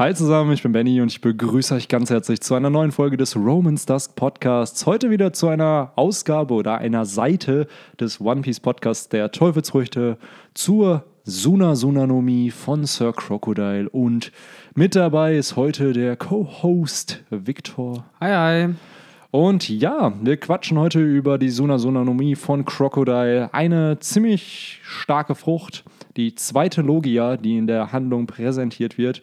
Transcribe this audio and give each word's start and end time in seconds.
Hi 0.00 0.14
zusammen, 0.14 0.52
ich 0.52 0.62
bin 0.62 0.72
Benny 0.72 1.02
und 1.02 1.08
ich 1.08 1.20
begrüße 1.20 1.74
euch 1.74 1.86
ganz 1.88 2.08
herzlich 2.08 2.40
zu 2.40 2.54
einer 2.54 2.70
neuen 2.70 2.90
Folge 2.90 3.18
des 3.18 3.36
Romans 3.36 3.84
Dusk 3.84 4.16
Podcasts. 4.16 4.86
Heute 4.86 5.10
wieder 5.10 5.34
zu 5.34 5.48
einer 5.48 5.92
Ausgabe 5.94 6.54
oder 6.54 6.78
einer 6.78 7.04
Seite 7.04 7.66
des 8.00 8.18
One 8.18 8.40
Piece 8.40 8.60
Podcasts 8.60 9.10
der 9.10 9.30
Teufelsfrüchte 9.30 10.16
zur 10.54 11.04
Suna 11.24 11.76
Sunanomi 11.76 12.50
von 12.50 12.86
Sir 12.86 13.12
Crocodile. 13.12 13.90
Und 13.90 14.32
mit 14.74 14.96
dabei 14.96 15.36
ist 15.36 15.56
heute 15.56 15.92
der 15.92 16.16
Co-Host 16.16 17.22
Victor. 17.28 18.06
Hi, 18.22 18.30
hi. 18.30 18.74
Und 19.32 19.68
ja, 19.68 20.14
wir 20.22 20.38
quatschen 20.38 20.78
heute 20.78 21.00
über 21.00 21.36
die 21.36 21.50
Suna 21.50 21.76
Sunanomie 21.76 22.36
von 22.36 22.64
Crocodile. 22.64 23.52
Eine 23.52 23.98
ziemlich 24.00 24.80
starke 24.82 25.34
Frucht, 25.34 25.84
die 26.16 26.34
zweite 26.34 26.80
Logia, 26.80 27.36
die 27.36 27.58
in 27.58 27.66
der 27.66 27.92
Handlung 27.92 28.26
präsentiert 28.26 28.96
wird. 28.96 29.20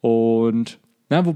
Und, 0.00 0.78
na, 1.08 1.24
wo, 1.24 1.34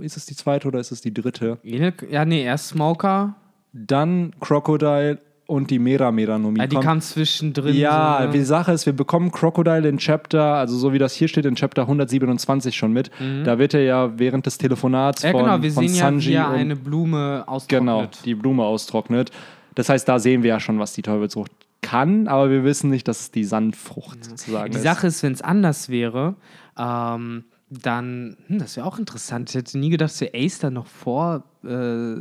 ist 0.00 0.16
es 0.16 0.26
die 0.26 0.36
zweite 0.36 0.68
oder 0.68 0.80
ist 0.80 0.92
es 0.92 1.00
die 1.00 1.12
dritte? 1.12 1.58
Ja, 1.62 2.24
nee, 2.24 2.42
erst 2.42 2.68
Smoker. 2.68 3.34
Dann 3.72 4.32
Crocodile 4.40 5.18
und 5.46 5.70
die 5.70 5.78
Mera 5.78 6.10
Meranomie. 6.10 6.60
Ja, 6.60 6.66
die 6.66 6.76
kam 6.76 7.00
zwischendrin. 7.00 7.74
Ja, 7.74 8.18
so, 8.20 8.26
ne? 8.26 8.32
die 8.32 8.44
Sache 8.44 8.72
ist, 8.72 8.86
wir 8.86 8.92
bekommen 8.92 9.30
Crocodile 9.30 9.88
in 9.88 9.98
Chapter, 9.98 10.54
also 10.54 10.76
so 10.76 10.92
wie 10.92 10.98
das 10.98 11.14
hier 11.14 11.28
steht, 11.28 11.44
in 11.44 11.54
Chapter 11.54 11.82
127 11.82 12.76
schon 12.76 12.92
mit. 12.92 13.10
Da 13.44 13.58
wird 13.58 13.74
er 13.74 13.82
ja 13.82 14.18
während 14.18 14.46
des 14.46 14.58
Telefonats 14.58 15.22
Mhm. 15.22 15.26
Ja, 15.26 15.32
von, 15.32 15.44
genau, 15.44 15.62
wir 15.62 15.72
von 15.72 15.88
sehen 15.88 15.96
ja, 15.96 16.04
Sanji 16.04 16.28
wie 16.28 16.34
er 16.34 16.50
eine 16.50 16.76
Blume 16.76 17.44
austrocknet. 17.46 17.68
Genau, 17.68 18.08
die 18.24 18.34
Blume 18.34 18.64
austrocknet. 18.64 19.30
Das 19.74 19.88
heißt, 19.88 20.08
da 20.08 20.18
sehen 20.18 20.42
wir 20.42 20.50
ja 20.50 20.60
schon, 20.60 20.78
was 20.78 20.92
die 20.92 21.02
Teufelsfrucht 21.02 21.50
kann, 21.82 22.28
aber 22.28 22.50
wir 22.50 22.64
wissen 22.64 22.90
nicht, 22.90 23.06
dass 23.08 23.20
es 23.20 23.30
die 23.30 23.44
Sandfrucht 23.44 24.24
sozusagen 24.24 24.70
Die 24.70 24.78
ist. 24.78 24.84
Sache 24.84 25.06
ist, 25.06 25.22
wenn 25.22 25.32
es 25.32 25.42
anders 25.42 25.88
wäre, 25.88 26.36
ähm, 26.78 27.44
dann, 27.82 28.36
hm, 28.46 28.58
das 28.58 28.76
wäre 28.76 28.86
auch 28.86 28.98
interessant. 28.98 29.50
Ich 29.50 29.56
hätte 29.56 29.78
nie 29.78 29.90
gedacht, 29.90 30.10
dass 30.10 30.20
wir 30.20 30.30
Ace 30.34 30.58
dann 30.58 30.74
noch 30.74 30.86
vor 30.86 31.44
äh, 31.64 32.16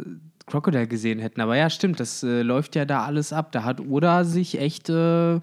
Crocodile 0.46 0.88
gesehen 0.88 1.20
hätten. 1.20 1.42
Aber 1.42 1.56
ja, 1.56 1.70
stimmt, 1.70 2.00
das 2.00 2.24
äh, 2.24 2.42
läuft 2.42 2.76
ja 2.76 2.86
da 2.86 3.04
alles 3.04 3.34
ab. 3.34 3.52
Da 3.52 3.64
hat 3.64 3.80
Oda 3.80 4.24
sich 4.24 4.60
echt 4.60 4.90
äh, 4.90 5.40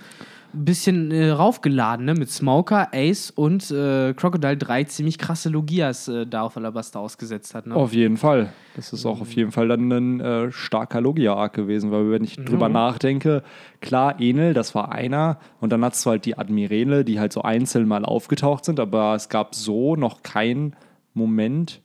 ein 0.52 0.64
bisschen 0.64 1.10
äh, 1.10 1.30
raufgeladen, 1.30 2.06
ne? 2.06 2.14
Mit 2.14 2.30
Smoker, 2.30 2.88
Ace 2.92 3.30
und 3.30 3.70
äh, 3.70 4.14
Crocodile 4.14 4.56
drei 4.56 4.84
ziemlich 4.84 5.18
krasse 5.18 5.48
Logias 5.48 6.08
äh, 6.08 6.26
da 6.26 6.42
auf 6.42 6.56
Alabaster 6.56 7.00
ausgesetzt 7.00 7.54
hat. 7.54 7.66
Ne? 7.66 7.74
Auf 7.74 7.92
jeden 7.92 8.16
Fall. 8.16 8.52
Das 8.76 8.92
ist 8.92 9.06
auch 9.06 9.20
auf 9.20 9.32
jeden 9.32 9.52
Fall 9.52 9.68
dann 9.68 9.90
ein 9.90 10.20
äh, 10.20 10.52
starker 10.52 11.00
Logia-Arc 11.00 11.52
gewesen, 11.52 11.90
weil 11.90 12.10
wenn 12.10 12.24
ich 12.24 12.36
drüber 12.36 12.68
nachdenke, 12.68 13.42
klar, 13.80 14.20
Enel, 14.20 14.54
das 14.54 14.74
war 14.74 14.92
einer 14.92 15.38
und 15.60 15.70
dann 15.72 15.84
hast 15.84 16.04
du 16.04 16.10
halt 16.10 16.24
die 16.24 16.38
Admirale, 16.38 17.04
die 17.04 17.20
halt 17.20 17.32
so 17.32 17.42
einzeln 17.42 17.86
mal 17.86 18.04
aufgetaucht 18.04 18.64
sind, 18.64 18.80
aber 18.80 19.14
es 19.14 19.28
gab 19.28 19.54
so 19.54 19.96
noch 19.96 20.22
keinen 20.22 20.74
Moment, 21.14 21.80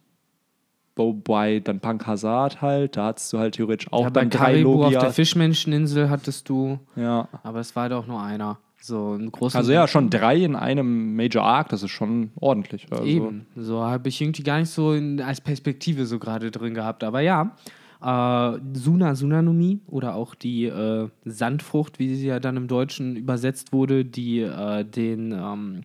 wobei 0.95 1.59
dann 1.59 1.79
Punk 1.79 2.05
Hazard 2.07 2.61
halt, 2.61 2.97
da 2.97 3.07
hattest 3.07 3.31
du 3.33 3.39
halt 3.39 3.55
theoretisch 3.55 3.91
auch 3.91 4.03
ja, 4.03 4.09
dann 4.09 4.29
drei 4.29 4.51
Karibu 4.53 4.83
auf 4.83 4.91
der. 4.91 5.11
Fischmenscheninsel 5.11 6.09
hattest 6.09 6.49
du, 6.49 6.79
Ja. 6.95 7.27
aber 7.43 7.59
es 7.59 7.75
war 7.75 7.89
doch 7.89 8.07
nur 8.07 8.21
einer. 8.21 8.57
So 8.81 9.13
ein 9.15 9.31
großer. 9.31 9.57
Also 9.57 9.71
ja, 9.71 9.87
schon 9.87 10.11
drei 10.11 10.37
in 10.43 10.55
einem 10.55 11.15
Major 11.15 11.43
Arc, 11.43 11.69
das 11.69 11.81
ist 11.81 11.89
schon 11.89 12.29
ordentlich. 12.35 12.85
Also. 12.91 13.03
Eben. 13.03 13.47
So 13.55 13.81
habe 13.83 14.09
ich 14.09 14.21
irgendwie 14.21 14.43
gar 14.43 14.59
nicht 14.59 14.69
so 14.69 14.93
in, 14.93 15.19
als 15.21 15.41
Perspektive 15.41 16.05
so 16.05 16.19
gerade 16.19 16.51
drin 16.51 16.75
gehabt. 16.75 17.03
Aber 17.03 17.21
ja, 17.21 17.55
äh, 18.03 18.59
Suna 18.73 19.15
Sunanomi 19.15 19.79
oder 19.87 20.13
auch 20.13 20.35
die 20.35 20.65
äh, 20.65 21.09
Sandfrucht, 21.23 21.97
wie 21.97 22.13
sie 22.13 22.27
ja 22.27 22.39
dann 22.39 22.57
im 22.57 22.67
Deutschen 22.67 23.15
übersetzt 23.15 23.73
wurde, 23.73 24.05
die 24.05 24.41
äh, 24.41 24.83
den 24.83 25.31
ähm, 25.31 25.81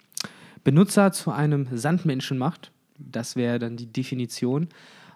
Benutzer 0.63 1.11
zu 1.13 1.31
einem 1.31 1.69
Sandmenschen 1.73 2.37
macht. 2.37 2.71
Das 2.99 3.35
wäre 3.35 3.59
dann 3.59 3.79
die 3.79 3.91
Definition. 3.91 4.69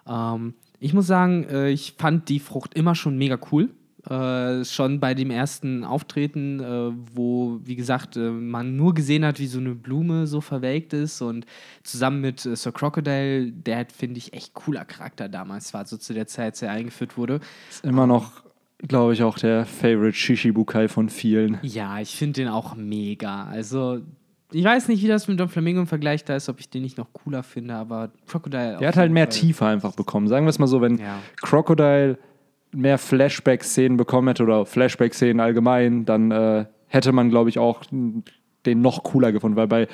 Ähm, 0.07 0.53
ich 0.79 0.93
muss 0.93 1.07
sagen, 1.07 1.45
äh, 1.49 1.69
ich 1.69 1.95
fand 1.97 2.29
die 2.29 2.39
Frucht 2.39 2.73
immer 2.73 2.95
schon 2.95 3.17
mega 3.17 3.39
cool. 3.51 3.69
Äh, 4.07 4.63
schon 4.65 4.99
bei 4.99 5.15
dem 5.15 5.31
ersten 5.31 5.83
Auftreten, 5.83 6.59
äh, 6.59 6.91
wo, 7.15 7.59
wie 7.63 7.75
gesagt, 7.75 8.17
äh, 8.17 8.29
man 8.29 8.75
nur 8.75 8.93
gesehen 8.93 9.25
hat, 9.25 9.39
wie 9.39 9.47
so 9.47 9.57
eine 9.57 9.73
Blume 9.73 10.27
so 10.27 10.41
verwelkt 10.41 10.93
ist 10.93 11.23
und 11.23 11.47
zusammen 11.81 12.21
mit 12.21 12.45
äh, 12.45 12.55
Sir 12.55 12.71
Crocodile, 12.71 13.51
der 13.51 13.79
hat, 13.79 13.91
finde 13.91 14.19
ich, 14.19 14.33
echt 14.33 14.53
cooler 14.53 14.85
Charakter 14.85 15.27
damals 15.27 15.73
war, 15.73 15.87
so 15.87 15.97
zu 15.97 16.13
der 16.13 16.27
Zeit, 16.27 16.45
als 16.45 16.61
er 16.61 16.71
eingeführt 16.71 17.17
wurde. 17.17 17.39
Ist 17.67 17.83
immer 17.83 18.05
noch, 18.05 18.43
glaube 18.77 19.13
ich, 19.13 19.23
auch 19.23 19.39
der 19.39 19.65
Favorite 19.65 20.15
Shishibukai 20.15 20.87
von 20.87 21.09
vielen. 21.09 21.57
Ja, 21.63 21.99
ich 21.99 22.15
finde 22.15 22.41
den 22.41 22.47
auch 22.47 22.75
mega. 22.75 23.45
Also, 23.45 24.01
ich 24.51 24.63
weiß 24.63 24.87
nicht, 24.87 25.03
wie 25.03 25.07
das 25.07 25.27
mit 25.27 25.39
Don 25.39 25.49
Flamingo 25.49 25.81
im 25.81 25.87
Vergleich 25.87 26.23
da 26.23 26.35
ist, 26.35 26.49
ob 26.49 26.59
ich 26.59 26.69
den 26.69 26.81
nicht 26.83 26.97
noch 26.97 27.11
cooler 27.13 27.43
finde, 27.43 27.73
aber 27.75 28.11
Crocodile. 28.27 28.77
Er 28.79 28.87
hat 28.87 28.97
halt 28.97 29.11
mehr 29.11 29.29
Tiefe 29.29 29.65
einfach 29.65 29.93
bekommen. 29.95 30.27
Sagen 30.27 30.45
wir 30.45 30.49
es 30.49 30.59
mal 30.59 30.67
so, 30.67 30.81
wenn 30.81 30.97
Ja. 30.97 31.19
Crocodile 31.41 32.17
mehr 32.71 32.97
Flashback-Szenen 32.97 33.97
bekommen 33.97 34.27
hätte 34.27 34.43
oder 34.43 34.65
Flashback-Szenen 34.65 35.39
allgemein, 35.39 36.05
dann 36.05 36.31
äh, 36.31 36.65
hätte 36.87 37.11
man, 37.11 37.29
glaube 37.29 37.49
ich, 37.49 37.57
auch 37.59 37.81
den 37.89 38.81
noch 38.81 39.03
cooler 39.03 39.31
gefunden, 39.31 39.55
weil 39.57 39.67
bei 39.67 39.87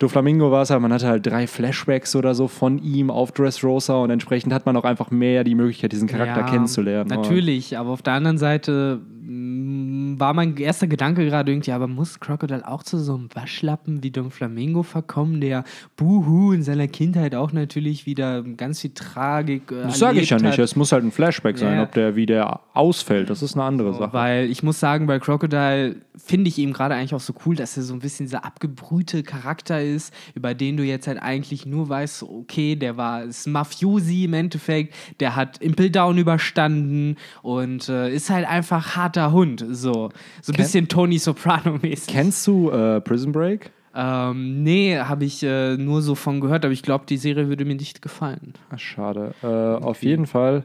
Doflamingo 0.00 0.50
war 0.50 0.62
es 0.62 0.70
halt, 0.70 0.80
man 0.80 0.92
hatte 0.92 1.06
halt 1.06 1.26
drei 1.26 1.46
Flashbacks 1.46 2.16
oder 2.16 2.34
so 2.34 2.48
von 2.48 2.78
ihm 2.78 3.10
auf 3.10 3.30
Dressrosa 3.32 3.96
und 3.96 4.10
entsprechend 4.10 4.52
hat 4.52 4.66
man 4.66 4.74
auch 4.76 4.84
einfach 4.84 5.10
mehr 5.12 5.44
die 5.44 5.54
Möglichkeit, 5.54 5.92
diesen 5.92 6.08
Charakter 6.08 6.40
Ja, 6.40 6.46
kennenzulernen. 6.46 7.08
Natürlich, 7.08 7.76
aber 7.78 7.90
auf 7.90 8.00
der 8.02 8.14
anderen 8.14 8.38
Seite 8.38 8.98
mm, 9.22 10.18
war 10.18 10.32
mein 10.34 10.56
erster 10.56 10.86
Gedanke 10.86 11.24
gerade 11.26 11.52
irgendwie, 11.52 11.72
aber 11.72 11.86
muss 11.86 12.18
Crocodile 12.18 12.66
auch 12.66 12.82
zu 12.82 12.98
so 12.98 13.14
einem 13.14 13.28
Waschlappen 13.34 14.02
wie 14.02 14.10
Don 14.10 14.30
Flamingo 14.30 14.82
verkommen, 14.82 15.40
der 15.42 15.64
Buhu 15.96 16.52
in 16.52 16.62
seiner 16.62 16.88
Kindheit 16.88 17.34
auch 17.34 17.52
natürlich 17.52 18.06
wieder 18.06 18.42
ganz 18.42 18.80
viel 18.80 18.92
Tragik. 18.94 19.70
Äh, 19.70 19.82
Das 19.84 19.98
sage 19.98 20.20
ich 20.20 20.30
ja 20.30 20.38
nicht. 20.38 20.52
hat. 20.52 20.58
Es 20.58 20.76
muss 20.76 20.92
halt 20.92 21.04
ein 21.04 21.12
Flashback 21.12 21.58
sein, 21.58 21.76
Ja. 21.76 21.82
ob 21.82 21.92
der 21.92 22.16
wie 22.16 22.24
der 22.26 22.60
ausfällt. 22.72 23.28
Das 23.28 23.42
ist 23.42 23.54
eine 23.54 23.64
andere 23.64 23.92
Sache. 23.94 24.12
Weil 24.14 24.50
ich 24.50 24.62
muss 24.62 24.80
sagen, 24.80 25.06
bei 25.06 25.18
Crocodile 25.18 25.96
finde 26.16 26.48
ich 26.48 26.58
eben 26.58 26.72
gerade 26.72 26.94
eigentlich 26.94 27.14
auch 27.14 27.20
so 27.20 27.34
cool, 27.44 27.54
dass 27.54 27.76
er 27.76 27.82
so 27.82 27.92
ein 27.94 28.00
bisschen 28.00 28.26
dieser 28.26 28.44
abgebrühte 28.46 29.22
Charakter 29.22 29.82
ist, 29.82 29.89
über 30.34 30.54
den 30.54 30.76
du 30.76 30.82
jetzt 30.84 31.06
halt 31.06 31.20
eigentlich 31.20 31.66
nur 31.66 31.88
weißt, 31.88 32.22
okay, 32.22 32.76
der 32.76 32.96
war 32.96 33.24
ist 33.24 33.46
Mafiosi 33.46 34.24
im 34.24 34.34
Endeffekt, 34.34 34.94
der 35.20 35.36
hat 35.36 35.58
Impel 35.58 35.90
Down 35.90 36.18
überstanden 36.18 37.16
und 37.42 37.88
äh, 37.88 38.12
ist 38.14 38.30
halt 38.30 38.46
einfach 38.48 38.96
harter 38.96 39.32
Hund. 39.32 39.64
So, 39.70 40.10
so 40.42 40.52
ein 40.52 40.56
Ken- 40.56 40.56
bisschen 40.56 40.88
Tony 40.88 41.18
Soprano-mäßig. 41.18 42.06
Kennst 42.12 42.46
du 42.46 42.70
äh, 42.70 43.00
Prison 43.00 43.32
Break? 43.32 43.70
Ähm, 43.94 44.62
nee, 44.62 44.96
habe 44.98 45.24
ich 45.24 45.42
äh, 45.42 45.76
nur 45.76 46.00
so 46.02 46.14
von 46.14 46.40
gehört, 46.40 46.64
aber 46.64 46.72
ich 46.72 46.82
glaube, 46.84 47.06
die 47.08 47.16
Serie 47.16 47.48
würde 47.48 47.64
mir 47.64 47.74
nicht 47.74 48.02
gefallen. 48.02 48.54
Ach, 48.70 48.78
schade. 48.78 49.34
Äh, 49.42 49.46
Auf 49.46 50.04
jeden 50.04 50.26
Fall. 50.26 50.64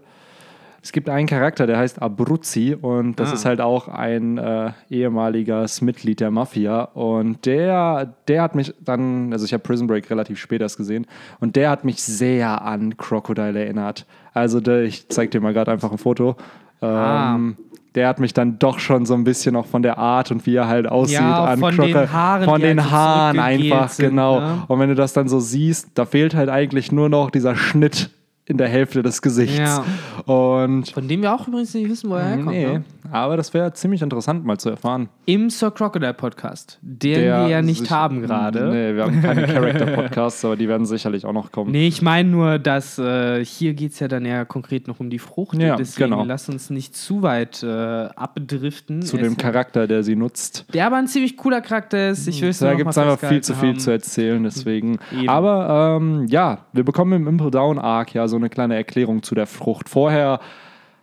Es 0.85 0.91
gibt 0.91 1.09
einen 1.09 1.25
Charakter, 1.25 1.66
der 1.66 1.79
heißt 1.79 2.00
Abruzzi 2.00 2.78
und 2.79 3.19
das 3.19 3.31
Ah. 3.31 3.34
ist 3.34 3.46
halt 3.46 3.59
auch 3.59 3.88
ein 3.88 4.38
äh, 4.38 4.69
ehemaliges 4.91 5.81
Mitglied 5.81 6.19
der 6.19 6.29
Mafia 6.29 6.84
und 6.94 7.44
der, 7.47 8.13
der 8.28 8.44
hat 8.44 8.53
mich 8.53 8.72
dann, 8.81 9.34
also 9.34 9.46
ich 9.46 9.53
habe 9.53 9.63
Prison 9.63 9.88
Break 9.88 10.12
relativ 10.12 10.38
spät 10.38 10.62
erst 10.62 10.78
gesehen 10.78 11.07
und 11.40 11.56
der 11.56 11.72
hat 11.72 11.85
mich 11.85 12.03
sehr 12.03 12.62
an 12.62 12.97
Crocodile 12.97 13.59
erinnert. 13.59 14.06
Also 14.35 14.59
der, 14.59 14.84
ich 14.84 15.09
zeig 15.09 15.31
dir 15.31 15.41
mal 15.41 15.53
gerade 15.53 15.72
einfach 15.72 15.91
ein 15.91 15.97
Foto. 15.97 16.35
Ähm, 16.84 17.57
Der 17.96 18.07
hat 18.09 18.19
mich 18.19 18.34
dann 18.34 18.59
doch 18.59 18.78
schon 18.78 19.06
so 19.07 19.13
ein 19.16 19.23
bisschen 19.23 19.56
auch 19.56 19.66
von 19.66 19.81
der 19.81 19.97
Art 19.97 20.29
und 20.29 20.46
wie 20.46 20.56
er 20.56 20.67
halt 20.67 20.85
aussieht 20.85 21.16
Ja, 21.19 21.46
an 21.46 21.59
von 21.62 21.72
den 21.75 21.79
Crocodile- 21.94 22.12
Haaren, 22.13 22.44
von 22.46 22.62
die 22.62 22.67
den 22.67 22.79
halt 22.81 22.90
so 22.90 22.96
Haaren 22.96 23.40
einfach, 23.40 23.90
sind, 23.90 24.09
genau. 24.09 24.40
ne? 24.40 24.63
Und 24.67 24.79
wenn 24.79 24.90
du 24.90 24.96
das 24.96 25.13
dann 25.13 25.28
so 25.29 25.40
siehst, 25.40 25.91
da 25.96 26.06
fehlt 26.06 26.35
halt 26.35 26.50
eigentlich 26.50 26.91
nur 26.91 27.09
noch 27.09 27.31
dieser 27.31 27.56
Schnitt 27.56 28.12
in 28.47 28.57
der 28.57 28.67
Hälfte 28.67 29.01
des 29.01 29.22
Gesichts. 29.23 29.57
Ja. 29.57 29.83
Und 30.31 30.89
Von 30.89 31.07
dem 31.07 31.22
wir 31.23 31.33
auch 31.33 31.47
übrigens 31.47 31.73
nicht 31.73 31.89
wissen, 31.89 32.09
wo 32.09 32.16
er 32.16 32.25
herkommt. 32.25 32.47
nee, 32.50 32.66
Ne? 32.66 32.83
aber 33.11 33.38
das 33.38 33.53
wäre 33.53 33.72
ziemlich 33.73 34.01
interessant 34.01 34.45
mal 34.45 34.57
zu 34.59 34.69
erfahren. 34.69 35.09
Im 35.25 35.50
Sir 35.50 35.72
Crocodile 35.72 36.13
Podcast, 36.13 36.79
den 36.81 37.13
Der 37.22 37.41
wir 37.44 37.47
ja 37.50 37.61
nicht 37.61 37.89
haben 37.91 38.22
gerade. 38.22 38.69
Nee, 38.69 38.95
wir 38.95 39.03
haben 39.03 39.22
keine 39.22 39.47
Character-Podcasts, 39.47 40.44
aber 40.45 40.55
die 40.55 40.67
werden 40.67 40.85
sicherlich 40.85 41.25
auch 41.25 41.34
noch 41.34 41.51
kommen. 41.51 41.72
Nee, 41.72 41.88
ich 41.88 42.01
meine 42.01 42.29
nur, 42.29 42.59
dass 42.59 42.97
äh, 42.99 43.43
hier 43.46 43.73
geht 43.73 43.91
es 43.93 43.99
ja 43.99 44.08
dann 44.08 44.25
eher 44.25 44.46
konkret 44.46 44.87
noch 44.87 44.99
um 44.99 45.09
die 45.09 45.19
Frucht. 45.19 45.58
Ja, 45.59 45.75
Deswegen 45.75 46.11
genau. 46.11 46.23
lass 46.25 46.47
uns 46.49 46.69
nicht 46.69 46.96
zu 46.96 47.22
weit 47.23 47.64
äh, 47.64 47.67
abdriften. 48.16 49.02
Zu 49.02 49.17
Es- 49.17 49.23
dem 49.23 49.37
Charakter, 49.37 49.87
der 49.87 50.03
sie 50.03 50.16
nutzt. 50.16 50.66
Der 50.73 50.85
aber 50.87 50.97
ein 50.97 51.08
ziemlich 51.08 51.37
cooler 51.37 51.61
Charakter 51.61 52.09
ist. 52.09 52.28
Ich 52.28 52.41
will 52.41 52.49
es 52.49 52.59
Da 52.59 52.73
gibt 52.73 52.90
es 52.90 52.97
einfach 52.97 53.19
viel 53.19 53.41
zu 53.41 53.53
viel 53.53 53.73
festgehalten 53.73 53.79
zu 53.79 53.91
haben. 53.91 53.96
erzählen, 53.96 54.43
deswegen. 54.43 54.99
Eben. 55.17 55.29
Aber 55.29 55.97
ähm, 56.02 56.25
ja, 56.28 56.59
wir 56.73 56.84
bekommen 56.84 57.14
im 57.14 57.28
Impel 57.28 57.52
Down 57.52 57.79
Arc 57.79 58.14
ja 58.14 58.28
so 58.28 58.34
eine 58.35 58.49
kleine 58.49 58.76
Erklärung 58.76 59.23
zu 59.23 59.35
der 59.35 59.47
Frucht. 59.47 59.90
Vorher 59.90 60.40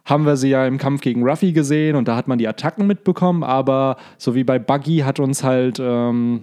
haben 0.05 0.27
wir 0.27 0.37
sie 0.37 0.51
ja 0.51 0.67
im 0.67 0.79
Kampf 0.79 1.01
gegen 1.01 1.23
Ruffy 1.23 1.53
gesehen 1.53 1.97
und 1.97 2.09
da 2.09 2.17
hat 2.17 2.27
man 2.29 2.39
die 2.39 2.49
Attacken 2.49 2.87
mitbekommen, 2.87 3.45
aber 3.45 3.97
so 4.19 4.35
wie 4.35 4.43
bei 4.45 4.59
Buggy 4.59 4.99
hat 4.99 5.21
uns 5.21 5.45
halt 5.45 5.79
ähm, 5.81 6.43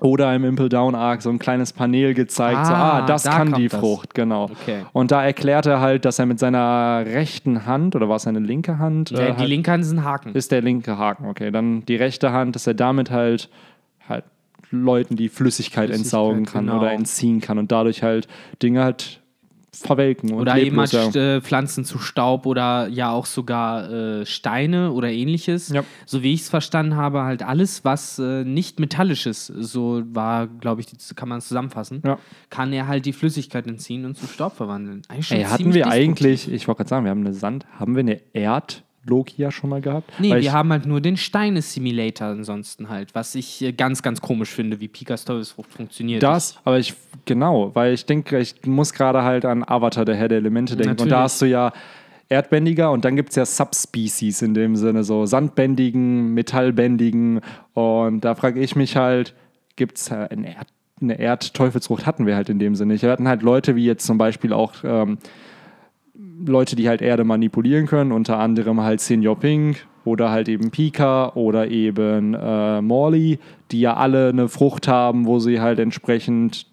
oder 0.00 0.34
im 0.34 0.44
Impel 0.44 0.68
Down 0.68 0.94
Arc 0.94 1.22
so 1.22 1.30
ein 1.30 1.38
kleines 1.38 1.72
Panel 1.72 2.12
gezeigt, 2.14 2.66
so, 2.66 2.72
Ah, 2.72 2.98
ah, 2.98 3.06
das 3.06 3.22
da 3.22 3.30
kann 3.30 3.52
die 3.54 3.68
das. 3.68 3.80
Frucht, 3.80 4.14
genau. 4.14 4.44
Okay. 4.44 4.84
Und 4.92 5.10
da 5.10 5.24
erklärt 5.24 5.66
er 5.66 5.80
halt, 5.80 6.04
dass 6.04 6.18
er 6.18 6.26
mit 6.26 6.38
seiner 6.38 7.02
rechten 7.06 7.64
Hand, 7.66 7.96
oder 7.96 8.08
war 8.08 8.16
es 8.16 8.22
seine 8.24 8.40
linke 8.40 8.78
Hand? 8.78 9.10
Ja, 9.10 9.18
äh, 9.20 9.32
die 9.32 9.38
halt- 9.38 9.48
linke 9.48 9.70
Hand 9.72 9.84
ist 9.84 9.92
ein 9.92 10.04
Haken. 10.04 10.34
ist 10.34 10.52
der 10.52 10.60
linke 10.60 10.98
Haken, 10.98 11.26
okay. 11.26 11.50
Dann 11.50 11.84
die 11.86 11.96
rechte 11.96 12.32
Hand, 12.32 12.54
dass 12.56 12.66
er 12.66 12.74
damit 12.74 13.10
halt, 13.10 13.48
halt 14.08 14.24
Leuten, 14.70 15.16
die 15.16 15.28
Flüssigkeit, 15.28 15.88
Flüssigkeit, 15.88 15.96
entsaugen 15.98 16.44
kann 16.44 16.66
genau. 16.66 16.78
oder 16.80 16.92
entziehen 16.92 17.40
kann 17.40 17.58
und 17.58 17.72
dadurch 17.72 18.02
halt 18.02 18.26
Dinge 18.62 18.82
halt 18.84 19.20
verwelken 19.72 20.32
und 20.32 20.40
Oder 20.40 20.58
eben 20.58 20.78
halt 20.78 20.92
werden. 20.92 21.14
äh, 21.20 21.40
Pflanzen 21.42 21.84
zu 21.84 21.98
Staub 21.98 22.46
oder 22.46 22.88
ja 22.88 23.10
auch 23.10 23.26
sogar 23.26 23.90
äh, 23.90 24.26
Steine 24.26 24.92
oder 24.92 25.10
ähnliches. 25.10 25.68
Ja. 25.68 25.84
So 26.06 26.22
wie 26.22 26.32
ich 26.32 26.42
es 26.42 26.48
verstanden 26.48 26.96
habe, 26.96 27.22
halt 27.22 27.42
alles, 27.42 27.84
was 27.84 28.18
äh, 28.18 28.44
nicht 28.44 28.80
metallisch 28.80 29.26
ist, 29.26 29.46
so 29.46 30.02
war, 30.12 30.46
glaube 30.46 30.80
ich, 30.80 30.86
kann 31.14 31.28
man 31.28 31.38
es 31.38 31.48
zusammenfassen, 31.48 32.02
Ja. 32.04 32.18
kann 32.48 32.72
er 32.72 32.86
halt 32.88 33.04
die 33.04 33.12
Flüssigkeit 33.12 33.66
entziehen 33.66 34.04
und 34.06 34.16
zu 34.16 34.26
Staub 34.26 34.56
verwandeln. 34.56 35.02
Eigentlich 35.08 35.32
Ey, 35.32 35.44
hatten 35.44 35.74
wir 35.74 35.88
eigentlich, 35.88 36.50
ich 36.50 36.66
wollte 36.68 36.78
gerade 36.78 36.88
sagen, 36.88 37.04
wir 37.04 37.10
haben 37.10 37.20
eine 37.20 37.34
Sand, 37.34 37.66
haben 37.78 37.94
wir 37.96 38.00
eine 38.00 38.20
Erd-Logia 39.06 39.50
schon 39.50 39.70
mal 39.70 39.80
gehabt? 39.80 40.10
Nee, 40.18 40.40
wir 40.40 40.52
haben 40.52 40.70
halt 40.70 40.86
nur 40.86 41.00
den 41.00 41.16
Steine-Simulator 41.16 42.28
ansonsten 42.28 42.88
halt, 42.88 43.14
was 43.14 43.34
ich 43.34 43.62
äh, 43.62 43.72
ganz, 43.72 44.02
ganz 44.02 44.20
komisch 44.20 44.50
finde, 44.50 44.80
wie 44.80 44.88
Pikas 44.88 45.24
Teufelsfrucht 45.24 45.72
funktioniert. 45.72 46.22
Das, 46.22 46.58
aber 46.64 46.78
ich, 46.78 46.94
genau, 47.24 47.74
weil 47.74 47.94
ich 47.94 48.06
denke, 48.06 48.38
ich 48.38 48.54
muss 48.66 48.92
gerade 48.92 49.22
halt 49.22 49.44
an 49.44 49.64
Avatar, 49.66 50.04
der 50.04 50.16
Herr 50.16 50.28
der 50.28 50.38
Elemente 50.38 50.76
denken. 50.76 50.90
Und 50.90 50.96
Natürlich. 50.98 51.12
da 51.12 51.22
hast 51.22 51.42
du 51.42 51.46
ja 51.46 51.72
Erdbändiger 52.28 52.90
und 52.90 53.04
dann 53.04 53.14
gibt 53.14 53.30
es 53.30 53.36
ja 53.36 53.46
Subspecies 53.46 54.42
in 54.42 54.54
dem 54.54 54.76
Sinne, 54.76 55.04
so 55.04 55.26
Sandbändigen, 55.26 56.34
Metallbändigen. 56.34 57.40
Und 57.74 58.24
da 58.24 58.34
frage 58.34 58.60
ich 58.60 58.74
mich 58.74 58.96
halt, 58.96 59.34
gibt 59.76 59.98
es 59.98 60.10
eine, 60.10 60.56
Erd, 60.56 60.68
eine 61.00 61.18
Erdteufelsfrucht? 61.18 62.04
Hatten 62.04 62.26
wir 62.26 62.34
halt 62.34 62.48
in 62.48 62.58
dem 62.58 62.74
Sinne 62.74 62.94
nicht. 62.94 63.02
Wir 63.02 63.10
hatten 63.10 63.28
halt 63.28 63.42
Leute 63.42 63.76
wie 63.76 63.84
jetzt 63.84 64.04
zum 64.06 64.18
Beispiel 64.18 64.52
auch 64.52 64.72
ähm, 64.82 65.18
Leute, 66.44 66.76
die 66.76 66.88
halt 66.88 67.02
Erde 67.02 67.24
manipulieren 67.24 67.86
können, 67.86 68.12
unter 68.12 68.38
anderem 68.38 68.80
halt 68.80 69.00
Senior 69.00 69.38
Pink 69.38 69.86
oder 70.04 70.30
halt 70.30 70.48
eben 70.48 70.70
Pika 70.70 71.32
oder 71.34 71.68
eben 71.68 72.34
äh, 72.34 72.80
Morley, 72.80 73.38
die 73.70 73.80
ja 73.80 73.94
alle 73.94 74.28
eine 74.28 74.48
Frucht 74.48 74.88
haben, 74.88 75.26
wo 75.26 75.38
sie 75.38 75.60
halt 75.60 75.78
entsprechend 75.78 76.66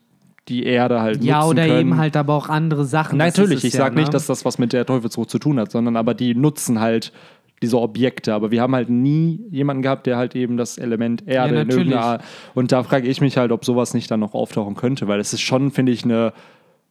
die 0.50 0.64
Erde 0.66 1.02
halt 1.02 1.24
ja, 1.24 1.38
nutzen 1.38 1.50
oder 1.50 1.68
können. 1.68 1.80
eben 1.80 1.98
halt 1.98 2.18
aber 2.18 2.34
auch 2.34 2.50
andere 2.50 2.86
Sachen. 2.86 3.18
Natürlich, 3.18 3.64
ich 3.64 3.74
ja, 3.74 3.80
sage 3.80 3.96
nicht, 3.96 4.08
ne? 4.08 4.12
dass 4.12 4.28
das 4.28 4.44
was 4.46 4.58
mit 4.58 4.74
der 4.74 4.86
Teufelsfrucht 4.86 5.30
zu 5.30 5.40
tun 5.40 5.60
hat, 5.60 5.72
sondern 5.72 5.96
aber 5.96 6.14
die 6.14 6.36
nutzen 6.36 6.80
halt 6.80 7.14
diese 7.62 7.80
Objekte. 7.80 8.34
Aber 8.34 8.52
wir 8.52 8.62
haben 8.62 8.76
halt 8.76 8.90
nie 8.90 9.40
jemanden 9.50 9.82
gehabt, 9.82 10.06
der 10.06 10.18
halt 10.18 10.36
eben 10.36 10.58
das 10.58 10.78
Element 10.78 11.26
Erde 11.26 11.56
Ja, 11.56 11.62
in 11.62 11.70
irgendeiner. 11.70 12.20
Und 12.54 12.72
da 12.74 12.84
frage 12.84 13.08
ich 13.08 13.22
mich 13.22 13.38
halt, 13.38 13.52
ob 13.52 13.64
sowas 13.64 13.94
nicht 13.94 14.12
dann 14.12 14.20
noch 14.20 14.34
auftauchen 14.34 14.76
könnte, 14.76 15.08
weil 15.08 15.20
es 15.20 15.34
ist 15.34 15.42
schon, 15.42 15.72
finde 15.72 15.94
ich, 15.94 16.04
eine, 16.04 16.34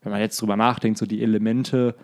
wenn 0.03 0.13
man 0.13 0.21
jetzt 0.21 0.41
drüber 0.41 0.57
nachdenkt, 0.57 0.99
so 0.99 1.07
die 1.07 1.23
Elemente. 1.23 1.95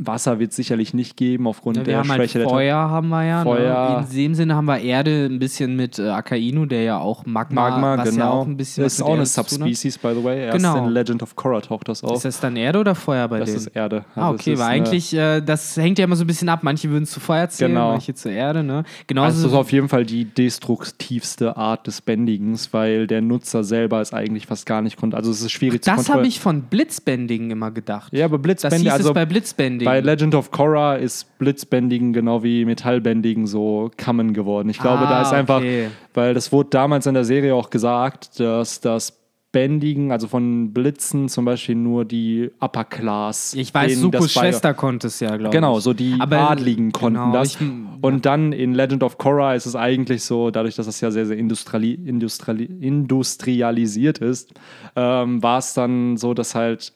Wasser 0.00 0.38
wird 0.38 0.50
es 0.52 0.56
sicherlich 0.56 0.94
nicht 0.94 1.16
geben 1.16 1.48
aufgrund 1.48 1.76
Ja, 1.78 1.82
der 1.82 1.96
halt 1.98 2.06
Schwäche 2.06 2.38
der 2.38 2.48
Feuer, 2.48 2.76
haben 2.76 3.08
wir 3.08 3.24
ja. 3.24 3.42
Feuer. 3.42 3.90
Ne? 4.00 4.06
In 4.10 4.16
dem 4.16 4.34
Sinne 4.36 4.54
haben 4.54 4.66
wir 4.66 4.78
Erde 4.78 5.26
ein 5.26 5.40
bisschen 5.40 5.74
mit 5.74 5.98
äh, 5.98 6.08
Akainu, 6.08 6.66
der 6.66 6.82
ja 6.84 6.98
auch 6.98 7.26
Magma, 7.26 7.68
Magma, 7.70 7.98
was 7.98 8.10
genau. 8.10 8.24
ja 8.24 8.30
auch 8.30 8.46
ein 8.46 8.56
bisschen 8.56 8.84
das 8.84 8.94
ist 8.94 9.02
auch 9.02 9.14
eine 9.14 9.24
zu. 9.24 9.32
Subspecies, 9.42 9.98
by 9.98 10.12
the 10.16 10.22
way. 10.22 10.44
Erst 10.44 10.56
Genau. 10.58 10.86
in 10.86 10.90
Legend 10.92 11.22
of 11.24 11.34
Korra 11.34 11.60
taucht 11.60 11.88
das 11.88 12.04
auf. 12.04 12.14
Ist 12.16 12.24
das 12.24 12.38
dann 12.40 12.54
Erde 12.56 12.78
oder 12.78 12.94
Feuer 12.94 13.26
bei 13.26 13.40
das 13.40 13.46
denen? 13.50 13.58
ist 13.58 13.66
Erde. 13.68 14.04
Ah, 14.14 14.30
Das 14.30 14.40
okay, 14.40 14.56
weil 14.58 14.66
eigentlich, 14.68 15.12
äh, 15.14 15.40
das 15.40 15.76
hängt 15.76 15.98
ja 15.98 16.04
immer 16.04 16.14
so 16.16 16.22
ein 16.22 16.28
bisschen 16.28 16.48
ab. 16.48 16.60
Manche 16.62 16.88
würden 16.90 17.02
es 17.02 17.10
zu 17.10 17.18
Feuer 17.18 17.48
zählen, 17.48 17.72
Genau. 17.72 17.90
manche 17.90 18.14
zur 18.14 18.30
Erde, 18.30 18.62
ne? 18.62 18.84
Genauso 19.08 19.26
Also 19.26 19.42
das 19.42 19.52
ist 19.52 19.58
auf 19.58 19.72
jeden 19.72 19.88
Fall 19.88 20.04
die 20.06 20.24
destruktivste 20.26 21.56
Art 21.56 21.86
des 21.86 22.00
Bändigens, 22.02 22.72
weil 22.72 23.06
der 23.06 23.20
Nutzer 23.20 23.64
selber 23.64 24.00
es 24.00 24.12
eigentlich 24.12 24.46
fast 24.46 24.64
gar 24.66 24.82
nicht 24.82 24.96
konnte. 24.96 25.16
Also 25.16 25.30
es 25.30 25.40
ist 25.40 25.50
schwierig 25.50 25.82
zu 25.82 25.90
das 25.90 26.08
habe 26.08 26.26
ich 26.26 26.38
von 26.40 26.62
Blitzbändigen 26.62 27.50
immer 27.50 27.70
gedacht. 27.70 28.12
Ja, 28.12 28.26
aber 28.26 28.36
das 28.38 28.42
Blitzbändigen, 28.42 28.84
hieß 28.84 28.92
also 28.92 29.08
es 29.10 29.14
bei 29.14 29.26
Blitzbändigen. 29.26 29.87
Bei 29.88 30.00
Legend 30.00 30.34
of 30.34 30.50
Korra 30.50 30.96
ist 30.96 31.38
Blitzbändigen 31.38 32.12
genau 32.12 32.42
wie 32.42 32.64
Metallbändigen 32.64 33.46
so 33.46 33.90
Common 34.02 34.32
geworden. 34.32 34.68
Ich 34.68 34.78
glaube, 34.78 35.04
da 35.04 35.18
Ah, 35.18 35.22
ist 35.22 35.32
einfach, 35.32 35.58
okay. 35.58 35.88
weil 36.14 36.34
das 36.34 36.52
wurde 36.52 36.70
damals 36.70 37.06
in 37.06 37.14
der 37.14 37.24
Serie 37.24 37.54
auch 37.54 37.70
gesagt, 37.70 38.38
dass 38.40 38.80
das 38.80 39.14
Bändigen, 39.50 40.12
also 40.12 40.28
von 40.28 40.74
Blitzen 40.74 41.30
zum 41.30 41.46
Beispiel 41.46 41.74
nur 41.74 42.04
die 42.04 42.50
Upper 42.60 42.84
Class. 42.84 43.54
ich 43.54 43.72
weiß, 43.72 43.96
Sukos 43.96 44.20
das 44.24 44.32
Schwester 44.34 44.74
konnte 44.74 45.06
es 45.06 45.20
ja, 45.20 45.28
glaube 45.30 45.44
ich. 45.46 45.50
Genau, 45.52 45.80
so 45.80 45.94
die 45.94 46.16
Aber- 46.20 46.50
Adligen 46.50 46.92
konnten 46.92 47.18
genau, 47.18 47.32
das. 47.32 47.54
ich- 47.54 47.66
und 48.02 48.26
dann 48.26 48.52
in 48.52 48.74
Legend 48.74 49.02
of 49.02 49.16
Korra 49.16 49.54
ist 49.54 49.64
es 49.64 49.74
eigentlich 49.74 50.22
so, 50.22 50.50
dadurch, 50.50 50.76
dass 50.76 50.86
es 50.86 51.00
ja 51.00 51.10
sehr, 51.10 51.24
sehr 51.24 51.38
industriali 51.38 51.94
industriali 51.94 52.64
industrialisiert 52.64 54.18
ist, 54.18 54.52
ähm, 54.96 55.42
war 55.42 55.58
es 55.58 55.72
dann 55.74 56.18
so, 56.18 56.34
dass 56.34 56.54
halt 56.54 56.92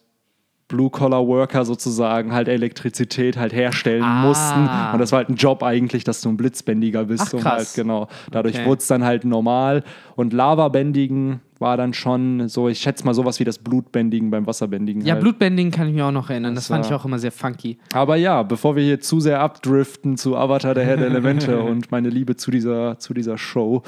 Blue-Collar-Worker 0.68 1.64
sozusagen 1.64 2.32
halt 2.32 2.48
Elektrizität 2.48 3.36
halt 3.36 3.52
herstellen 3.52 4.02
Ah. 4.02 4.22
mussten. 4.26 4.68
Und 4.92 4.98
das 4.98 5.12
war 5.12 5.18
halt 5.18 5.28
ein 5.28 5.36
Job 5.36 5.62
eigentlich, 5.62 6.04
dass 6.04 6.20
du 6.22 6.28
ein 6.30 6.36
Blitzbändiger 6.36 7.04
bist. 7.04 7.34
Ach, 7.36 7.40
krass. 7.40 7.44
halt, 7.44 7.68
genau. 7.74 8.08
Dadurch 8.30 8.56
Okay. 8.56 8.66
wurde 8.66 8.78
es 8.78 8.86
dann 8.86 9.04
halt 9.04 9.24
normal. 9.24 9.84
Und 10.16 10.32
Lavabändigen 10.32 11.40
war 11.58 11.76
dann 11.76 11.94
schon 11.94 12.48
so, 12.48 12.68
ich 12.68 12.80
schätze 12.80 13.04
mal 13.04 13.14
sowas 13.14 13.38
wie 13.38 13.44
das 13.44 13.58
Blutbändigen 13.58 14.30
beim 14.30 14.46
Wasserbändigen. 14.46 15.02
Ja, 15.04 15.12
halt. 15.14 15.22
Blutbändigen 15.22 15.70
kann 15.70 15.86
ich 15.88 15.94
mir 15.94 16.04
auch 16.06 16.10
noch 16.10 16.28
erinnern. 16.28 16.54
Das, 16.54 16.64
Das 16.64 16.74
fand 16.74 16.86
ich 16.86 16.92
auch 16.92 17.04
immer 17.04 17.18
sehr 17.20 17.30
funky. 17.30 17.78
Aber 17.92 18.16
ja, 18.16 18.42
bevor 18.42 18.74
wir 18.74 18.82
hier 18.82 18.98
zu 19.00 19.20
sehr 19.20 19.40
abdriften 19.40 20.16
zu 20.16 20.36
Avatar, 20.36 20.74
der 20.74 20.84
Herr 20.84 20.96
der 20.96 21.06
Elemente 21.06 21.60
und 21.62 21.92
meine 21.92 22.08
Liebe 22.08 22.34
zu 22.36 22.50
dieser, 22.50 22.98
zu 22.98 23.14
dieser 23.14 23.38
Show, 23.38 23.82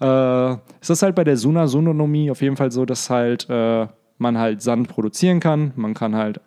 äh, 0.00 0.52
ist 0.80 0.90
das 0.90 1.02
halt 1.02 1.14
bei 1.14 1.22
der 1.22 1.36
Suna-Sononomie 1.36 2.30
auf 2.30 2.42
jeden 2.42 2.56
Fall 2.56 2.72
so, 2.72 2.84
dass 2.84 3.08
halt 3.10 3.48
äh, 3.48 3.86
man 4.20 4.38
halt 4.38 4.62
Sand 4.62 4.88
produzieren 4.88 5.40
kann, 5.40 5.72
man 5.76 5.94
kann 5.94 6.14
halt 6.14 6.40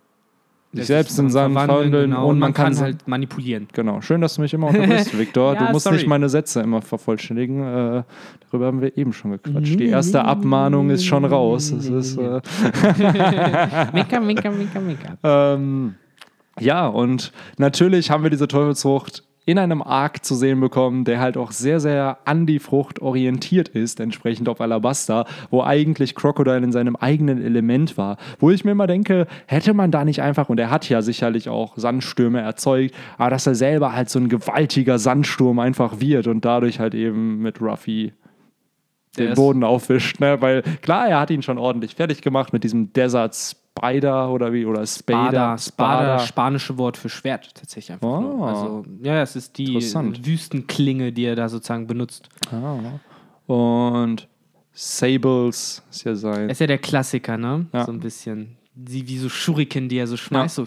sich 0.74 0.88
selbst 0.88 1.20
in 1.20 1.30
Sand 1.30 1.54
verwandeln 1.54 2.10
genau, 2.10 2.30
und 2.30 2.40
man, 2.40 2.54
kann, 2.54 2.76
halt 2.80 3.08
manipulieren. 3.08 3.68
Genau, 3.74 4.02
schön, 4.02 4.22
dass 4.22 4.36
du 4.36 4.42
mich 4.42 4.54
immer 4.54 4.68
unterbrichst, 4.70 5.18
Viktor. 5.18 5.54
Ja, 5.54 5.66
du 5.66 5.72
musst 5.72 5.84
sorry. 5.84 5.98
nicht 5.98 6.08
meine 6.08 6.30
Sätze 6.30 6.62
immer 6.62 6.82
vervollständigen. 6.82 7.62
Äh, 7.62 8.04
darüber 8.50 8.66
haben 8.68 8.82
wir 8.82 8.98
eben 8.98 9.14
schon 9.14 9.32
gequatscht. 9.32 9.80
Die 9.80 9.88
erste 9.88 10.26
Abmahnung 10.26 10.90
ist 10.90 11.06
schon 11.06 11.26
raus. 11.26 11.72
Das 11.76 11.86
ist, 11.86 12.18
äh, 12.18 12.42
Mika, 13.94 14.20
mika, 14.20 14.50
mika, 14.50 14.80
mika. 14.80 15.18
ähm, 15.24 15.96
ja, 16.60 16.88
und 16.88 17.32
natürlich 17.58 18.10
haben 18.10 18.24
wir 18.24 18.30
diese 18.30 18.48
Teufelsfrucht 18.48 19.24
in 19.46 19.60
einem 19.60 19.82
Arc 19.82 20.24
zu 20.24 20.36
sehen 20.36 20.60
bekommen, 20.60 21.04
der 21.04 21.20
halt 21.20 21.36
auch 21.38 21.52
sehr, 21.52 21.80
sehr 21.80 22.20
an 22.26 22.46
die 22.46 22.60
Frucht 22.60 23.02
orientiert 23.02 23.68
ist, 23.70 24.00
entsprechend 24.00 24.48
auf 24.48 24.62
Alabaster, 24.62 25.26
wo 25.50 25.62
eigentlich 25.64 26.16
Crocodile 26.16 26.58
in 26.58 26.72
seinem 26.72 26.96
eigenen 26.96 27.44
Element 27.44 27.98
war. 27.98 28.18
Wo 28.40 28.52
ich 28.52 28.64
mir 28.64 28.72
immer 28.72 28.88
denke, 28.88 29.28
hätte 29.48 29.74
man 29.74 29.92
da 29.92 30.06
nicht 30.06 30.22
einfach, 30.22 30.50
und 30.50 30.60
er 30.60 30.70
hat 30.70 30.88
ja 30.88 31.02
sicherlich 31.02 31.50
auch 31.50 31.78
Sandstürme 31.78 32.42
erzeugt, 32.42 32.96
aber 33.18 33.32
dass 33.32 33.48
er 33.48 33.56
selber 33.56 33.94
halt 33.94 34.10
so 34.10 34.20
ein 34.20 34.30
gewaltiger 34.30 34.98
Sandsturm 34.98 35.60
einfach 35.60 36.00
wird 36.00 36.28
und 36.28 36.46
dadurch 36.46 36.80
halt 36.80 36.94
eben 36.94 37.40
mit 37.40 37.62
Ruffy 37.62 38.14
den 39.18 39.36
Boden 39.36 39.64
aufwischt, 39.64 40.20
ne? 40.20 40.42
Weil 40.42 40.64
klar, 40.82 41.08
er 41.08 41.20
hat 41.20 41.30
ihn 41.30 41.44
schon 41.44 41.58
ordentlich 41.58 41.96
fertig 41.96 42.22
gemacht 42.22 42.52
mit 42.52 42.64
diesem 42.64 42.94
Desert 42.94 43.56
Spider 43.84 44.30
oder 44.30 44.54
wie 44.54 44.66
oder 44.66 44.86
Spader. 44.86 45.58
Spada, 45.58 45.58
Spada, 45.58 46.20
spanische 46.20 46.78
Wort 46.78 46.98
für 46.98 47.10
Schwert 47.10 47.54
tatsächlich 47.54 47.94
einfach. 47.94 48.08
Oh. 48.08 48.22
nur. 48.22 48.48
Also, 48.48 48.86
ja, 49.02 49.22
es 49.22 49.36
ist 49.36 49.58
die. 49.58 49.76
Wüstenklinge, 49.76 51.12
die 51.12 51.26
er 51.26 51.36
da 51.36 51.50
sozusagen 51.50 51.88
benutzt. 51.88 52.30
Und 53.46 54.28
Sables 54.72 55.84
ist 55.92 56.04
ja 56.04 56.16
sein. 56.16 56.50
Ist 56.50 56.62
ja 56.62 56.68
der 56.68 56.78
Klassiker, 56.78 57.38
ne? 57.38 57.66
Ja. 57.74 57.86
So 57.86 57.92
ein 57.92 58.00
bisschen. 58.00 58.58
Die, 58.76 59.08
wie 59.08 59.18
so 59.18 59.30
Shuriken, 59.30 59.90
die 59.90 59.98
er 59.98 60.08
so 60.08 60.18
schmeißt. 60.18 60.56
So, 60.56 60.66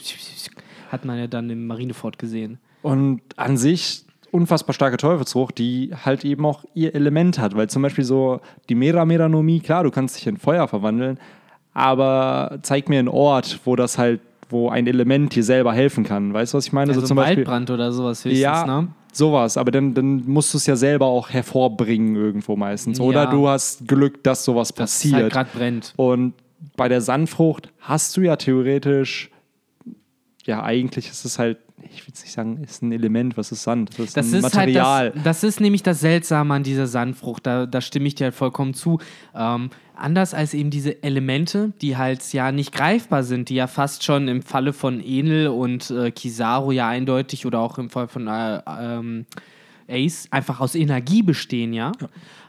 hat 0.91 1.05
man 1.05 1.19
ja 1.19 1.27
dann 1.27 1.51
im 1.51 1.67
Marinefort 1.67 2.19
gesehen. 2.19 2.59
Und 2.83 3.21
an 3.37 3.57
sich 3.57 4.05
unfassbar 4.31 4.75
starke 4.75 4.97
Teufelsfrucht, 4.97 5.59
die 5.59 5.93
halt 6.05 6.25
eben 6.25 6.45
auch 6.45 6.65
ihr 6.75 6.95
Element 6.95 7.39
hat. 7.39 7.57
Weil 7.57 7.69
zum 7.69 7.83
Beispiel 7.83 8.05
so 8.05 8.41
die 8.69 8.75
Mera 8.75 9.05
Meranomie, 9.05 9.61
klar, 9.61 9.83
du 9.83 9.91
kannst 9.91 10.17
dich 10.17 10.27
in 10.27 10.37
Feuer 10.37 10.69
verwandeln, 10.69 11.19
aber 11.77 12.59
zeig 12.63 12.89
mir 12.89 12.99
einen 12.99 13.09
Ort, 13.09 13.61
wo 13.67 13.77
das 13.77 13.99
halt, 13.99 14.21
wo 14.49 14.71
ein 14.71 14.87
Element 14.87 15.35
dir 15.35 15.45
selber 15.45 15.75
helfen 15.75 16.05
kann. 16.05 16.33
Weißt 16.33 16.55
du, 16.55 16.57
was 16.59 16.67
ich 16.67 16.73
meine? 16.73 16.89
Also 16.91 17.03
so 17.03 17.09
zum 17.09 17.19
ein 17.19 17.25
Beispiel. 17.25 17.37
Waldbrand 17.47 17.71
oder 17.71 17.93
sowas 17.93 18.25
höchstens, 18.25 18.41
Ja, 18.41 18.65
ne? 18.65 18.89
sowas. 19.13 19.59
Aber 19.59 19.71
dann, 19.71 19.93
dann 19.93 20.23
musst 20.27 20.55
du 20.55 20.59
es 20.59 20.65
ja 20.67 20.75
selber 20.77 21.05
auch 21.07 21.29
hervorbringen 21.29 22.17
irgendwo 22.17 22.57
meistens. 22.57 22.99
Oder 22.99 23.25
Ja. 23.25 23.31
du 23.31 23.47
hast 23.49 23.87
Glück, 23.87 24.25
dass 24.25 24.43
sowas 24.45 24.69
Dass 24.69 25.05
halt 25.05 25.13
passiert. 25.13 25.33
gerade 25.33 25.51
brennt. 25.55 25.93
Und 25.97 26.33
bei 26.77 26.89
der 26.89 27.03
Sandfrucht 27.03 27.69
hast 27.81 28.17
du 28.17 28.23
ja 28.23 28.37
theoretisch, 28.37 29.31
ja, 30.47 30.63
eigentlich 30.63 31.11
ist 31.11 31.27
es 31.27 31.39
halt, 31.39 31.59
ich 31.93 32.07
will 32.07 32.13
nicht 32.15 32.33
sagen, 32.33 32.63
ist 32.63 32.83
ein 32.83 32.93
Element, 32.93 33.37
was 33.37 33.53
ist 33.53 33.63
Sand? 33.63 33.91
Das 33.99 34.07
ist 34.07 34.17
Das 34.17 34.27
ein 34.33 34.35
ist 34.35 34.43
Material. 34.43 34.85
halt 34.85 35.17
das, 35.17 35.23
das 35.25 35.45
ist 35.45 35.61
nämlich 35.61 35.83
das 35.83 36.01
Seltsame 36.01 36.55
an 36.55 36.63
dieser 36.63 36.87
Sandfrucht. 36.87 37.47
Da, 37.47 37.67
da 37.67 37.81
stimme 37.81 38.07
ich 38.09 38.15
dir 38.15 38.25
halt 38.25 38.35
vollkommen 38.35 38.75
zu. 38.75 38.99
Ähm, 39.35 39.71
anders 39.95 40.35
als 40.35 40.55
eben 40.55 40.71
diese 40.71 41.03
Elemente, 41.03 41.73
die 41.81 41.97
halt 41.97 42.33
ja 42.33 42.53
nicht 42.53 42.73
greifbar 42.73 43.23
sind, 43.23 43.49
die 43.49 43.55
ja 43.55 43.67
fast 43.67 44.05
schon 44.05 44.29
im 44.29 44.43
Falle 44.43 44.73
von 44.73 45.01
Enel 45.01 45.49
und 45.49 45.91
äh, 45.91 46.11
Kizaru 46.11 46.73
ja 46.73 46.89
eindeutig 46.89 47.47
oder 47.47 47.61
auch 47.61 47.79
im 47.79 47.91
Fall 47.91 48.09
von 48.09 48.27
äh, 48.29 48.61
ähm, 48.67 49.27
Ace 49.89 50.29
einfach 50.31 50.61
aus 50.61 50.75
Energie 50.75 51.23
bestehen, 51.23 51.73
ja. 51.73 51.93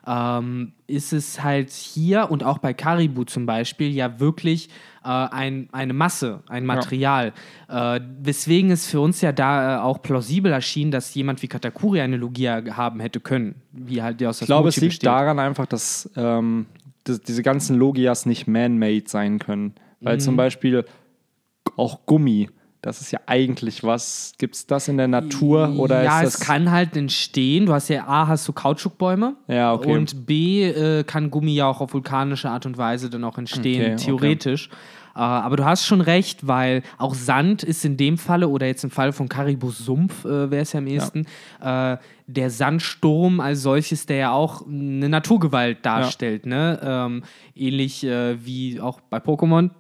Ähm, 0.05 0.71
ist 0.87 1.11
es 1.11 1.43
halt 1.43 1.69
hier 1.69 2.31
und 2.31 2.43
auch 2.43 2.59
bei 2.59 2.73
Karibu 2.73 3.25
zum 3.25 3.45
Beispiel 3.45 3.89
ja 3.93 4.19
wirklich 4.21 4.69
äh, 5.03 5.07
ein, 5.09 5.67
eine 5.73 5.93
Masse, 5.93 6.43
ein 6.47 6.65
Material. 6.65 7.33
Äh, 7.67 7.99
weswegen 8.21 8.71
es 8.71 8.87
für 8.87 9.01
uns 9.01 9.19
ja 9.21 9.33
da 9.33 9.77
äh, 9.77 9.81
auch 9.81 10.01
plausibel 10.01 10.51
erschien, 10.51 10.91
dass 10.91 11.13
jemand 11.13 11.41
wie 11.41 11.47
Katakuri 11.47 11.99
eine 11.99 12.15
Logia 12.15 12.63
haben 12.77 13.01
hätte 13.01 13.19
können, 13.19 13.55
wie 13.73 14.01
halt 14.01 14.21
die 14.21 14.27
aus 14.27 14.41
ich 14.41 14.47
glaube, 14.47 14.69
es 14.69 14.77
liegt 14.77 15.05
daran 15.05 15.39
einfach, 15.39 15.65
dass 15.65 16.09
ähm, 16.15 16.67
das, 17.03 17.21
diese 17.21 17.43
ganzen 17.43 17.77
Logias 17.77 18.25
nicht 18.25 18.47
man-made 18.47 19.03
sein 19.07 19.39
können. 19.39 19.73
Weil 19.99 20.15
Mhm. 20.17 20.21
zum 20.21 20.37
Beispiel 20.37 20.85
auch 21.75 22.05
Gummi, 22.05 22.49
das 22.87 23.01
ist 23.01 23.11
ja 23.11 23.19
eigentlich 23.25 23.83
was. 23.83 24.33
Gibt 24.37 24.55
es 24.55 24.65
das 24.65 24.87
in 24.87 24.97
der 24.97 25.09
Natur 25.09 25.73
oder 25.77 26.03
ja, 26.03 26.21
ist 26.21 26.27
es 26.27 26.39
das. 26.39 26.47
kann 26.47 26.71
halt 26.71 26.95
entstehen. 26.95 27.65
Du 27.65 27.73
hast 27.73 27.89
ja 27.89 28.07
A, 28.07 28.27
hast 28.27 28.47
du 28.47 28.53
Kautschukbäume. 28.53 29.35
Ja, 29.47 29.73
okay. 29.73 29.91
Und 29.93 30.25
B, 30.25 30.63
äh, 30.63 31.03
kann 31.03 31.29
Gummi 31.29 31.53
ja 31.53 31.67
auch 31.67 31.81
auf 31.81 31.93
vulkanische 31.93 32.49
Art 32.49 32.65
und 32.65 32.77
Weise 32.77 33.09
dann 33.09 33.25
auch 33.25 33.37
entstehen, 33.37 33.81
Okay, 33.81 33.93
okay. 33.93 34.05
theoretisch. 34.05 34.69
Äh, 35.15 35.19
aber 35.19 35.57
du 35.57 35.65
hast 35.65 35.85
schon 35.85 35.99
recht, 35.99 36.47
weil 36.47 36.81
auch 36.97 37.13
Sand 37.13 37.61
ist 37.61 37.83
in 37.83 37.97
dem 37.97 38.17
Falle, 38.17 38.47
oder 38.47 38.67
jetzt 38.67 38.85
im 38.85 38.91
Fall 38.91 39.11
von 39.11 39.27
Karibus 39.27 39.79
Sumpf 39.79 40.23
äh, 40.23 40.49
wäre 40.49 40.61
es 40.61 40.71
ja 40.71 40.77
am 40.77 40.87
ehesten, 40.87 41.25
äh, 41.61 41.97
der 42.27 42.49
Sandsturm 42.49 43.41
als 43.41 43.63
solches, 43.63 44.05
der 44.05 44.17
ja 44.17 44.31
auch 44.31 44.65
eine 44.65 45.09
Naturgewalt 45.09 45.85
darstellt. 45.85 46.45
Ne? 46.45 46.79
Ähm, 46.81 47.23
ähnlich 47.53 48.05
äh, 48.05 48.45
wie 48.45 48.79
auch 48.79 49.01
bei 49.01 49.17
Pokémon. 49.17 49.71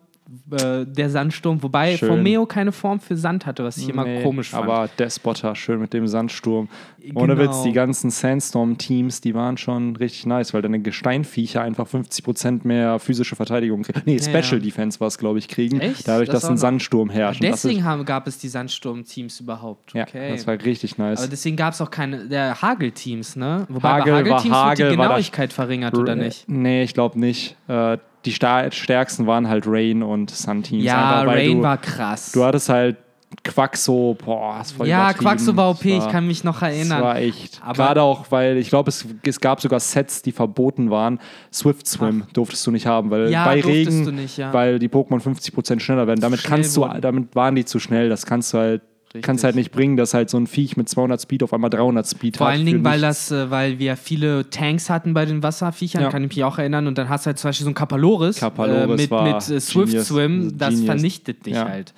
Äh, 0.51 0.85
Der 0.85 1.09
Sandsturm, 1.09 1.61
wobei 1.63 1.95
Schön. 1.97 2.09
Formeo 2.09 2.45
keine 2.45 2.71
Form 2.71 2.99
für 2.99 3.15
Sand 3.17 3.45
hatte, 3.45 3.63
was 3.63 3.77
ich 3.77 3.89
immer 3.89 4.03
Nee, 4.03 4.23
komisch 4.23 4.49
fand. 4.49 4.63
Aber 4.65 4.89
Despotter, 4.99 5.55
schön 5.55 5.79
mit 5.79 5.93
dem 5.93 6.07
Sandsturm. 6.07 6.67
Ohne 7.15 7.35
Genau. 7.35 7.49
Witz, 7.49 7.63
die 7.63 7.71
ganzen 7.71 8.09
Sandstorm-Teams, 8.09 9.21
die 9.21 9.33
waren 9.33 9.57
schon 9.57 9.95
richtig 9.95 10.25
nice, 10.25 10.53
weil 10.53 10.61
deine 10.61 10.79
Gesteinviecher 10.79 11.61
einfach 11.61 11.87
50% 11.87 12.61
mehr 12.67 12.99
physische 12.99 13.35
Verteidigung 13.35 13.83
kriegen. 13.83 14.01
Nee, 14.05 14.19
Special 14.19 14.59
ja. 14.59 14.59
Defense 14.59 14.99
war 14.99 15.07
es, 15.07 15.17
glaube 15.17 15.39
ich, 15.39 15.47
kriegen. 15.47 15.79
Echt? 15.79 16.07
Dadurch, 16.07 16.29
Das 16.29 16.41
dass 16.41 16.49
ein. 16.49 16.57
Sandsturm 16.57 17.09
herrscht. 17.09 17.43
Das 17.43 17.61
Deswegen 17.63 17.83
haben, 17.83 18.03
gab 18.05 18.27
es 18.27 18.37
die 18.39 18.47
Sandsturm-Teams 18.49 19.39
überhaupt. 19.39 19.93
ja, 19.93 20.03
Okay. 20.03 20.31
das 20.31 20.47
war 20.47 20.55
richtig 20.63 20.97
nice. 20.97 21.19
Aber 21.19 21.27
deswegen 21.29 21.55
gab 21.55 21.73
es 21.73 21.81
auch 21.81 21.91
keine 21.91 22.27
der 22.27 22.61
Hagel-Teams, 22.61 23.35
ne? 23.35 23.65
Wobei 23.69 23.89
Hagel 23.89 24.11
bei 24.13 24.19
Hagel-Teams 24.19 24.43
wird 24.45 24.53
Hagel, 24.53 24.89
die 24.89 24.95
Genauigkeit 24.97 25.53
verringert, 25.53 25.97
oder 25.97 26.15
nicht? 26.15 26.47
Nee, 26.49 26.83
ich 26.83 26.93
glaube 26.93 27.19
nicht. 27.19 27.55
Äh, 27.67 27.97
die 28.27 28.71
stärksten 28.71 29.25
waren 29.27 29.47
halt 29.47 29.65
Rain 29.67 30.03
und 30.03 30.29
Sun-Teams. 30.29 30.83
Ja, 30.83 31.21
einfach, 31.21 31.33
Rain 31.35 31.57
du, 31.57 31.63
war 31.63 31.77
krass. 31.77 32.31
Du 32.33 32.43
hattest 32.43 32.69
halt 32.69 32.97
Quaxo, 33.43 34.15
boah, 34.23 34.55
das 34.59 34.77
war 34.79 34.87
ja. 34.87 35.13
Quaxo 35.13 35.55
war 35.55 35.71
OP, 35.71 35.83
Das 35.83 36.05
ich 36.05 36.07
kann 36.11 36.25
mich 36.27 36.43
noch 36.43 36.59
Das 36.61 36.69
erinnern. 36.73 37.01
war 37.01 37.17
echt. 37.17 37.61
Aber- 37.63 37.73
Gerade 37.73 38.01
auch, 38.01 38.25
weil 38.29 38.57
ich 38.57 38.69
glaube, 38.69 38.89
es, 38.89 39.05
es 39.25 39.39
gab 39.39 39.59
sogar 39.61 39.79
Sets, 39.79 40.21
die 40.21 40.31
verboten 40.31 40.89
waren. 40.91 41.19
Swift 41.53 41.87
Swim 41.87 42.23
durftest 42.33 42.65
du 42.67 42.71
nicht 42.71 42.85
haben, 42.87 43.09
weil 43.09 43.29
Ja, 43.29 43.45
bei 43.45 43.59
Regen, 43.61 44.15
nicht, 44.15 44.37
ja. 44.37 44.53
weil 44.53 44.79
die 44.79 44.87
Pokémon 44.89 45.21
50% 45.21 45.79
schneller 45.81 46.07
werden. 46.07 46.21
Damit 46.21 46.39
Schnell 46.39 46.49
kannst 46.51 46.77
du, 46.77 46.87
damit 47.01 47.35
waren 47.35 47.55
die 47.55 47.65
zu 47.65 47.79
schnell. 47.79 48.07
Das 48.09 48.25
kannst 48.25 48.53
du 48.53 48.59
halt, 48.59 48.81
kannst 49.21 49.43
halt 49.43 49.55
nicht 49.55 49.71
bringen, 49.71 49.97
dass 49.97 50.13
halt 50.13 50.29
so 50.29 50.37
ein 50.37 50.47
Viech 50.47 50.77
mit 50.77 50.87
200 50.89 51.21
Speed 51.21 51.43
auf 51.43 51.53
einmal 51.53 51.69
300 51.69 52.07
Speed 52.07 52.37
Vor 52.37 52.47
hat. 52.47 52.53
allen 52.53 52.65
für 52.65 52.71
Dingen, 52.73 52.83
weil, 52.83 53.01
das, 53.01 53.31
äh, 53.31 53.49
weil 53.51 53.79
wir 53.79 53.95
viele 53.97 54.49
Tanks 54.49 54.89
hatten 54.89 55.13
bei 55.13 55.25
den 55.25 55.43
Wasserviechern, 55.43 56.01
Ja. 56.03 56.09
kann 56.09 56.23
ich 56.23 56.29
mich 56.29 56.43
auch 56.43 56.57
erinnern. 56.57 56.87
Und 56.87 56.97
dann 56.97 57.09
hast 57.09 57.25
du 57.25 57.27
halt 57.27 57.39
zum 57.39 57.49
Beispiel 57.49 57.65
so 57.65 57.71
ein 57.71 57.75
Kapaloris, 57.75 58.37
Kapaloris 58.39 58.83
äh, 58.83 58.87
mit, 58.87 59.11
mit 59.11 59.49
äh, 59.49 59.59
Swift 59.59 59.87
Genius. 59.91 60.07
Swim, 60.07 60.57
das 60.57 60.69
Genius. 60.69 60.85
vernichtet 60.85 61.45
dich 61.45 61.53
Ja. 61.55 61.67
halt. 61.69 61.93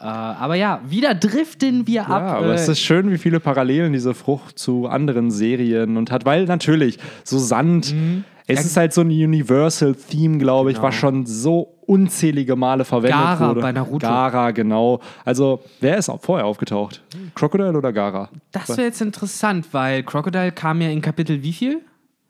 Äh, 0.00 0.04
aber 0.04 0.56
ja, 0.56 0.80
wieder 0.88 1.14
driften 1.14 1.86
wir 1.86 2.02
Ja, 2.02 2.06
ab. 2.08 2.22
aber 2.38 2.48
äh, 2.50 2.54
es 2.54 2.66
ist 2.68 2.80
schön, 2.80 3.10
wie 3.12 3.18
viele 3.18 3.38
Parallelen 3.38 3.92
diese 3.92 4.14
Frucht 4.14 4.58
zu 4.58 4.88
anderen 4.88 5.30
Serien 5.30 5.96
und 5.96 6.10
hat, 6.10 6.24
weil 6.24 6.46
natürlich 6.46 6.98
so 7.22 7.38
Sand, 7.38 7.94
es 8.46 8.64
ist 8.64 8.76
halt 8.76 8.92
so 8.92 9.00
ein 9.02 9.08
Universal-Theme, 9.08 10.38
glaube 10.38 10.70
ich, 10.70 10.76
Mhm. 10.76 10.80
Genau. 10.80 10.88
was 10.88 10.94
schon 10.94 11.26
so 11.26 11.74
unzählige 11.86 12.56
Male 12.56 12.84
verwendet 12.84 13.18
Gara 13.18 13.48
wurde. 13.50 13.60
bei 13.60 13.72
Naruto. 13.72 13.98
Gara, 14.06 14.50
genau. 14.52 15.00
Also, 15.24 15.60
wer 15.80 15.96
ist 15.98 16.08
auch 16.08 16.20
vorher 16.20 16.46
aufgetaucht? 16.46 17.02
Crocodile 17.34 17.76
oder 17.76 17.92
Gara? 17.92 18.28
das 18.52 18.68
wäre 18.70 18.82
jetzt 18.82 19.00
interessant, 19.02 19.68
weil 19.72 20.02
Crocodile 20.02 20.52
kam 20.52 20.80
ja 20.80 20.88
in 20.90 21.00
Kapitel 21.00 21.42
wie 21.42 21.52
viel? 21.52 21.80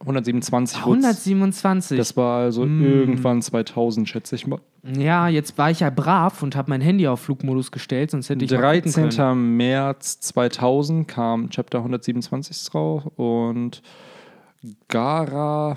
127. 0.01 0.79
wurd's- 0.85 1.05
127. 1.05 1.97
Das 1.97 2.17
war 2.17 2.43
also 2.43 2.65
Mm. 2.65 2.85
irgendwann 2.85 3.41
2000, 3.41 4.09
schätze 4.09 4.35
ich 4.35 4.49
mal. 4.49 4.59
Ja, 4.99 5.29
jetzt 5.29 5.57
war 5.59 5.71
ich 5.71 5.79
ja 5.79 5.91
brav 5.91 6.43
und 6.43 6.57
habe 6.57 6.71
mein 6.71 6.81
Handy 6.81 7.07
auf 7.07 7.21
Flugmodus 7.21 7.71
gestellt, 7.71 8.11
sonst 8.11 8.29
hätte 8.29 8.45
ich 8.45 8.51
mal 8.51 8.57
gucken 8.57 8.91
13. 8.93 9.11
können. 9.11 9.57
März 9.57 10.19
2000 10.19 11.07
kam 11.07 11.51
Chapter 11.51 11.85
127 11.85 12.75
raus 12.75 13.05
und 13.15 13.81
Gara 14.89 15.77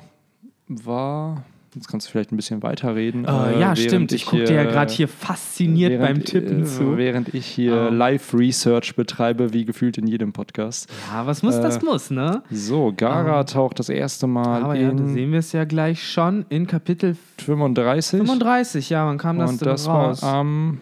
war. 0.67 1.43
Jetzt 1.73 1.89
kannst 1.89 2.07
du 2.07 2.11
vielleicht 2.11 2.31
ein 2.31 2.37
bisschen 2.37 2.63
weiterreden. 2.63 3.25
Äh, 3.25 3.55
äh, 3.55 3.59
ja, 3.59 3.75
stimmt. 3.75 4.13
Ich 4.13 4.25
gucke 4.25 4.45
dir 4.45 4.53
ja 4.55 4.63
gerade 4.63 4.93
hier 4.93 5.09
fasziniert 5.09 5.91
während, 5.91 6.05
beim 6.19 6.23
Tippen 6.23 6.61
äh, 6.61 6.65
zu. 6.65 6.95
Während 6.97 7.33
ich 7.33 7.45
hier 7.45 7.89
Oh. 7.91 7.93
Live-Research 7.93 8.95
betreibe, 8.95 9.51
wie 9.51 9.65
gefühlt 9.65 9.97
in 9.97 10.07
jedem 10.07 10.31
Podcast. 10.31 10.89
Ja, 11.11 11.25
was 11.27 11.43
muss, 11.43 11.59
das 11.59 11.77
äh, 11.77 11.85
muss, 11.85 12.11
ne? 12.11 12.43
So, 12.49 12.93
Gara 12.95 13.43
taucht 13.43 13.79
das 13.79 13.89
erste 13.89 14.25
Mal 14.25 14.63
Aber 14.63 14.75
ja, 14.75 14.89
da 14.89 14.91
in 14.91 15.13
sehen 15.13 15.33
wir 15.33 15.39
es 15.39 15.51
ja 15.51 15.65
gleich 15.65 16.01
schon 16.09 16.45
in 16.47 16.65
Kapitel 16.65 17.17
35. 17.39 18.19
35. 18.19 18.89
Ja, 18.89 19.05
wann 19.05 19.17
kam 19.17 19.37
das 19.37 19.51
und 19.51 19.59
denn 19.59 19.67
das 19.67 19.85
raus? 19.85 20.23
war 20.23 20.33
am. 20.35 20.79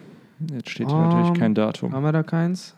Jetzt 0.52 0.70
steht 0.70 0.86
hier 0.88 0.96
natürlich 0.96 1.28
Ähm, 1.28 1.34
kein 1.34 1.54
Datum. 1.56 1.92
Haben 1.92 2.04
wir 2.04 2.12
da 2.12 2.22
keins? 2.22 2.76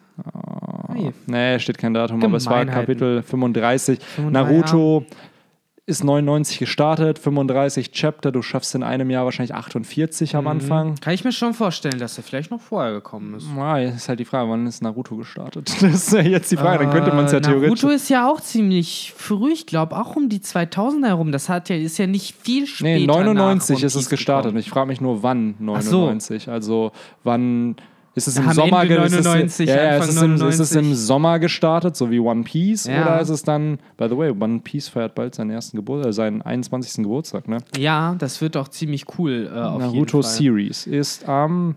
Hey. 0.95 1.13
Nee, 1.27 1.59
steht 1.59 1.77
kein 1.77 1.93
Datum, 1.93 2.25
aber 2.25 2.39
es 2.39 2.47
war. 2.47 2.65
Kapitel 2.65 3.23
35. 3.23 3.99
35, 4.03 4.33
Naruto 4.33 5.05
ist 5.89 6.03
99 6.03 6.59
gestartet, 6.59 7.21
35 7.21 7.93
Chapter, 7.93 8.33
du 8.33 8.43
schaffst 8.43 8.75
in 8.75 8.83
einem 8.83 9.09
Jahr 9.09 9.25
wahrscheinlich 9.25 9.55
48 9.55 10.35
am 10.35 10.49
Anfang. 10.49 10.97
Kann 11.01 11.15
ich 11.15 11.23
mir 11.23 11.31
schon 11.31 11.55
vorstellen, 11.55 12.01
dass 12.01 12.19
er 12.19 12.25
vielleicht 12.25 12.51
noch 12.51 12.61
vorher 12.61 12.93
gekommen 12.93 13.35
ist. 13.35 13.47
Jetzt 13.79 13.97
ist 13.97 14.09
halt 14.09 14.19
die 14.19 14.25
Frage, 14.25 14.51
wann 14.51 14.67
ist 14.67 14.83
Naruto 14.83 15.17
gestartet? 15.17 15.73
Das 15.81 15.95
ist 15.95 16.13
ja 16.13 16.23
jetzt 16.23 16.51
die 16.51 16.57
Frage, 16.57 16.85
dann 16.85 16.93
könnte 16.93 17.13
man 17.15 17.27
es 17.27 17.33
ja 17.33 17.39
Äh, 17.39 17.43
theoretisch. 17.43 17.83
Naruto 17.83 17.95
ist 17.95 18.09
ja 18.09 18.29
auch 18.29 18.41
ziemlich 18.41 19.13
früh, 19.17 19.53
ich 19.53 19.67
glaube 19.67 19.97
auch 19.97 20.17
um 20.17 20.29
die 20.29 20.41
2000er 20.41 21.07
herum. 21.07 21.31
Das 21.31 21.49
hat 21.49 21.69
ja, 21.69 21.77
ist 21.77 21.99
ja 21.99 22.09
nicht 22.09 22.35
viel 22.37 22.67
später. 22.67 22.99
Nee, 22.99 23.07
99 23.07 23.37
nach 23.77 23.79
One 23.79 23.87
ist 23.87 23.95
es 23.95 24.09
gestartet. 24.11 24.47
gekommen. 24.51 24.59
Ich 24.61 24.71
frage 24.71 24.89
mich 24.89 25.01
nur, 25.01 25.23
wann 25.23 25.55
so. 25.61 26.01
99. 26.01 26.49
Also, 26.51 26.91
wann 27.23 27.77
ist 28.17 28.27
es 28.27 28.37
im 28.37 28.49
Am 28.49 28.55
Sommer 28.55 28.83
Ende 28.83 28.95
ist 28.97 29.13
es- 29.13 29.25
99, 29.25 29.69
ja, 29.69 29.77
ja, 29.77 29.83
Anfang 30.01 30.09
ist, 30.09 30.17
es 30.17 30.23
im, 30.23 30.35
ist 30.35 30.59
es 30.59 30.71
99. 30.75 30.77
im 30.79 30.95
Sommer 30.97 31.39
gestartet, 31.39 31.95
so 31.97 32.11
wie 32.11 32.19
One 32.19 32.43
Piece? 32.43 32.87
Ja. 32.87 33.03
Oder 33.03 33.21
ist 33.21 33.29
es 33.29 33.43
dann, 33.45 33.79
by 33.97 34.09
the 34.09 34.17
way, 34.17 34.31
One 34.31 34.59
Piece 34.61 34.89
feiert 34.89 35.15
bald 35.15 35.35
seinen 35.35 35.51
ersten 35.51 35.77
Geburtstag, 35.77 36.11
äh, 36.11 36.13
seinen 36.13 36.43
21. 36.43 37.05
Geburtstag, 37.05 37.47
ne? 37.47 37.59
Ja, 37.79 38.17
das 38.19 38.41
wird 38.41 38.57
auch 38.57 38.69
ziemlich 38.69 39.05
cool. 39.19 39.49
Äh, 39.55 39.59
auf 39.59 39.79
Naruto 39.79 39.97
jeden 39.99 40.09
Fall. 40.11 40.23
Series 40.25 40.87
ist 40.87 41.29
am. 41.29 41.77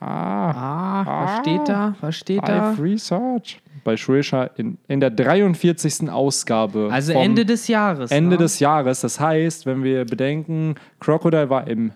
Ah, 0.00 0.50
Ah, 0.50 1.06
was 1.06 1.30
Ah. 1.30 1.40
steht 1.42 1.68
da? 1.68 1.94
Was 2.00 2.16
steht 2.16 2.46
da? 2.48 2.70
Research. 2.80 3.60
Bei 3.84 3.96
Shueisha 3.96 4.44
in, 4.56 4.76
in 4.86 5.00
der 5.00 5.10
43. 5.10 6.10
Ausgabe. 6.10 6.88
Also 6.92 7.12
Ende 7.14 7.44
des 7.46 7.68
Jahres. 7.68 8.10
Ende 8.10 8.32
ne? 8.32 8.36
des 8.38 8.58
Jahres. 8.60 9.00
Das 9.00 9.18
heißt, 9.18 9.66
wenn 9.66 9.82
wir 9.82 10.04
bedenken, 10.04 10.74
Crocodile 11.00 11.48
war 11.50 11.66
im 11.66 11.92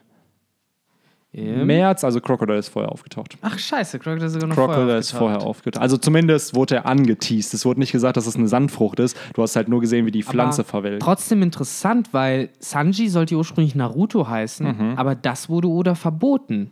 Im- 1.34 1.66
März, 1.66 2.04
also 2.04 2.20
Crocodile 2.20 2.58
ist 2.58 2.68
vorher 2.68 2.92
aufgetaucht. 2.92 3.38
Ach 3.40 3.58
scheiße, 3.58 3.98
Crocodile 3.98 4.26
ist 4.26 4.34
sogar 4.34 4.48
noch 4.48 4.54
Crocodile 4.54 4.82
vorher 4.84 4.98
ist 4.98 5.10
vorher 5.12 5.36
aufgetaucht. 5.38 5.48
aufgetaucht. 5.50 5.82
Also 5.82 5.96
zumindest 5.96 6.54
wurde 6.54 6.74
er 6.76 6.86
angeteased. 6.86 7.54
Es 7.54 7.64
wurde 7.64 7.80
nicht 7.80 7.92
gesagt, 7.92 8.18
dass 8.18 8.26
es 8.26 8.36
eine 8.36 8.48
Sandfrucht 8.48 9.00
ist. 9.00 9.16
Du 9.32 9.42
hast 9.42 9.56
halt 9.56 9.68
nur 9.68 9.80
gesehen, 9.80 10.04
wie 10.04 10.10
die 10.10 10.22
Pflanze 10.22 10.60
Aber 10.60 10.68
verwelkt. 10.68 11.02
Trotzdem 11.02 11.42
interessant, 11.42 12.10
weil 12.12 12.50
Sanji 12.58 13.08
sollte 13.08 13.34
ursprünglich 13.36 13.74
Naruto 13.74 14.28
heißen, 14.28 14.66
Mhm. 14.66 14.98
aber 14.98 15.14
das 15.14 15.48
wurde 15.48 15.68
Oda 15.68 15.94
verboten. 15.94 16.70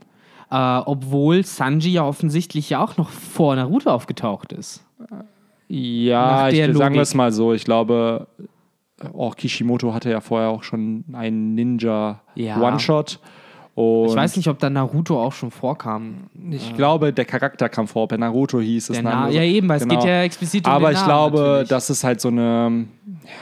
Äh, 0.51 0.57
obwohl 0.85 1.43
Sanji 1.45 1.93
ja 1.93 2.05
offensichtlich 2.05 2.69
ja 2.71 2.83
auch 2.85 2.97
noch 2.99 3.09
vor 3.09 3.57
Naruto 3.57 3.89
aufgetaucht 3.91 4.53
ist. 4.53 4.85
Ja, 5.69 6.49
ich, 6.49 6.77
sagen 6.77 6.95
wir 6.97 7.03
es 7.03 7.15
mal 7.15 7.33
so. 7.33 7.53
Ich 7.55 7.65
glaube, 7.65 8.27
auch 9.15 9.37
Kishimoto 9.37 9.95
hatte 9.95 10.11
ja 10.11 10.21
vorher 10.21 10.49
auch 10.49 10.65
schon 10.65 11.05
einen 11.13 11.55
Ninja 11.55 12.21
Ja. 12.35 12.59
Und 13.75 14.09
Ich 14.11 14.15
weiß 14.17 14.37
nicht, 14.37 14.49
ob 14.49 14.59
da 14.59 14.69
Naruto 14.69 15.23
auch 15.23 15.33
schon 15.33 15.51
vorkam. 15.51 16.15
Ich 16.51 16.75
glaube, 16.77 17.13
der 17.13 17.25
Charakter 17.25 17.69
kam 17.69 17.87
vor. 17.87 18.09
Bei 18.09 18.17
Naruto 18.17 18.61
hieß 18.61 18.91
es 18.91 19.01
Na 19.03 19.25
andere- 19.25 19.37
ja, 19.37 19.43
eben, 19.43 19.69
weil 19.69 19.77
es 19.79 19.83
Genau. 19.85 20.01
geht 20.01 20.09
ja 20.09 20.23
explizit 20.23 20.67
um 20.67 20.73
Aber 20.73 20.91
ich 20.91 20.97
Namen 20.99 21.07
glaube, 21.09 21.39
natürlich. 21.39 21.69
das 21.69 21.91
ist 21.91 22.05
halt 22.05 22.21
so 22.21 22.29
eine 22.29 22.87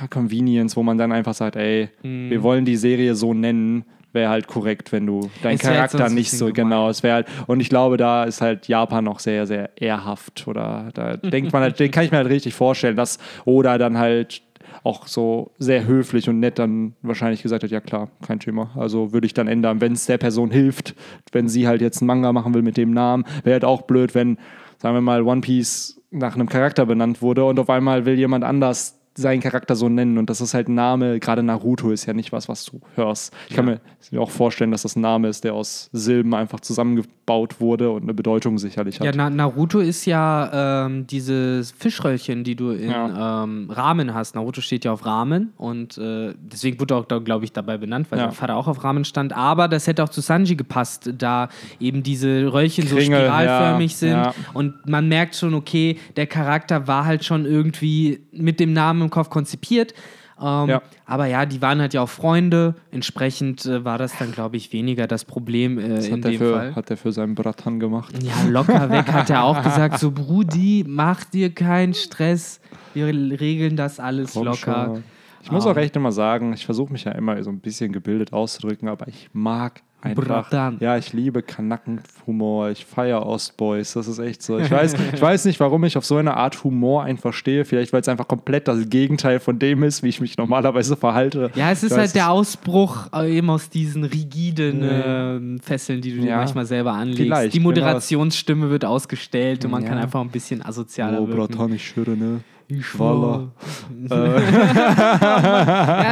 ja, 0.00 0.06
Convenience, 0.08 0.76
wo 0.76 0.82
man 0.82 0.98
dann 0.98 1.12
einfach 1.12 1.34
sagt, 1.34 1.56
ey, 1.56 1.88
Mhm. 2.02 2.30
wir 2.30 2.42
wollen 2.42 2.64
die 2.64 2.76
Serie 2.76 3.14
so 3.14 3.32
nennen, 3.34 3.84
wäre 4.12 4.30
halt 4.30 4.46
korrekt, 4.46 4.90
wenn 4.92 5.06
du 5.06 5.28
deinen 5.42 5.56
Es 5.56 5.60
Charakter 5.62 6.08
nicht 6.08 6.30
so 6.30 6.50
genau. 6.52 6.88
Es 6.88 7.02
wäre 7.02 7.14
halt, 7.16 7.26
und 7.46 7.60
ich 7.60 7.68
glaube, 7.68 7.96
da 7.98 8.24
ist 8.24 8.40
halt 8.40 8.66
Japan 8.68 9.04
noch 9.04 9.18
sehr, 9.20 9.46
sehr 9.46 9.70
ehrhaft 9.80 10.46
oder 10.48 10.88
da 10.94 11.16
denkt 11.18 11.52
man 11.52 11.62
halt, 11.62 11.78
den 11.80 11.90
kann 11.90 12.04
ich 12.04 12.10
mir 12.10 12.16
halt 12.18 12.28
richtig 12.28 12.54
vorstellen, 12.54 12.96
dass 12.96 13.18
oder 13.44 13.76
dann 13.78 13.98
halt 13.98 14.42
auch 14.84 15.06
so 15.06 15.52
sehr 15.58 15.86
höflich 15.86 16.28
und 16.28 16.40
nett 16.40 16.58
dann 16.58 16.94
wahrscheinlich 17.02 17.42
gesagt 17.42 17.62
hat, 17.62 17.70
ja 17.70 17.80
klar, 17.80 18.10
kein 18.26 18.40
Thema. 18.40 18.70
Also 18.76 19.12
würde 19.12 19.26
ich 19.26 19.34
dann 19.34 19.48
ändern, 19.48 19.80
wenn 19.80 19.92
es 19.92 20.06
der 20.06 20.18
Person 20.18 20.50
hilft, 20.50 20.94
wenn 21.32 21.48
sie 21.48 21.66
halt 21.66 21.80
jetzt 21.80 22.00
einen 22.00 22.06
Manga 22.06 22.32
machen 22.32 22.54
will 22.54 22.62
mit 22.62 22.76
dem 22.76 22.92
Namen, 22.92 23.24
wäre 23.44 23.54
halt 23.54 23.64
auch 23.64 23.82
blöd, 23.82 24.14
wenn, 24.14 24.38
sagen 24.78 24.94
wir 24.94 25.00
mal, 25.00 25.22
One 25.22 25.40
Piece 25.40 26.00
nach 26.10 26.34
einem 26.34 26.48
Charakter 26.48 26.86
benannt 26.86 27.20
wurde 27.22 27.44
und 27.44 27.58
auf 27.58 27.70
einmal 27.70 28.06
will 28.06 28.18
jemand 28.18 28.44
anders 28.44 28.97
seinen 29.22 29.40
Charakter 29.40 29.76
so 29.76 29.88
nennen 29.88 30.18
und 30.18 30.30
das 30.30 30.40
ist 30.40 30.54
halt 30.54 30.68
ein 30.68 30.74
Name, 30.74 31.18
gerade 31.20 31.42
Naruto 31.42 31.90
ist 31.90 32.06
ja 32.06 32.12
nicht 32.14 32.32
was, 32.32 32.48
was 32.48 32.64
du 32.64 32.80
hörst. 32.94 33.32
Ich 33.48 33.56
kann 33.56 33.64
mir 33.64 33.80
auch 34.20 34.30
vorstellen, 34.30 34.70
dass 34.70 34.82
das 34.82 34.96
ein 34.96 35.00
Name 35.00 35.28
ist, 35.28 35.44
der 35.44 35.54
aus 35.54 35.90
Silben 35.92 36.34
einfach 36.34 36.60
zusammengebaut 36.60 37.60
wurde 37.60 37.90
und 37.90 38.02
eine 38.04 38.14
Bedeutung 38.14 38.58
sicherlich 38.58 39.00
hat. 39.00 39.06
Ja, 39.06 39.12
Na 39.14 39.28
Naruto 39.30 39.80
ist 39.80 40.04
ja 40.06 40.86
ähm, 40.86 41.06
dieses 41.06 41.70
Fischröllchen, 41.72 42.44
die 42.44 42.56
du 42.56 42.70
in 42.70 42.90
Ja. 42.90 43.44
ähm, 43.44 43.68
Ramen 43.70 44.14
hast. 44.14 44.34
Naruto 44.34 44.60
steht 44.60 44.84
ja 44.84 44.92
auf 44.92 45.04
Ramen 45.04 45.52
und 45.56 45.98
äh, 45.98 46.34
deswegen 46.38 46.80
wurde 46.80 46.96
auch, 46.96 47.06
glaube 47.24 47.44
ich, 47.44 47.52
dabei 47.52 47.76
benannt, 47.78 48.06
weil 48.10 48.18
Ja. 48.18 48.26
sein 48.26 48.34
Vater 48.34 48.56
auch 48.56 48.68
auf 48.68 48.82
Ramen 48.84 49.04
stand. 49.04 49.32
Aber 49.36 49.68
das 49.68 49.86
hätte 49.86 50.02
auch 50.04 50.08
zu 50.08 50.20
Sanji 50.20 50.56
gepasst, 50.56 51.10
da 51.18 51.48
eben 51.80 52.02
diese 52.02 52.52
Röllchen 52.52 52.86
so 52.86 52.96
Kringel, 52.96 53.20
spiralförmig 53.20 53.92
ja, 53.92 53.98
sind 53.98 54.10
ja. 54.10 54.34
und 54.54 54.86
man 54.88 55.08
merkt 55.08 55.34
schon, 55.36 55.54
okay, 55.54 55.98
der 56.16 56.26
Charakter 56.26 56.86
war 56.86 57.04
halt 57.04 57.24
schon 57.24 57.44
irgendwie 57.44 58.20
mit 58.32 58.60
dem 58.60 58.72
Namen 58.72 59.07
Kopf 59.10 59.30
konzipiert. 59.30 59.94
Ähm, 60.40 60.68
Ja. 60.68 60.82
Aber 61.04 61.26
ja, 61.26 61.46
die 61.46 61.60
waren 61.62 61.80
halt 61.80 61.94
ja 61.94 62.02
auch 62.02 62.08
Freunde. 62.08 62.74
Entsprechend 62.92 63.66
äh, 63.66 63.84
war 63.84 63.98
das 63.98 64.16
dann, 64.18 64.30
glaube 64.32 64.56
ich, 64.56 64.72
weniger 64.72 65.06
das 65.06 65.24
Problem 65.24 65.78
äh, 65.78 65.88
das 65.96 66.06
in 66.06 66.12
hat 66.18 66.24
er, 66.26 66.30
dem 66.30 66.38
für, 66.38 66.52
Fall. 66.54 66.74
hat 66.76 66.90
er 66.90 66.96
für 66.96 67.12
seinen 67.12 67.34
Bratan 67.34 67.80
gemacht. 67.80 68.14
Ja, 68.22 68.48
locker 68.48 68.90
weg 68.90 69.06
hat 69.12 69.30
er 69.30 69.42
auch 69.44 69.62
gesagt, 69.62 69.98
so 69.98 70.10
Brudi, 70.12 70.84
mach 70.86 71.24
dir 71.24 71.52
keinen 71.52 71.94
Stress. 71.94 72.60
Wir 72.94 73.06
regeln 73.06 73.76
das 73.76 73.98
alles 74.00 74.32
Komm 74.34 74.44
locker. 74.44 74.84
schon. 74.86 75.04
Ich 75.42 75.50
muss 75.50 75.66
auch 75.66 75.76
echt 75.76 75.96
immer 75.96 76.12
sagen, 76.12 76.52
ich 76.52 76.64
versuche 76.66 76.92
mich 76.92 77.04
ja 77.04 77.12
immer 77.12 77.42
so 77.42 77.50
ein 77.50 77.60
bisschen 77.60 77.92
gebildet 77.92 78.32
auszudrücken, 78.32 78.88
aber 78.88 79.08
ich 79.08 79.28
mag 79.32 79.82
einfach. 80.00 80.24
Bratan. 80.24 80.76
Ja, 80.80 80.96
ich 80.96 81.12
liebe 81.12 81.42
Kanackenhumor, 81.42 82.70
ich 82.70 82.84
feiere 82.84 83.24
Ostboys, 83.26 83.94
das 83.94 84.08
ist 84.08 84.18
echt 84.18 84.42
so. 84.42 84.58
Ich 84.58 84.70
weiß, 84.70 84.94
ich 85.14 85.20
weiß 85.22 85.44
nicht, 85.46 85.58
warum 85.60 85.84
ich 85.84 85.96
auf 85.96 86.04
so 86.04 86.16
eine 86.16 86.36
Art 86.36 86.62
Humor 86.64 87.04
einfach 87.04 87.32
stehe. 87.32 87.64
Vielleicht, 87.64 87.92
weil 87.92 88.00
es 88.00 88.08
einfach 88.08 88.28
komplett 88.28 88.68
das 88.68 88.88
Gegenteil 88.90 89.40
von 89.40 89.58
dem 89.58 89.82
ist, 89.82 90.02
wie 90.02 90.08
ich 90.08 90.20
mich 90.20 90.36
normalerweise 90.36 90.96
verhalte. 90.96 91.50
Ja, 91.54 91.70
es 91.70 91.82
ist 91.82 91.96
halt 91.96 92.14
der 92.14 92.30
Ausbruch 92.30 93.08
äh, 93.12 93.36
eben 93.38 93.50
aus 93.50 93.70
diesen 93.70 94.04
rigiden 94.04 94.80
ähm, 94.82 95.60
Fesseln, 95.60 96.00
die 96.00 96.14
du 96.14 96.20
dir 96.20 96.28
Ja. 96.30 96.36
manchmal 96.38 96.66
selber 96.66 96.92
anlegst. 96.92 97.22
Vielleicht, 97.22 97.54
die 97.54 97.58
genau. 97.58 97.70
Moderationsstimme 97.70 98.70
wird 98.70 98.84
ausgestellt 98.84 99.64
und 99.64 99.70
man 99.70 99.82
Ja. 99.82 99.88
kann 99.88 99.98
einfach 99.98 100.20
ein 100.20 100.30
bisschen 100.30 100.64
asozialer 100.64 101.20
Oh, 101.20 101.28
wirken. 101.28 101.54
Bratan, 101.54 101.72
ich 101.74 101.86
schwöre, 101.86 102.10
ne? 102.16 102.40
Ich 102.70 102.98
Voila. 102.98 103.48
ja, 104.10 104.16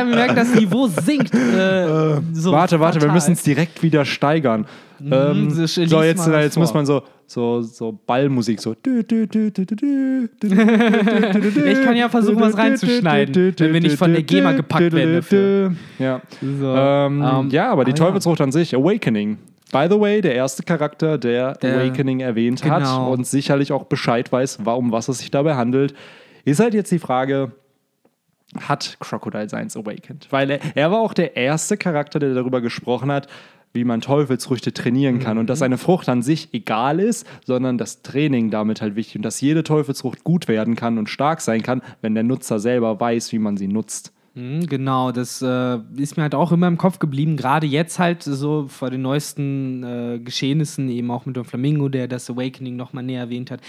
man 0.04 0.10
merkt, 0.10 0.38
das 0.38 0.54
Niveau 0.54 0.86
sinkt. 0.86 1.34
Äh, 1.34 2.18
so 2.32 2.50
warte, 2.52 2.80
warte, 2.80 2.94
wir 2.96 3.00
fatal. 3.02 3.14
müssen 3.14 3.32
es 3.32 3.42
direkt 3.42 3.82
wieder 3.82 4.06
steigern. 4.06 4.64
ähm, 5.00 5.50
so, 5.50 5.62
jetzt, 6.02 6.26
was 6.26 6.42
jetzt 6.42 6.56
muss 6.56 6.72
man 6.72 6.86
so, 6.86 7.02
so, 7.26 7.60
so 7.60 7.98
Ballmusik, 8.06 8.62
so. 8.62 8.72
Ich 8.72 8.82
kann 11.84 11.96
ja 11.96 12.08
versuchen, 12.08 12.40
was 12.40 12.56
reinzuschneiden, 12.56 13.54
wenn 13.58 13.74
wir 13.74 13.80
nicht 13.82 13.98
von 13.98 14.12
der 14.12 14.22
GEMA 14.22 14.52
gepackt 14.52 14.92
werden 14.92 15.16
dafür. 15.16 15.74
Ja. 15.98 16.22
So, 16.40 16.74
Ähm, 16.74 17.22
ähm, 17.22 17.50
ja, 17.50 17.70
aber 17.70 17.84
die 17.84 17.92
ah, 17.92 17.96
ja. 17.96 18.04
Teufelsfrucht 18.06 18.40
an 18.40 18.50
sich, 18.52 18.74
Awakening. 18.74 19.36
By 19.72 19.88
the 19.90 20.00
way, 20.00 20.22
der 20.22 20.34
erste 20.34 20.62
Charakter, 20.62 21.18
der, 21.18 21.52
Der- 21.56 21.80
Awakening 21.80 22.20
erwähnt 22.20 22.64
hat 22.64 22.84
Genau. 22.84 23.12
und 23.12 23.26
sicherlich 23.26 23.72
auch 23.72 23.84
Bescheid 23.84 24.32
weiß, 24.32 24.60
um 24.64 24.90
was 24.92 25.08
es 25.08 25.18
sich 25.18 25.30
dabei 25.30 25.56
handelt, 25.56 25.92
ist 26.46 26.60
halt 26.60 26.74
jetzt 26.74 26.90
die 26.92 26.98
Frage, 26.98 27.52
hat 28.60 28.96
Crocodile 29.00 29.48
Science 29.48 29.76
awakened? 29.76 30.28
Weil 30.30 30.50
er, 30.50 30.60
er 30.74 30.90
war 30.90 31.00
auch 31.00 31.14
der 31.14 31.36
erste 31.36 31.76
Charakter, 31.76 32.18
der 32.18 32.34
darüber 32.34 32.60
gesprochen 32.60 33.10
hat, 33.10 33.28
wie 33.72 33.84
man 33.84 34.00
Teufelsfrüchte 34.00 34.72
trainieren 34.72 35.18
kann 35.18 35.38
und 35.38 35.50
dass 35.50 35.60
eine 35.60 35.76
Frucht 35.76 36.08
an 36.08 36.22
sich 36.22 36.48
egal 36.52 36.98
ist, 36.98 37.26
sondern 37.44 37.76
das 37.76 38.02
Training 38.02 38.50
damit 38.50 38.80
halt 38.80 38.96
wichtig 38.96 39.16
und 39.16 39.22
dass 39.22 39.40
jede 39.40 39.64
Teufelsfrucht 39.64 40.24
gut 40.24 40.48
werden 40.48 40.76
kann 40.76 40.98
und 40.98 41.10
stark 41.10 41.40
sein 41.42 41.62
kann, 41.62 41.82
wenn 42.00 42.14
der 42.14 42.22
Nutzer 42.22 42.58
selber 42.58 42.98
weiß, 42.98 43.32
wie 43.32 43.38
man 43.38 43.56
sie 43.56 43.68
nutzt. 43.68 44.12
Mhm, 44.34 44.66
Genau, 44.66 45.12
das 45.12 45.42
äh, 45.42 45.78
ist 45.96 46.16
mir 46.16 46.22
halt 46.22 46.34
auch 46.34 46.52
immer 46.52 46.68
im 46.68 46.78
Kopf 46.78 46.98
geblieben. 46.98 47.36
Gerade 47.36 47.66
jetzt 47.66 47.98
halt 47.98 48.22
so 48.22 48.66
vor 48.68 48.90
den 48.90 49.02
neuesten 49.02 49.82
äh, 49.82 50.18
Geschehnissen, 50.20 50.88
eben 50.88 51.10
auch 51.10 51.26
mit 51.26 51.36
dem 51.36 51.44
Flamingo, 51.44 51.88
der 51.88 52.08
das 52.08 52.30
Awakening 52.30 52.76
nochmal 52.76 53.04
näher 53.04 53.20
erwähnt 53.20 53.50
hat. 53.50 53.60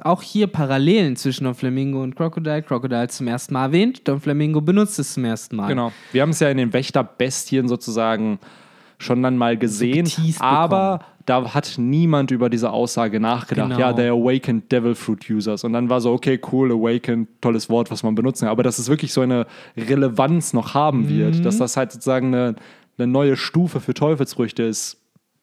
Auch 0.00 0.22
hier 0.22 0.46
Parallelen 0.46 1.16
zwischen 1.16 1.44
Don 1.44 1.54
Flamingo 1.54 2.02
und 2.02 2.16
Crocodile. 2.16 2.62
Crocodile 2.62 3.08
zum 3.08 3.26
ersten 3.28 3.54
Mal 3.54 3.66
erwähnt, 3.66 4.06
Don 4.08 4.20
Flamingo 4.20 4.60
benutzt 4.60 4.98
es 4.98 5.14
zum 5.14 5.24
ersten 5.24 5.56
Mal. 5.56 5.68
Genau. 5.68 5.92
Wir 6.12 6.22
haben 6.22 6.30
es 6.30 6.40
ja 6.40 6.48
in 6.48 6.56
den 6.56 6.72
Wächterbestien 6.72 7.68
sozusagen 7.68 8.38
schon 8.98 9.22
dann 9.22 9.36
mal 9.36 9.56
gesehen, 9.56 10.04
geteased 10.04 10.40
aber 10.40 11.00
da 11.26 11.54
hat 11.54 11.74
niemand 11.78 12.30
über 12.30 12.50
diese 12.50 12.70
Aussage 12.70 13.18
nachgedacht. 13.18 13.70
Genau. 13.70 13.80
Ja, 13.80 13.92
der 13.92 14.12
Awakened 14.12 14.70
Devil 14.70 14.94
Fruit 14.94 15.28
Users. 15.30 15.64
Und 15.64 15.72
dann 15.72 15.88
war 15.88 16.00
so, 16.00 16.12
okay, 16.12 16.38
cool, 16.52 16.70
Awakened, 16.72 17.28
tolles 17.40 17.70
Wort, 17.70 17.90
was 17.90 18.02
man 18.02 18.14
benutzen 18.14 18.44
kann. 18.44 18.50
Aber 18.50 18.62
dass 18.62 18.78
es 18.78 18.88
wirklich 18.88 19.12
so 19.12 19.22
eine 19.22 19.46
Relevanz 19.76 20.52
noch 20.52 20.74
haben 20.74 21.08
wird, 21.08 21.44
dass 21.44 21.58
das 21.58 21.76
halt 21.76 21.92
sozusagen 21.92 22.34
eine, 22.34 22.56
eine 22.98 23.06
neue 23.06 23.36
Stufe 23.36 23.80
für 23.80 23.94
Teufelsfrüchte 23.94 24.64
ist, 24.64 25.00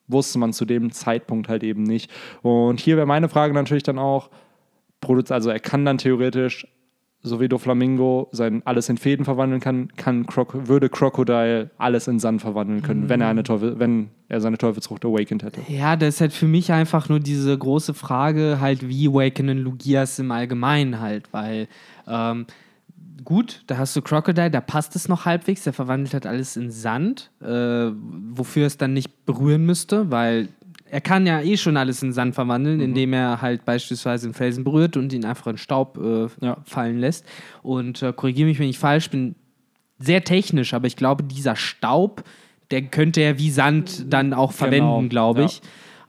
wusste 0.07 0.37
man 0.39 0.53
zu 0.53 0.65
dem 0.65 0.91
Zeitpunkt 0.91 1.49
halt 1.49 1.63
eben 1.63 1.83
nicht. 1.83 2.11
Und 2.41 2.79
hier 2.79 2.97
wäre 2.97 3.07
meine 3.07 3.29
Frage 3.29 3.53
natürlich 3.53 3.83
dann 3.83 3.97
auch, 3.97 4.29
Produ- 5.11 5.31
also 5.31 5.49
er 5.49 5.59
kann 5.59 5.85
dann 5.85 5.97
theoretisch, 5.97 6.67
so 7.23 7.39
wie 7.39 7.47
Doflamingo, 7.47 8.29
sein 8.31 8.61
alles 8.65 8.89
in 8.89 8.97
Fäden 8.97 9.25
verwandeln 9.25 9.61
kann, 9.61 9.89
kann 9.95 10.25
Croc 10.25 10.67
würde 10.67 10.89
Crocodile 10.89 11.69
alles 11.77 12.07
in 12.07 12.19
Sand 12.19 12.41
verwandeln 12.41 12.81
können, 12.81 13.09
wenn 13.09 13.21
er 13.21 13.27
eine 13.27 13.43
Teufel, 13.43 13.77
wenn 13.79 14.09
er 14.27 14.41
seine 14.41 14.57
Teufelsfrucht 14.57 15.05
awakened 15.05 15.43
hätte. 15.43 15.61
Ja, 15.67 15.95
das 15.95 16.15
ist 16.15 16.21
halt 16.21 16.33
für 16.33 16.47
mich 16.47 16.71
einfach 16.71 17.09
nur 17.09 17.19
diese 17.19 17.55
große 17.55 17.93
Frage, 17.93 18.57
halt, 18.59 18.87
wie 18.87 19.07
awakenen 19.07 19.59
Lugias 19.59 20.17
im 20.17 20.31
Allgemeinen 20.31 20.99
halt, 20.99 21.31
weil 21.31 21.67
ähm, 22.07 22.47
gut, 23.23 23.61
da 23.67 23.77
hast 23.77 23.95
du 23.95 24.01
Crocodile, 24.01 24.49
da 24.49 24.61
passt 24.61 24.95
es 24.95 25.07
noch 25.07 25.25
halbwegs, 25.25 25.63
der 25.63 25.73
verwandelt 25.73 26.13
halt 26.13 26.25
alles 26.25 26.57
in 26.57 26.71
Sand, 26.71 27.29
äh, 27.41 27.91
wofür 28.33 28.65
es 28.65 28.77
dann 28.77 28.93
nicht 28.93 29.25
berühren 29.27 29.65
müsste, 29.65 30.09
weil 30.09 30.47
er 30.91 31.01
kann 31.01 31.25
ja 31.25 31.41
eh 31.41 31.55
schon 31.57 31.77
alles 31.77 32.03
in 32.03 32.11
Sand 32.11 32.35
verwandeln, 32.35 32.77
Mhm. 32.77 32.83
indem 32.83 33.13
er 33.13 33.41
halt 33.41 33.63
beispielsweise 33.65 34.27
einen 34.27 34.33
Felsen 34.33 34.63
berührt 34.63 34.97
und 34.97 35.13
ihn 35.13 35.25
einfach 35.25 35.47
in 35.47 35.57
Staub 35.57 35.97
äh, 35.97 36.27
Ja. 36.45 36.57
fallen 36.65 36.99
lässt. 36.99 37.25
Und 37.63 38.01
äh, 38.03 38.11
korrigiere 38.13 38.47
mich, 38.49 38.59
wenn 38.59 38.69
ich 38.69 38.77
falsch 38.79 39.09
bin, 39.09 39.35
sehr 39.99 40.23
technisch, 40.23 40.73
aber 40.73 40.87
ich 40.87 40.95
glaube, 40.95 41.23
dieser 41.23 41.55
Staub, 41.55 42.23
der 42.71 42.81
könnte 42.83 43.21
er 43.21 43.37
wie 43.39 43.51
Sand 43.51 44.11
dann 44.13 44.33
auch 44.33 44.51
verwenden, 44.51 44.97
Genau, 44.97 45.09
glaube 45.09 45.41
ja. 45.41 45.47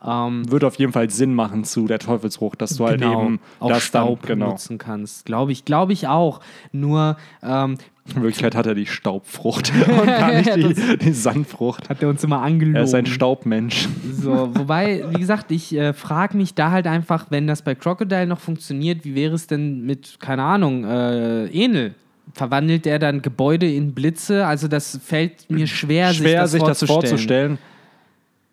Ähm, 0.05 0.49
Würde 0.51 0.67
auf 0.67 0.75
jeden 0.75 0.91
Fall 0.91 1.09
Sinn 1.09 1.33
machen 1.33 1.63
zu 1.63 1.87
der 1.87 1.99
Teufelsfrucht, 1.99 2.61
dass 2.61 2.75
du 2.75 2.85
halt 2.85 2.99
genau, 2.99 3.23
eben 3.23 3.39
auch 3.59 3.69
das 3.69 3.83
Staub 3.83 4.21
dann, 4.21 4.39
genau. 4.39 4.51
nutzen 4.51 4.77
kannst. 4.77 5.25
Glaube 5.25 5.51
ich, 5.51 5.63
glaube 5.63 5.93
ich 5.93 6.07
auch. 6.07 6.41
Nur 6.73 7.15
ähm, 7.41 7.77
In 8.09 8.15
Wirklichkeit 8.15 8.55
hat 8.55 8.65
er 8.65 8.75
die 8.75 8.85
Staubfrucht 8.85 9.71
und 9.87 10.05
gar 10.05 10.33
nicht 10.33 10.55
die, 10.55 10.97
die 10.97 11.13
Sandfrucht. 11.13 11.89
hat 11.89 12.01
er 12.01 12.09
uns 12.09 12.23
immer 12.23 12.41
angelogen. 12.41 12.75
Er 12.75 12.83
ist 12.83 12.93
ein 12.93 13.05
Staubmensch. 13.05 13.87
So, 14.11 14.49
wobei, 14.53 15.05
wie 15.09 15.19
gesagt, 15.19 15.51
ich 15.51 15.73
äh, 15.73 15.93
frage 15.93 16.35
mich 16.35 16.53
da 16.53 16.71
halt 16.71 16.85
einfach, 16.85 17.27
wenn 17.29 17.47
das 17.47 17.61
bei 17.61 17.75
Crocodile 17.75 18.27
noch 18.27 18.39
funktioniert, 18.39 19.05
wie 19.05 19.15
wäre 19.15 19.35
es 19.35 19.47
denn 19.47 19.85
mit, 19.85 20.17
keine 20.19 20.43
Ahnung, 20.43 20.83
äh, 20.83 21.45
Enel? 21.47 21.95
Verwandelt 22.33 22.87
er 22.87 22.99
dann 22.99 23.21
Gebäude 23.21 23.71
in 23.71 23.93
Blitze? 23.93 24.47
Also 24.47 24.67
das 24.67 24.99
fällt 25.03 25.49
mir 25.49 25.67
schwer, 25.67 26.13
Schwer, 26.13 26.47
sich 26.47 26.63
das 26.63 26.79
vorzustellen. 26.79 27.09
vorzustellen. 27.09 27.57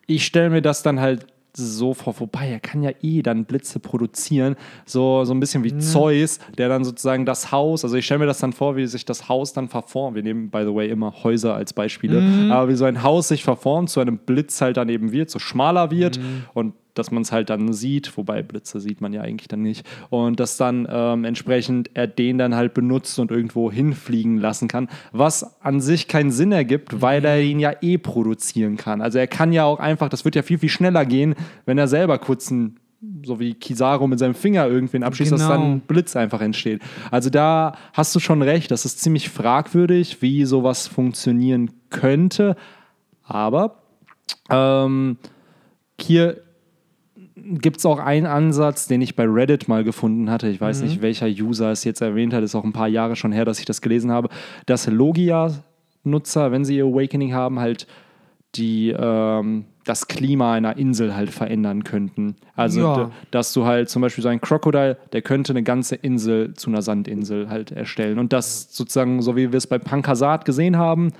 Ich 0.07 0.25
stelle 0.25 0.49
mir 0.49 0.61
das 0.61 0.83
dann 0.83 0.99
halt 0.99 1.25
so 1.55 1.93
vor, 1.93 2.19
wobei 2.19 2.49
er 2.49 2.59
kann 2.59 2.83
ja 2.83 2.91
eh 3.01 3.21
dann 3.21 3.45
Blitze 3.45 3.79
produzieren, 3.79 4.55
so, 4.85 5.23
so 5.25 5.33
ein 5.33 5.39
bisschen 5.39 5.63
wie 5.63 5.77
Zeus, 5.77 6.39
der 6.57 6.69
dann 6.69 6.83
sozusagen 6.83 7.25
das 7.25 7.51
Haus, 7.51 7.83
also 7.83 7.95
ich 7.95 8.05
stelle 8.05 8.19
mir 8.19 8.25
das 8.25 8.39
dann 8.39 8.53
vor, 8.53 8.75
wie 8.75 8.87
sich 8.87 9.05
das 9.05 9.29
Haus 9.29 9.53
dann 9.53 9.67
verformt. 9.67 10.15
Wir 10.15 10.23
nehmen, 10.23 10.49
by 10.49 10.63
the 10.65 10.73
way, 10.73 10.89
immer 10.89 11.23
Häuser 11.23 11.55
als 11.55 11.73
Beispiele, 11.73 12.51
aber 12.51 12.69
wie 12.69 12.75
so 12.75 12.85
ein 12.85 13.03
Haus 13.03 13.27
sich 13.27 13.43
verformt, 13.43 13.89
zu 13.89 13.99
einem 13.99 14.17
Blitz 14.17 14.61
halt 14.61 14.77
dann 14.77 14.89
eben 14.89 15.11
wird, 15.11 15.29
so 15.29 15.39
schmaler 15.39 15.91
wird 15.91 16.19
und 16.53 16.73
dass 16.93 17.11
man 17.11 17.23
es 17.23 17.31
halt 17.31 17.49
dann 17.49 17.73
sieht, 17.73 18.15
wobei 18.17 18.41
Blitze 18.41 18.79
sieht 18.79 19.01
man 19.01 19.13
ja 19.13 19.21
eigentlich 19.21 19.47
dann 19.47 19.61
nicht. 19.61 19.85
Und 20.09 20.39
dass 20.39 20.57
dann 20.57 20.87
ähm, 20.89 21.25
entsprechend 21.25 21.89
er 21.93 22.07
den 22.07 22.37
dann 22.37 22.55
halt 22.55 22.73
benutzt 22.73 23.17
und 23.19 23.31
irgendwo 23.31 23.71
hinfliegen 23.71 24.37
lassen 24.37 24.67
kann, 24.67 24.89
was 25.11 25.61
an 25.61 25.81
sich 25.81 26.07
keinen 26.07 26.31
Sinn 26.31 26.51
ergibt, 26.51 27.01
weil 27.01 27.23
er 27.25 27.41
ihn 27.41 27.59
ja 27.59 27.73
eh 27.81 27.97
produzieren 27.97 28.77
kann. 28.77 29.01
Also 29.01 29.17
er 29.19 29.27
kann 29.27 29.53
ja 29.53 29.65
auch 29.65 29.79
einfach, 29.79 30.09
das 30.09 30.25
wird 30.25 30.35
ja 30.35 30.41
viel, 30.41 30.57
viel 30.57 30.69
schneller 30.69 31.05
gehen, 31.05 31.35
wenn 31.65 31.77
er 31.77 31.87
selber 31.87 32.17
kurz 32.19 32.51
ein 32.51 32.77
so 33.25 33.39
wie 33.39 33.55
Kizaru 33.55 34.05
mit 34.05 34.19
seinem 34.19 34.35
Finger 34.35 34.67
irgendwen 34.67 35.03
abschießt, 35.03 35.31
dass 35.31 35.41
Genau. 35.41 35.53
dann 35.53 35.71
ein 35.71 35.79
Blitz 35.79 36.15
einfach 36.15 36.39
entsteht. 36.39 36.81
Also 37.09 37.31
da 37.31 37.75
hast 37.93 38.13
du 38.13 38.19
schon 38.19 38.43
recht, 38.43 38.69
das 38.69 38.85
ist 38.85 38.99
ziemlich 39.01 39.29
fragwürdig, 39.29 40.21
wie 40.21 40.45
sowas 40.45 40.85
funktionieren 40.87 41.71
könnte. 41.89 42.55
Aber 43.23 43.81
ähm, 44.51 45.17
hier 45.99 46.41
gibt 47.43 47.77
es 47.77 47.85
auch 47.85 47.99
einen 47.99 48.25
Ansatz, 48.25 48.87
den 48.87 49.01
ich 49.01 49.15
bei 49.15 49.25
Reddit 49.25 49.67
mal 49.67 49.83
gefunden 49.83 50.29
hatte. 50.29 50.47
Ich 50.49 50.61
weiß 50.61 50.81
nicht, 50.83 51.01
welcher 51.01 51.27
User 51.27 51.71
es 51.71 51.83
jetzt 51.83 52.01
erwähnt 52.01 52.33
hat. 52.33 52.43
Ist 52.43 52.55
auch 52.55 52.63
ein 52.63 52.73
paar 52.73 52.87
Jahre 52.87 53.15
schon 53.15 53.31
her, 53.31 53.45
dass 53.45 53.59
ich 53.59 53.65
das 53.65 53.81
gelesen 53.81 54.11
habe. 54.11 54.29
Dass 54.65 54.87
Logia-Nutzer, 54.87 56.51
wenn 56.51 56.65
sie 56.65 56.77
ihr 56.77 56.85
Awakening 56.85 57.33
haben, 57.33 57.59
halt 57.59 57.87
die 58.55 58.89
ähm, 58.97 59.65
das 59.85 60.07
Klima 60.07 60.53
einer 60.53 60.77
Insel 60.77 61.15
halt 61.15 61.31
verändern 61.31 61.83
könnten. 61.83 62.35
Also, 62.55 62.81
Ja. 62.81 63.11
dass 63.31 63.53
du 63.53 63.65
halt 63.65 63.89
zum 63.89 64.01
Beispiel 64.01 64.21
so 64.21 64.29
ein 64.29 64.39
Crocodile, 64.41 64.97
der 65.13 65.21
könnte 65.21 65.53
eine 65.53 65.63
ganze 65.63 65.95
Insel 65.95 66.53
zu 66.53 66.69
einer 66.69 66.81
Sandinsel 66.81 67.49
halt 67.49 67.71
erstellen. 67.71 68.19
Und 68.19 68.31
das 68.33 68.75
sozusagen, 68.75 69.21
so 69.21 69.35
wie 69.35 69.51
wir 69.51 69.57
es 69.57 69.67
bei 69.67 69.79
Pankasat 69.79 70.45
gesehen 70.45 70.77
haben, 70.77 71.13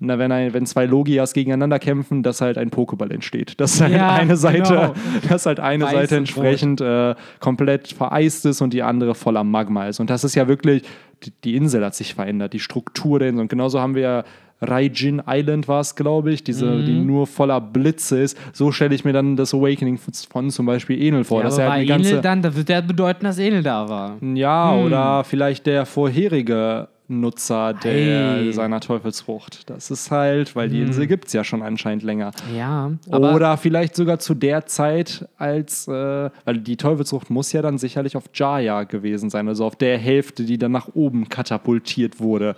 na, 0.00 0.18
wenn, 0.18 0.32
ein, 0.32 0.52
wenn 0.52 0.66
zwei 0.66 0.86
Logias 0.86 1.32
gegeneinander 1.34 1.78
kämpfen, 1.78 2.22
dass 2.22 2.40
halt 2.40 2.58
ein 2.58 2.70
Pokéball 2.70 3.10
entsteht. 3.12 3.58
Dass 3.60 3.80
halt 3.80 3.92
Ja, 3.94 4.12
eine 4.12 4.36
Seite, 4.36 4.62
genau. 4.74 4.94
dass 5.28 5.46
halt 5.46 5.60
eine 5.60 5.84
Weiß 5.84 5.92
Seite 5.92 6.16
entsprechend 6.16 6.80
äh, 6.80 7.14
komplett 7.40 7.88
vereist 7.88 8.44
ist 8.44 8.60
und 8.60 8.72
die 8.74 8.82
andere 8.82 9.14
voller 9.14 9.44
Magma 9.44 9.86
ist. 9.86 10.00
Und 10.00 10.10
das 10.10 10.24
ist 10.24 10.34
ja 10.34 10.48
wirklich, 10.48 10.82
die, 11.24 11.32
die 11.44 11.56
Insel 11.56 11.84
hat 11.84 11.94
sich 11.94 12.14
verändert, 12.14 12.52
die 12.52 12.58
Struktur 12.60 13.18
der 13.20 13.28
Insel. 13.28 13.42
Und 13.42 13.48
genauso 13.48 13.80
haben 13.80 13.94
wir 13.94 14.02
ja 14.02 14.24
Raijin 14.60 15.22
Island 15.28 15.68
war 15.68 15.80
es, 15.80 15.94
glaube 15.94 16.32
ich, 16.32 16.42
diese, 16.42 16.66
Mhm. 16.66 16.86
die 16.86 16.94
nur 16.98 17.26
voller 17.26 17.60
Blitze 17.60 18.20
ist. 18.20 18.38
So 18.52 18.72
stelle 18.72 18.94
ich 18.94 19.04
mir 19.04 19.12
dann 19.12 19.36
das 19.36 19.52
Awakening 19.52 19.98
von, 19.98 20.50
zum 20.50 20.64
Beispiel 20.66 21.00
Enel 21.02 21.24
vor. 21.24 21.38
Ja, 21.38 21.44
dass 21.44 21.54
aber 21.54 21.64
er 21.64 21.70
halt 21.72 21.90
Enel 21.90 22.20
dann, 22.20 22.40
das 22.40 22.56
wird 22.56 22.68
ja 22.68 22.80
bedeuten, 22.80 23.24
dass 23.24 23.38
Enel 23.38 23.62
da 23.62 23.88
war. 23.88 24.16
ja, 24.22 24.74
oder 24.74 25.24
vielleicht 25.24 25.66
der 25.66 25.84
vorherige 25.86 26.88
Nutzer 27.06 27.74
der, 27.74 28.36
Hey. 28.36 28.52
seiner 28.54 28.80
Teufelsfrucht. 28.80 29.68
Das 29.68 29.90
ist 29.90 30.10
halt, 30.10 30.56
weil 30.56 30.70
die 30.70 30.80
Insel 30.80 31.06
gibt 31.06 31.26
es 31.26 31.34
ja 31.34 31.44
schon 31.44 31.60
anscheinend 31.62 32.02
länger. 32.02 32.30
Ja, 32.56 32.92
Oder 33.08 33.58
vielleicht 33.58 33.94
sogar 33.94 34.18
zu 34.18 34.34
der 34.34 34.64
Zeit, 34.66 35.28
als, 35.36 35.86
äh, 35.86 36.30
weil 36.46 36.58
die 36.60 36.76
Teufelsfrucht 36.78 37.28
muss 37.28 37.52
ja 37.52 37.60
dann 37.60 37.76
sicherlich 37.76 38.16
auf 38.16 38.24
Jaya 38.32 38.84
gewesen 38.84 39.28
sein, 39.28 39.46
also 39.48 39.66
auf 39.66 39.76
der 39.76 39.98
Hälfte, 39.98 40.44
die 40.44 40.56
dann 40.56 40.72
nach 40.72 40.88
oben 40.94 41.28
katapultiert 41.28 42.20
wurde. 42.20 42.56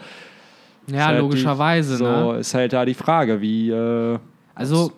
ja, 0.86 1.06
halt 1.06 1.18
logischerweise. 1.20 1.92
Die, 1.94 1.98
so 1.98 2.32
ne? 2.32 2.38
ist 2.38 2.54
halt 2.54 2.72
da 2.72 2.84
die 2.84 2.94
Frage, 2.94 3.40
wie. 3.40 3.70
Äh, 3.70 4.18
Also, 4.54 4.92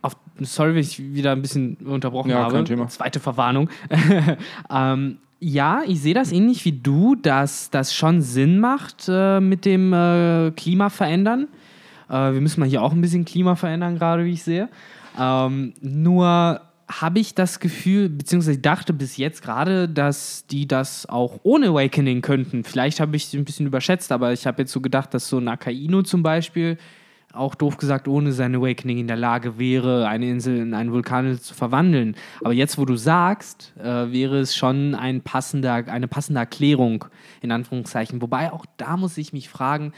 auf, 0.00 0.16
sorry, 0.40 0.70
wenn 0.72 0.80
ich 0.80 0.98
wieder 0.98 1.32
ein 1.32 1.42
bisschen 1.42 1.76
unterbrochen 1.84 2.30
Ja, 2.30 2.44
habe. 2.44 2.54
kein 2.54 2.64
Thema. 2.64 2.88
Zweite 2.88 3.20
Verwarnung. 3.20 3.68
ähm, 4.70 5.18
ja, 5.40 5.82
ich 5.86 6.00
sehe 6.00 6.14
das 6.14 6.32
ähnlich 6.32 6.64
wie 6.64 6.72
du, 6.72 7.14
dass 7.14 7.70
das 7.70 7.94
schon 7.94 8.22
Sinn 8.22 8.58
macht 8.58 9.06
äh, 9.08 9.40
mit 9.40 9.64
dem 9.64 9.92
äh, 9.92 10.50
Klima 10.52 10.88
verändern. 10.88 11.48
Äh, 12.08 12.32
wir 12.32 12.40
müssen 12.40 12.60
mal 12.60 12.68
hier 12.68 12.82
auch 12.82 12.92
ein 12.92 13.00
bisschen 13.00 13.24
Klima 13.24 13.54
verändern, 13.56 13.98
gerade 13.98 14.24
wie 14.24 14.32
ich 14.32 14.42
sehe. 14.42 14.68
Ähm, 15.18 15.74
nur 15.80 16.60
habe 16.88 17.18
ich 17.18 17.34
das 17.34 17.60
Gefühl, 17.60 18.08
beziehungsweise 18.08 18.58
dachte 18.58 18.92
bis 18.92 19.16
jetzt 19.16 19.42
gerade, 19.42 19.88
dass 19.88 20.46
die 20.46 20.68
das 20.68 21.06
auch 21.06 21.40
ohne 21.42 21.68
Awakening 21.68 22.20
könnten. 22.20 22.62
Vielleicht 22.64 23.00
habe 23.00 23.16
ich 23.16 23.24
es 23.24 23.34
ein 23.34 23.44
bisschen 23.44 23.66
überschätzt, 23.66 24.12
aber 24.12 24.32
ich 24.32 24.46
habe 24.46 24.62
jetzt 24.62 24.72
so 24.72 24.80
gedacht, 24.80 25.14
dass 25.14 25.28
so 25.28 25.38
ein 25.38 25.48
Akainu 25.48 26.02
zum 26.02 26.22
Beispiel 26.22 26.76
auch 27.34 27.54
doof 27.54 27.76
gesagt 27.76 28.08
ohne 28.08 28.32
sein 28.32 28.54
Awakening 28.54 28.98
in 28.98 29.06
der 29.06 29.16
Lage 29.16 29.58
wäre, 29.58 30.06
eine 30.08 30.28
Insel 30.28 30.58
in 30.58 30.74
einen 30.74 30.92
Vulkan 30.92 31.38
zu 31.38 31.54
verwandeln. 31.54 32.16
Aber 32.42 32.52
jetzt, 32.52 32.78
wo 32.78 32.84
du 32.84 32.96
sagst, 32.96 33.72
äh, 33.78 34.12
wäre 34.12 34.38
es 34.38 34.56
schon 34.56 34.94
ein 34.94 35.20
passender, 35.20 35.74
eine 35.74 36.08
passende 36.08 36.40
Erklärung, 36.40 37.06
in 37.40 37.52
Anführungszeichen. 37.52 38.22
Wobei 38.22 38.52
auch 38.52 38.66
da 38.76 38.96
muss 38.96 39.18
ich 39.18 39.32
mich 39.32 39.48
fragen, 39.48 39.92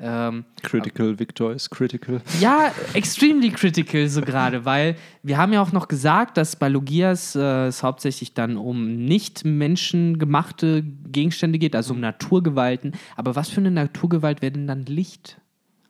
ähm, 0.00 0.44
critical, 0.62 1.18
Victor 1.18 1.52
ist 1.52 1.70
critical. 1.70 2.20
ja, 2.40 2.72
extremely 2.94 3.50
critical 3.50 4.08
so 4.08 4.20
gerade, 4.20 4.64
weil 4.64 4.94
wir 5.24 5.38
haben 5.38 5.52
ja 5.52 5.60
auch 5.60 5.72
noch 5.72 5.88
gesagt, 5.88 6.36
dass 6.36 6.54
bei 6.54 6.68
Logias 6.68 7.34
äh, 7.34 7.66
es 7.66 7.82
hauptsächlich 7.82 8.32
dann 8.32 8.56
um 8.56 9.04
nicht 9.04 9.44
menschengemachte 9.44 10.84
Gegenstände 10.84 11.58
geht, 11.58 11.74
also 11.74 11.94
um 11.94 12.00
Naturgewalten. 12.00 12.92
Aber 13.16 13.34
was 13.34 13.48
für 13.48 13.60
eine 13.60 13.72
Naturgewalt 13.72 14.40
wäre 14.40 14.52
denn 14.52 14.68
dann 14.68 14.84
Licht? 14.84 15.40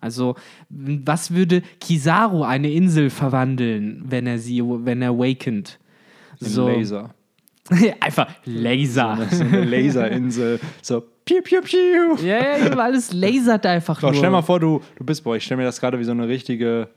Also, 0.00 0.36
was 0.70 1.32
würde 1.32 1.62
Kizaru 1.80 2.44
eine 2.44 2.70
Insel 2.70 3.10
verwandeln, 3.10 4.04
wenn 4.06 4.26
er 4.26 4.38
sie, 4.38 4.62
wenn 4.64 5.02
er 5.02 5.10
awakened? 5.10 5.78
Ein 6.40 6.54
Laser. 6.54 7.10
Einfach 8.00 8.28
Laser. 8.44 9.18
So 9.30 9.42
eine 9.44 9.64
Laserinsel. 9.64 10.60
So, 10.80 11.02
piu, 11.24 11.42
piu, 11.42 11.60
piu. 11.60 12.16
ja, 12.24 12.58
ja, 12.58 12.76
alles 12.76 13.12
lasert 13.12 13.66
einfach 13.66 14.00
So, 14.00 14.06
nur. 14.06 14.14
stell 14.16 14.30
mal 14.30 14.42
vor, 14.42 14.58
du, 14.60 14.80
du 14.96 15.04
bist, 15.04 15.22
boah, 15.24 15.36
ich 15.36 15.44
stelle 15.44 15.58
mir 15.58 15.64
das 15.64 15.78
gerade 15.80 15.98
wie 15.98 16.04
so 16.04 16.12
eine 16.12 16.26
richtige 16.28 16.88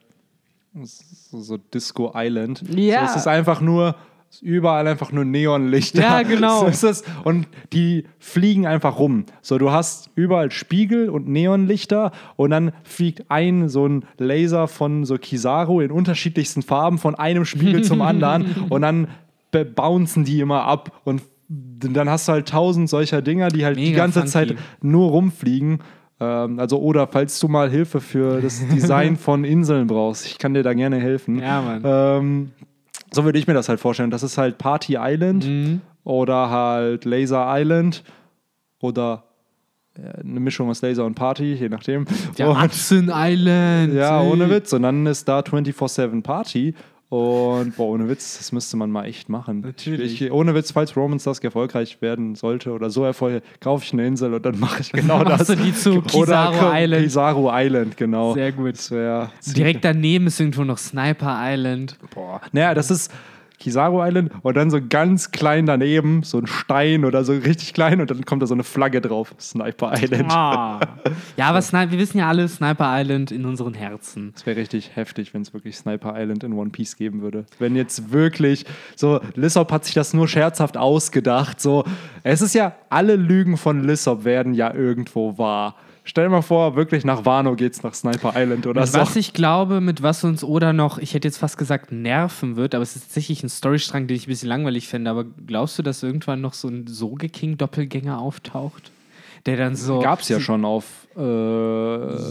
so, 0.84 1.42
so 1.42 1.58
Disco 1.58 2.14
Island. 2.16 2.64
Ja. 2.74 3.08
So, 3.08 3.12
es 3.12 3.16
ist 3.22 3.28
einfach 3.28 3.60
nur 3.60 3.96
überall 4.42 4.88
einfach 4.88 5.12
nur 5.12 5.26
Neonlichter. 5.26 6.02
Ja, 6.02 6.24
genau. 6.24 6.62
So 6.62 6.68
ist 6.68 6.84
es. 6.84 7.04
Und 7.24 7.48
die 7.74 8.06
fliegen 8.20 8.68
einfach 8.68 9.00
rum. 9.00 9.26
So, 9.42 9.58
du 9.58 9.72
hast 9.72 10.10
überall 10.16 10.52
Spiegel 10.52 11.10
und 11.10 11.28
Neonlichter 11.28 12.12
und 12.36 12.52
dann 12.52 12.72
fliegt 12.84 13.26
ein 13.30 13.70
so 13.70 13.88
ein 13.88 14.06
Laser 14.18 14.68
von 14.68 15.06
so 15.06 15.18
Kizaru 15.18 15.82
in 15.82 15.92
unterschiedlichsten 15.92 16.62
Farben 16.62 16.98
von 16.98 17.16
einem 17.16 17.46
Spiegel 17.46 17.84
zum 17.84 18.02
anderen 18.02 18.68
und 18.70 18.82
dann 18.82 19.08
bouncen 19.76 20.24
die 20.24 20.40
immer 20.40 20.64
ab 20.64 21.02
und 21.04 21.22
dann 21.50 22.10
hast 22.10 22.28
du 22.28 22.34
halt 22.34 22.48
tausend 22.48 22.90
solcher 22.90 23.22
Dinger, 23.22 23.50
die 23.50 23.66
halt 23.66 23.78
die 23.78 23.90
Mega 23.90 23.98
ganze 23.98 24.20
funky. 24.20 24.32
Zeit 24.32 24.56
nur 24.82 25.10
rumfliegen. 25.10 25.80
Ähm, 26.22 26.60
also, 26.60 26.80
oder 26.80 27.08
falls 27.08 27.40
du 27.40 27.48
mal 27.48 27.70
Hilfe 27.70 28.00
für 28.00 28.40
das 28.40 28.66
Design 28.74 29.18
von 29.18 29.44
Inseln 29.44 29.88
brauchst, 29.88 30.26
ich 30.26 30.38
kann 30.38 30.54
dir 30.54 30.64
da 30.64 30.74
gerne 30.74 30.98
helfen. 30.98 31.40
Ja, 31.40 31.62
Mann. 31.62 31.82
Ähm, 31.84 32.52
so 33.14 33.24
würde 33.26 33.40
ich 33.40 33.48
mir 33.48 33.54
das 33.54 33.70
halt 33.70 33.80
vorstellen. 33.80 34.12
Das 34.12 34.24
ist 34.24 34.38
halt 34.38 34.58
Party 34.58 34.96
Island 35.00 35.46
Mhm. 35.46 35.82
oder 36.04 36.50
halt 36.50 37.06
Laser 37.06 37.46
Island 37.50 38.04
oder 38.80 39.24
äh, 39.96 40.22
eine 40.22 40.40
Mischung 40.40 40.70
aus 40.70 40.82
Laser 40.82 41.06
und 41.06 41.16
Party, 41.16 41.54
je 41.54 41.70
nachdem. 41.70 42.06
Und- 42.40 42.62
Hudson 42.62 43.12
Island. 43.14 43.94
ja, 43.96 44.22
ey. 44.22 44.32
ohne 44.32 44.50
Witz. 44.50 44.72
Und 44.74 44.84
dann 44.84 45.06
ist 45.06 45.28
da 45.28 45.40
24-7 45.42 46.22
Party. 46.24 46.74
Und 47.12 47.76
boah, 47.76 47.90
ohne 47.90 48.08
Witz, 48.08 48.38
das 48.38 48.54
müsste 48.54 48.78
man 48.78 48.90
mal 48.90 49.04
echt 49.04 49.28
machen. 49.28 49.60
Natürlich. 49.60 50.22
Ich, 50.22 50.32
ohne 50.32 50.56
Witz, 50.56 50.72
falls 50.72 50.96
Romans 50.96 51.26
Dusk 51.26 51.44
erfolgreich 51.44 52.02
werden 52.02 52.36
sollte 52.36 52.72
oder 52.72 52.90
so 52.90 53.04
erfolgreich, 53.04 53.42
kaufe 53.60 53.84
ich 53.84 53.92
eine 53.92 54.08
Insel 54.08 54.34
und 54.34 54.46
dann 54.46 54.58
mache 54.58 54.80
ich 54.80 54.94
genau 54.94 55.22
das. 55.26 55.48
Du 55.48 55.58
die 55.58 55.74
zu 55.74 55.98
Oder 55.98 56.52
Kizaru 56.52 56.72
Island? 56.74 57.04
Kizaru 57.04 57.50
Island, 57.52 57.98
genau. 57.98 58.34
Sehr 58.34 58.54
gut. 58.54 58.76
Direkt 59.46 59.84
daneben 59.84 60.28
ist 60.28 60.40
irgendwo 60.40 60.64
noch 60.64 60.78
Sniper 60.78 61.38
Island. 61.38 61.98
Boah. 62.16 62.40
Naja, 62.54 62.74
das 62.74 62.90
ist 62.90 63.12
Kizaru 63.62 64.04
Island 64.04 64.32
und 64.42 64.58
dann 64.58 64.72
so 64.72 64.80
ganz 64.82 65.32
klein 65.32 65.68
daneben, 65.68 66.24
so 66.24 66.40
ein 66.40 66.48
Stein 66.48 67.06
oder 67.06 67.24
so 67.24 67.34
richtig 67.34 67.74
klein 67.74 68.02
und 68.02 68.10
dann 68.10 68.26
kommt 68.26 68.42
da 68.42 68.48
so 68.48 68.54
eine 68.54 68.64
Flagge 68.64 69.02
drauf. 69.02 69.36
Sniper 69.40 69.94
Island. 69.94 70.32
Ah. 70.32 70.80
Ja, 71.38 71.48
aber 71.48 71.62
Sni 71.62 71.92
wir 71.92 72.00
wissen 72.00 72.18
ja 72.18 72.28
alle 72.28 72.48
Sniper 72.48 73.00
Island 73.00 73.32
in 73.32 73.46
unseren 73.46 73.74
Herzen. 73.74 74.32
Das 74.34 74.46
wäre 74.46 74.58
richtig 74.58 74.96
heftig, 74.96 75.34
wenn 75.34 75.42
es 75.42 75.54
wirklich 75.54 75.78
Sniper 75.78 76.14
Island 76.16 76.44
in 76.44 76.54
One 76.54 76.70
Piece 76.70 76.96
geben 76.96 77.22
würde. 77.22 77.46
Wenn 77.60 77.76
jetzt 77.76 78.12
wirklich 78.12 78.66
so, 78.96 79.20
Lissop 79.36 79.72
hat 79.72 79.86
sich 79.86 79.94
das 79.94 80.14
nur 80.14 80.28
scherzhaft 80.28 80.78
ausgedacht. 80.78 81.62
So, 81.62 81.84
es 82.24 82.42
ist 82.42 82.54
ja, 82.54 82.76
alle 82.90 83.16
Lügen 83.16 83.58
von 83.58 83.84
Lissop 83.84 84.26
werden 84.26 84.54
ja 84.54 84.74
irgendwo 84.74 85.38
wahr. 85.38 85.76
Stell 86.04 86.26
dir 86.26 86.32
mal 86.32 86.42
vor, 86.42 86.76
wirklich 86.76 87.06
nach 87.06 87.26
Wano 87.26 87.56
geht's 87.56 87.84
nach 87.84 87.94
Sniper 87.94 88.34
Island 88.36 88.66
oder 88.66 88.82
Mit 88.82 88.92
so. 88.92 88.98
was 88.98 89.16
ich 89.16 89.34
glaube, 89.34 89.82
mit 89.82 90.02
was 90.02 90.24
uns 90.24 90.44
Oda 90.44 90.74
noch, 90.74 90.98
ich 90.98 91.14
hätte 91.14 91.28
jetzt 91.28 91.38
fast 91.38 91.58
gesagt, 91.58 91.92
nerven 91.92 92.56
wird, 92.56 92.74
aber 92.74 92.82
es 92.82 92.96
ist 92.96 93.04
tatsächlich 93.04 93.44
ein 93.44 93.50
Storystrang, 93.50 94.08
den 94.08 94.18
ich 94.18 94.26
ein 94.26 94.30
bisschen 94.30 94.50
langweilig 94.50 94.88
fände. 94.88 95.12
Aber 95.12 95.26
glaubst 95.46 95.78
du, 95.78 95.84
dass 95.84 96.02
irgendwann 96.02 96.42
noch 96.42 96.54
so 96.54 96.68
ein 96.70 96.88
Sogeking-Doppelgänger 96.88 98.18
auftaucht? 98.18 98.92
Der 99.46 99.58
dann 99.58 99.76
so. 99.76 100.00
Gab's 100.00 100.30
ja 100.30 100.40
schon 100.40 100.64
auf 100.66 100.86
äh, 101.18 101.20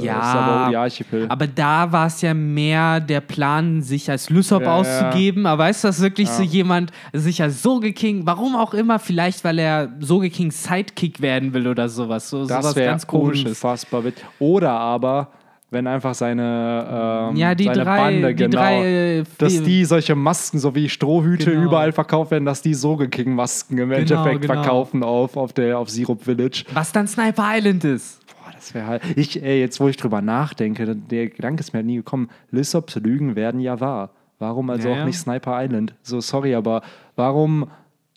Ja, 0.04 0.22
Sabaody 0.22 0.76
Archipel. 0.76 1.26
Aber 1.28 1.46
da 1.46 1.90
war 1.92 2.06
es 2.06 2.20
ja 2.22 2.34
mehr 2.34 3.00
der 3.00 3.20
Plan, 3.20 3.82
sich 3.82 4.08
als 4.10 4.30
Lysop 4.30 4.62
Ja, 4.62 4.74
auszugeben. 4.76 5.46
Aber 5.46 5.64
weißt 5.64 5.84
du, 5.84 5.88
dass 5.88 6.00
wirklich 6.00 6.28
so 6.28 6.42
Ja. 6.42 6.48
jemand 6.48 6.92
sich 7.12 7.42
als 7.42 7.62
Sogeking, 7.62 8.26
warum 8.26 8.56
auch 8.56 8.72
immer, 8.74 8.98
vielleicht 8.98 9.44
weil 9.44 9.58
er 9.58 9.90
Sogeking 10.00 10.50
Sidekick 10.50 11.20
werden 11.20 11.52
will 11.52 11.66
oder 11.66 11.88
sowas. 11.88 12.30
So, 12.30 12.44
sowas 12.44 12.66
Das 12.66 12.76
wäre 12.76 12.90
ganz 12.90 13.06
komisches. 13.06 13.48
unfassbar. 13.50 14.02
Oder 14.38 14.70
aber, 14.72 15.28
wenn 15.70 15.86
einfach 15.86 16.14
seine, 16.14 17.30
ähm, 17.30 17.36
Ja, 17.36 17.54
seine 17.56 17.72
drei, 17.84 17.96
Bande, 17.96 18.28
die 18.34 18.34
genau, 18.44 18.56
drei 18.58 19.18
äh, 19.18 19.24
dass 19.38 19.62
die 19.62 19.84
solche 19.84 20.14
Masken, 20.14 20.58
so 20.58 20.74
wie 20.74 20.88
Strohhüte 20.88 21.50
Genau. 21.52 21.64
überall 21.64 21.92
verkauft 21.92 22.32
werden, 22.32 22.44
dass 22.44 22.60
die 22.62 22.74
Sogeking-Masken 22.74 23.78
im 23.78 23.92
Endeffekt 23.92 24.42
genau. 24.42 24.54
verkaufen 24.54 25.02
auf, 25.02 25.36
auf, 25.36 25.52
der, 25.52 25.78
auf 25.78 25.88
Syrup 25.90 26.22
Village. 26.24 26.64
was 26.74 26.92
dann 26.92 27.06
Sniper 27.06 27.44
Island 27.56 27.84
ist. 27.84 28.20
Boah, 28.26 28.52
das 28.54 28.74
wäre 28.74 28.86
halt. 28.86 29.02
Ich, 29.16 29.42
ey, 29.42 29.60
jetzt 29.60 29.78
wo 29.80 29.88
ich 29.88 29.96
drüber 29.96 30.20
nachdenke, 30.20 30.96
der 30.96 31.28
Gedanke 31.28 31.60
ist 31.60 31.72
mir 31.72 31.78
halt 31.78 31.86
nie 31.86 31.96
gekommen. 31.96 32.30
Lissops 32.50 32.96
Lügen 32.96 33.36
werden 33.36 33.60
ja 33.60 33.78
wahr. 33.80 34.10
Warum 34.38 34.70
also 34.70 34.88
Ja, 34.88 35.02
auch 35.02 35.04
nicht 35.04 35.18
Sniper 35.18 35.62
Island? 35.62 35.94
So, 36.02 36.20
sorry, 36.20 36.54
aber 36.54 36.82
warum 37.14 37.70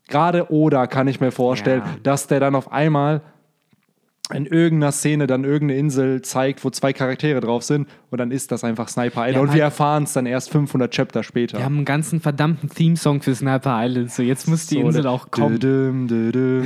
gerade 0.08 0.52
Oda 0.52 0.88
kann 0.88 1.08
ich 1.08 1.20
mir 1.20 1.32
vorstellen, 1.32 1.82
Ja. 1.86 1.96
dass 2.04 2.28
der 2.28 2.39
dann 2.39 2.56
auf 2.56 2.72
einmal 2.72 3.22
in 4.33 4.45
irgendeiner 4.45 4.91
Szene 4.93 5.27
dann 5.27 5.43
irgendeine 5.43 5.77
Insel 5.79 6.21
zeigt, 6.21 6.63
wo 6.63 6.69
zwei 6.69 6.93
Charaktere 6.93 7.41
drauf 7.41 7.63
sind 7.63 7.89
und 8.09 8.17
dann 8.19 8.31
ist 8.31 8.51
das 8.53 8.63
einfach 8.63 8.88
Sniper 8.88 9.21
Island 9.27 9.36
Ja, 9.36 9.41
und 9.41 9.53
wir 9.53 9.63
erfahren 9.63 10.03
es 10.03 10.13
dann 10.13 10.25
erst 10.25 10.49
500 10.49 10.91
Chapter 10.91 11.23
später. 11.23 11.57
Wir 11.57 11.65
haben 11.65 11.75
einen 11.75 11.86
ganzen 11.86 12.21
verdammten 12.21 12.69
Theme-Song 12.69 13.21
für 13.21 13.36
Sniper 13.36 13.77
Island. 13.86 14.12
So, 14.12 14.23
jetzt 14.23 14.47
muss 14.47 14.65
die 14.67 14.75
So, 14.75 14.81
Insel 14.88 15.07
auch 15.07 15.29
kommen. 15.29 15.59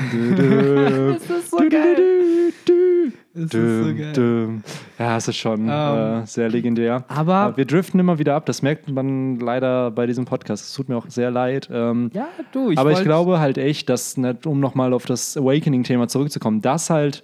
Das 1.18 1.24
ist 1.24 1.50
so 1.50 1.58
Dü-dü-dü-dü-dü. 1.58 3.12
ist 3.34 3.54
Düm, 3.54 3.84
so 3.84 4.22
geil. 4.22 4.62
Ja, 5.00 5.18
es 5.18 5.28
ist 5.28 5.38
schon 5.38 5.62
Ähm, 5.62 6.22
äh, 6.24 6.26
sehr 6.26 6.50
legendär. 6.50 7.06
aber- 7.08 7.56
wir 7.58 7.66
driften 7.66 8.00
immer 8.00 8.20
wieder 8.20 8.36
ab. 8.36 8.46
Das 8.46 8.62
merkt 8.62 8.90
man 8.90 9.40
leider 9.40 9.92
bei 9.92 10.06
diesem 10.06 10.26
Podcast. 10.26 10.66
Es 10.66 10.74
tut 10.74 10.90
mir 10.90 10.98
auch 10.98 11.06
sehr 11.10 11.32
leid. 11.32 11.70
Ähm, 11.72 12.10
Ja, 12.14 12.28
du, 12.52 12.72
ich 12.72 12.78
aber 12.78 12.92
ich 12.92 13.02
glaube 13.04 13.40
halt 13.40 13.58
echt, 13.58 13.90
dass, 13.90 14.18
ne, 14.18 14.38
um 14.46 14.60
nochmal 14.60 14.94
auf 14.94 15.06
das 15.06 15.38
Awakening-Thema 15.38 16.08
zurückzukommen, 16.08 16.62
das 16.62 16.90
halt 16.90 17.24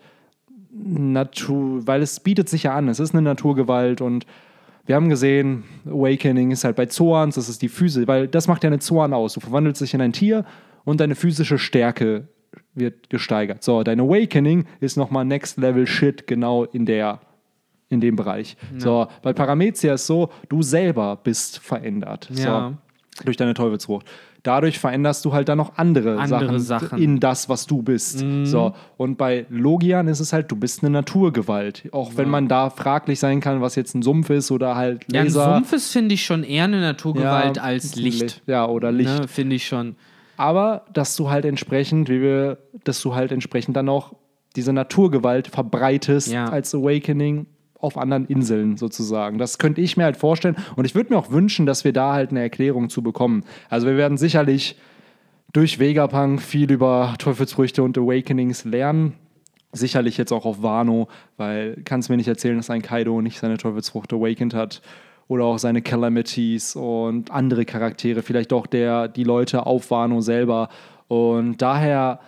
Natur, 0.76 1.86
weil 1.86 2.02
es 2.02 2.20
bietet 2.20 2.50
sich 2.50 2.64
ja 2.64 2.76
an, 2.76 2.88
es 2.88 3.00
ist 3.00 3.14
eine 3.14 3.22
Naturgewalt 3.22 4.02
und 4.02 4.26
wir 4.86 4.96
haben 4.96 5.08
gesehen, 5.08 5.64
Awakening 5.86 6.52
ist 6.52 6.64
halt 6.66 6.76
bei 6.76 6.88
Zoans, 6.88 7.36
das 7.36 7.48
ist 7.48 7.62
die 7.62 7.70
Physis, 7.70 8.08
weil 8.08 8.28
das 8.28 8.48
macht 8.48 8.64
ja 8.64 8.70
eine 8.70 8.80
Zoan 8.80 9.14
aus. 9.14 9.34
Du 9.34 9.40
verwandelst 9.40 9.82
dich 9.82 9.94
in 9.94 10.02
ein 10.02 10.12
Tier 10.12 10.46
und 10.84 11.00
deine 11.00 11.16
physische 11.16 11.58
Stärke 11.58 12.28
wird 12.74 13.10
gesteigert. 13.10 13.64
So, 13.64 13.84
dein 13.84 14.02
Awakening 14.02 14.66
ist 14.82 14.98
nochmal 14.98 15.26
Next 15.26 15.58
Level 15.58 15.88
Shit 15.88 16.28
genau 16.28 16.66
in 16.66 16.86
der 16.86 17.22
in 17.90 18.02
dem 18.02 18.16
Bereich. 18.16 18.58
So, 18.78 19.08
bei 19.22 19.34
Paramezia 19.34 19.94
ist 19.94 20.08
so, 20.08 20.30
du 20.50 20.64
selber 20.64 21.16
bist 21.24 21.60
verändert. 21.60 22.28
Ja. 22.34 22.70
So, 22.70 23.24
durch 23.26 23.38
deine 23.38 23.54
Teufelsfrucht. 23.54 24.08
Dadurch 24.44 24.78
veränderst 24.78 25.24
du 25.24 25.32
halt 25.32 25.48
dann 25.48 25.58
noch 25.58 25.78
andere, 25.78 26.18
Andere 26.20 26.60
Sachen, 26.60 26.90
Sachen. 26.90 26.98
Mhm. 27.00 27.04
in 27.04 27.20
das, 27.22 27.48
was 27.48 27.66
du 27.66 27.82
bist. 27.82 28.24
So. 28.44 28.74
Und 28.98 29.18
bei 29.18 29.46
Logian 29.50 30.10
ist 30.10 30.20
es 30.20 30.34
halt, 30.34 30.52
du 30.52 30.58
bist 30.58 30.84
eine 30.84 30.90
Naturgewalt. 30.90 31.88
Auch 31.94 32.12
wenn 32.18 32.30
man 32.30 32.50
da 32.50 32.70
fraglich 32.70 33.20
sein 33.20 33.40
kann, 33.40 33.62
was 33.62 33.76
jetzt 33.76 33.96
ein 33.96 34.02
Sumpf 34.02 34.30
ist 34.30 34.52
oder 34.52 34.76
halt 34.76 35.06
Ja, 35.12 35.22
ein 35.22 35.28
Laser. 35.28 35.54
Sumpf 35.56 35.72
ist, 35.72 35.92
finde 35.94 36.14
ich, 36.16 36.26
schon 36.26 36.44
eher 36.44 36.66
eine 36.66 36.82
Naturgewalt 36.82 37.56
Ja, 37.58 37.64
als 37.64 37.96
Licht. 37.96 38.42
Ja, 38.46 38.68
oder 38.68 38.92
Licht. 38.92 39.18
Ne, 39.18 39.28
finde 39.30 39.56
ich 39.56 39.66
schon. 39.66 39.96
Aber 40.36 40.84
dass 40.92 41.16
du 41.16 41.30
halt 41.30 41.46
entsprechend, 41.46 42.10
wie 42.10 42.22
wir, 42.22 42.58
dass 42.84 43.02
du 43.02 43.16
halt 43.16 43.32
entsprechend 43.32 43.78
dann 43.78 43.88
auch 43.88 44.14
diese 44.58 44.74
Naturgewalt 44.74 45.48
verbreitest 45.48 46.32
Ja. 46.34 46.46
als 46.50 46.76
Awakening 46.76 47.46
auf 47.84 47.98
anderen 47.98 48.26
Inseln 48.26 48.78
sozusagen. 48.78 49.38
Das 49.38 49.58
könnte 49.58 49.82
ich 49.82 49.98
mir 49.98 50.06
halt 50.06 50.18
vorstellen. 50.18 50.56
Und 50.76 50.86
ich 50.86 50.96
würde 50.96 51.14
mir 51.14 51.20
auch 51.20 51.32
wünschen, 51.32 51.66
dass 51.66 51.84
wir 51.84 51.94
da 51.94 52.14
halt 52.14 52.32
eine 52.32 52.42
Erklärung 52.42 52.90
zu 52.90 53.02
bekommen. 53.02 53.44
Also 53.70 53.88
wir 53.88 53.98
werden 53.98 54.18
sicherlich 54.18 54.78
durch 55.52 55.80
Vegapunk 55.80 56.42
viel 56.42 56.72
über 56.72 57.16
Teufelsfrüchte 57.20 57.84
und 57.84 57.98
Awakenings 57.98 58.66
lernen. 58.66 59.14
Sicherlich 59.72 60.18
jetzt 60.18 60.32
auch 60.32 60.46
auf 60.46 60.62
Wano, 60.62 61.08
weil 61.38 61.82
kannst 61.84 62.10
mir 62.10 62.18
nicht 62.18 62.28
erzählen, 62.28 62.58
dass 62.58 62.70
ein 62.70 62.82
Kaido 62.82 63.22
nicht 63.22 63.40
seine 63.40 63.58
Teufelsfrucht 63.58 64.14
awakened 64.14 64.54
hat. 64.54 64.82
Oder 65.28 65.46
auch 65.46 65.58
seine 65.58 65.82
Calamities 65.82 66.76
und 66.76 67.32
andere 67.32 67.64
Charaktere, 67.66 68.24
vielleicht 68.24 68.52
auch 68.52 68.68
der, 68.68 69.08
die 69.08 69.24
Leute 69.24 69.66
auf 69.66 69.90
Wano 69.90 70.20
selber. 70.20 70.68
Und 71.08 71.62
daher 71.62 72.20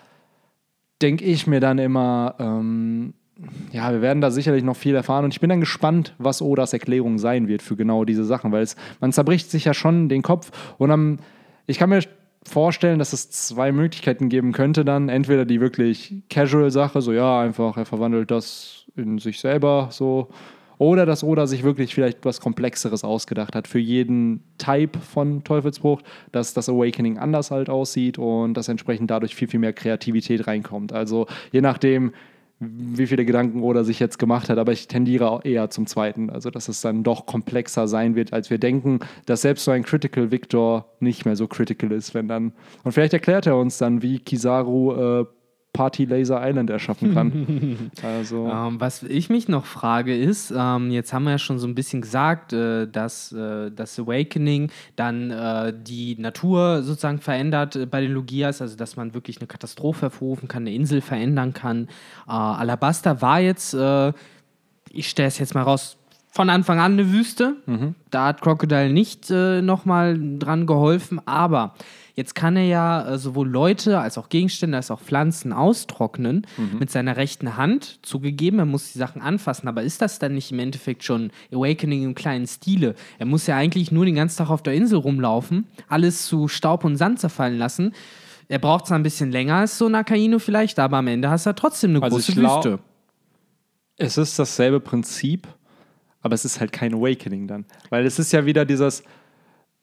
denke 1.01 1.25
ich 1.25 1.45
mir 1.45 1.59
dann 1.59 1.77
immer, 1.77 2.35
ähm, 2.39 3.13
ja, 3.71 3.91
wir 3.91 4.01
werden 4.01 4.21
da 4.21 4.31
sicherlich 4.31 4.63
noch 4.63 4.77
viel 4.77 4.95
erfahren 4.95 5.25
und 5.25 5.33
ich 5.33 5.41
bin 5.41 5.49
dann 5.49 5.59
gespannt, 5.59 6.15
was 6.17 6.41
Odas 6.41 6.73
Erklärung 6.73 7.17
sein 7.17 7.47
wird 7.47 7.61
für 7.61 7.75
genau 7.75 8.05
diese 8.05 8.23
Sachen, 8.23 8.51
weil 8.51 8.63
es, 8.63 8.75
man 9.01 9.11
zerbricht 9.11 9.51
sich 9.51 9.65
ja 9.65 9.73
schon 9.73 10.07
den 10.07 10.21
Kopf 10.21 10.51
und 10.77 10.91
am, 10.91 11.17
ich 11.67 11.77
kann 11.77 11.89
mir 11.89 11.99
vorstellen, 12.47 12.99
dass 12.99 13.11
es 13.11 13.29
zwei 13.31 13.71
Möglichkeiten 13.71 14.29
geben 14.29 14.53
könnte 14.53 14.85
dann, 14.85 15.09
entweder 15.09 15.45
die 15.45 15.59
wirklich 15.59 16.23
Casual-Sache, 16.29 17.01
so 17.01 17.11
ja, 17.11 17.41
einfach, 17.41 17.75
er 17.75 17.85
verwandelt 17.85 18.31
das 18.31 18.85
in 18.95 19.17
sich 19.17 19.39
selber, 19.39 19.89
so, 19.91 20.29
oder 20.77 21.05
dass 21.05 21.23
Oda 21.23 21.47
sich 21.47 21.63
wirklich 21.63 21.93
vielleicht 21.93 22.25
was 22.25 22.41
Komplexeres 22.41 23.03
ausgedacht 23.03 23.55
hat 23.55 23.67
für 23.67 23.79
jeden 23.79 24.43
Type 24.57 24.99
von 24.99 25.43
Teufelsbruch, 25.43 26.01
dass 26.31 26.53
das 26.53 26.69
Awakening 26.69 27.17
anders 27.17 27.51
halt 27.51 27.69
aussieht 27.69 28.17
und 28.17 28.55
dass 28.55 28.67
entsprechend 28.67 29.09
dadurch 29.09 29.35
viel, 29.35 29.47
viel 29.47 29.59
mehr 29.59 29.73
Kreativität 29.73 30.47
reinkommt. 30.47 30.91
Also 30.91 31.27
je 31.51 31.61
nachdem, 31.61 32.11
wie 32.59 33.07
viele 33.07 33.25
Gedanken 33.25 33.61
Oda 33.63 33.83
sich 33.83 33.99
jetzt 33.99 34.17
gemacht 34.17 34.49
hat, 34.49 34.57
aber 34.57 34.71
ich 34.71 34.87
tendiere 34.87 35.29
auch 35.29 35.43
eher 35.43 35.69
zum 35.69 35.87
zweiten. 35.87 36.29
Also, 36.29 36.49
dass 36.49 36.69
es 36.69 36.81
dann 36.81 37.03
doch 37.03 37.25
komplexer 37.25 37.87
sein 37.87 38.15
wird, 38.15 38.31
als 38.31 38.49
wir 38.49 38.57
denken, 38.57 38.99
dass 39.25 39.41
selbst 39.41 39.65
so 39.65 39.71
ein 39.71 39.83
Critical 39.83 40.31
Victor 40.31 40.85
nicht 40.99 41.25
mehr 41.25 41.35
so 41.35 41.47
critical 41.47 41.91
ist, 41.91 42.13
wenn 42.13 42.27
dann. 42.27 42.53
Und 42.83 42.93
vielleicht 42.93 43.13
erklärt 43.13 43.45
er 43.45 43.57
uns 43.57 43.77
dann, 43.77 44.01
wie 44.01 44.19
Kizaru 44.19 44.93
äh, 45.21 45.25
Party 45.75 46.05
Laser 46.05 46.39
Island 46.41 46.69
erschaffen 46.69 47.13
kann. 47.13 47.91
also. 48.01 48.47
Ähm, 48.47 48.79
was 48.79 49.03
ich 49.03 49.29
mich 49.29 49.47
noch 49.49 49.65
frage 49.65 50.17
ist, 50.17 50.53
ähm, 50.55 50.89
jetzt 50.89 51.11
haben 51.11 51.25
wir 51.25 51.31
ja 51.31 51.37
schon 51.37 51.59
so 51.59 51.67
ein 51.67 51.75
bisschen 51.75 52.01
gesagt, 52.01 52.53
äh, 52.53 52.87
dass 52.87 53.33
äh, 53.33 53.71
das 53.71 53.99
Awakening 53.99 54.71
dann 54.95 55.31
äh, 55.31 55.73
die 55.75 56.15
Natur 56.17 56.81
sozusagen 56.81 57.19
verändert 57.19 57.75
äh, 57.75 57.85
bei 57.85 58.01
den 58.01 58.11
Logias, 58.11 58.61
also 58.61 58.77
dass 58.77 58.95
man 58.95 59.13
wirklich 59.13 59.39
eine 59.39 59.47
Katastrophe 59.47 60.03
hervorrufen 60.03 60.47
kann, 60.47 60.63
eine 60.63 60.73
Insel 60.73 61.01
verändern 61.01 61.53
kann. 61.53 61.89
Äh, 62.27 62.31
Alabasta 62.31 63.21
war 63.21 63.41
jetzt, 63.41 63.73
äh, 63.73 64.13
ich 64.89 65.09
stelle 65.09 65.27
es 65.27 65.39
jetzt 65.39 65.55
mal 65.55 65.63
raus, 65.63 65.97
von 66.31 66.49
Anfang 66.49 66.79
an 66.79 66.93
eine 66.93 67.13
Wüste. 67.13 67.55
Da 68.11 68.25
hat 68.25 68.41
Crocodile 68.41 68.91
nicht 68.91 69.31
äh, 69.31 69.61
nochmal 69.61 70.19
dran 70.37 70.65
geholfen, 70.65 71.21
aber 71.25 71.75
jetzt 72.15 72.33
kann 72.35 72.55
er 72.57 72.63
ja 72.65 73.07
äh, 73.13 73.17
sowohl 73.17 73.47
Leute 73.47 73.99
als 73.99 74.17
auch 74.17 74.29
Gegenstände 74.29 74.77
als 74.77 74.89
auch 74.91 74.99
Pflanzen 75.01 75.53
austrocknen 75.53 76.47
mit 76.79 76.89
seiner 76.89 77.17
rechten 77.17 77.57
Hand. 77.57 77.99
Zugegeben, 78.01 78.59
er 78.59 78.65
muss 78.65 78.93
die 78.93 78.97
Sachen 78.99 79.21
anfassen, 79.21 79.67
aber 79.67 79.83
ist 79.83 80.01
das 80.01 80.17
dann 80.19 80.33
nicht 80.33 80.51
im 80.51 80.59
Endeffekt 80.59 81.03
schon 81.03 81.31
Awakening 81.51 82.03
im 82.03 82.15
kleinen 82.15 82.47
Stile? 82.47 82.95
Er 83.19 83.25
muss 83.25 83.45
ja 83.47 83.55
eigentlich 83.57 83.91
nur 83.91 84.05
den 84.05 84.15
ganzen 84.15 84.37
Tag 84.37 84.49
auf 84.49 84.63
der 84.63 84.73
Insel 84.73 84.97
rumlaufen, 84.99 85.67
alles 85.87 86.25
zu 86.25 86.47
Staub 86.47 86.83
und 86.83 86.97
Sand 86.97 87.19
zerfallen 87.19 87.57
lassen. 87.57 87.93
Er 88.47 88.59
braucht 88.59 88.87
zwar 88.87 88.97
ein 88.99 89.03
bisschen 89.03 89.31
länger 89.31 89.55
als 89.55 89.77
so 89.77 89.87
ein 89.87 89.95
Akaino 89.95 90.39
vielleicht, 90.39 90.79
aber 90.79 90.97
am 90.97 91.07
Ende 91.07 91.29
hast 91.29 91.45
du 91.45 91.53
trotzdem 91.55 91.91
eine 91.91 92.01
Also 92.03 92.15
große 92.17 92.33
glaub- 92.33 92.63
Wüste. 92.65 92.79
Es 93.97 94.17
ist 94.17 94.37
dasselbe 94.37 94.79
Prinzip, 94.79 95.47
aber 96.21 96.35
es 96.35 96.45
ist 96.45 96.59
halt 96.59 96.71
kein 96.71 96.93
Awakening 96.93 97.47
dann. 97.47 97.65
Weil 97.89 98.05
es 98.05 98.19
ist 98.19 98.31
ja 98.33 98.45
wieder 98.45 98.65
dieses, 98.65 99.03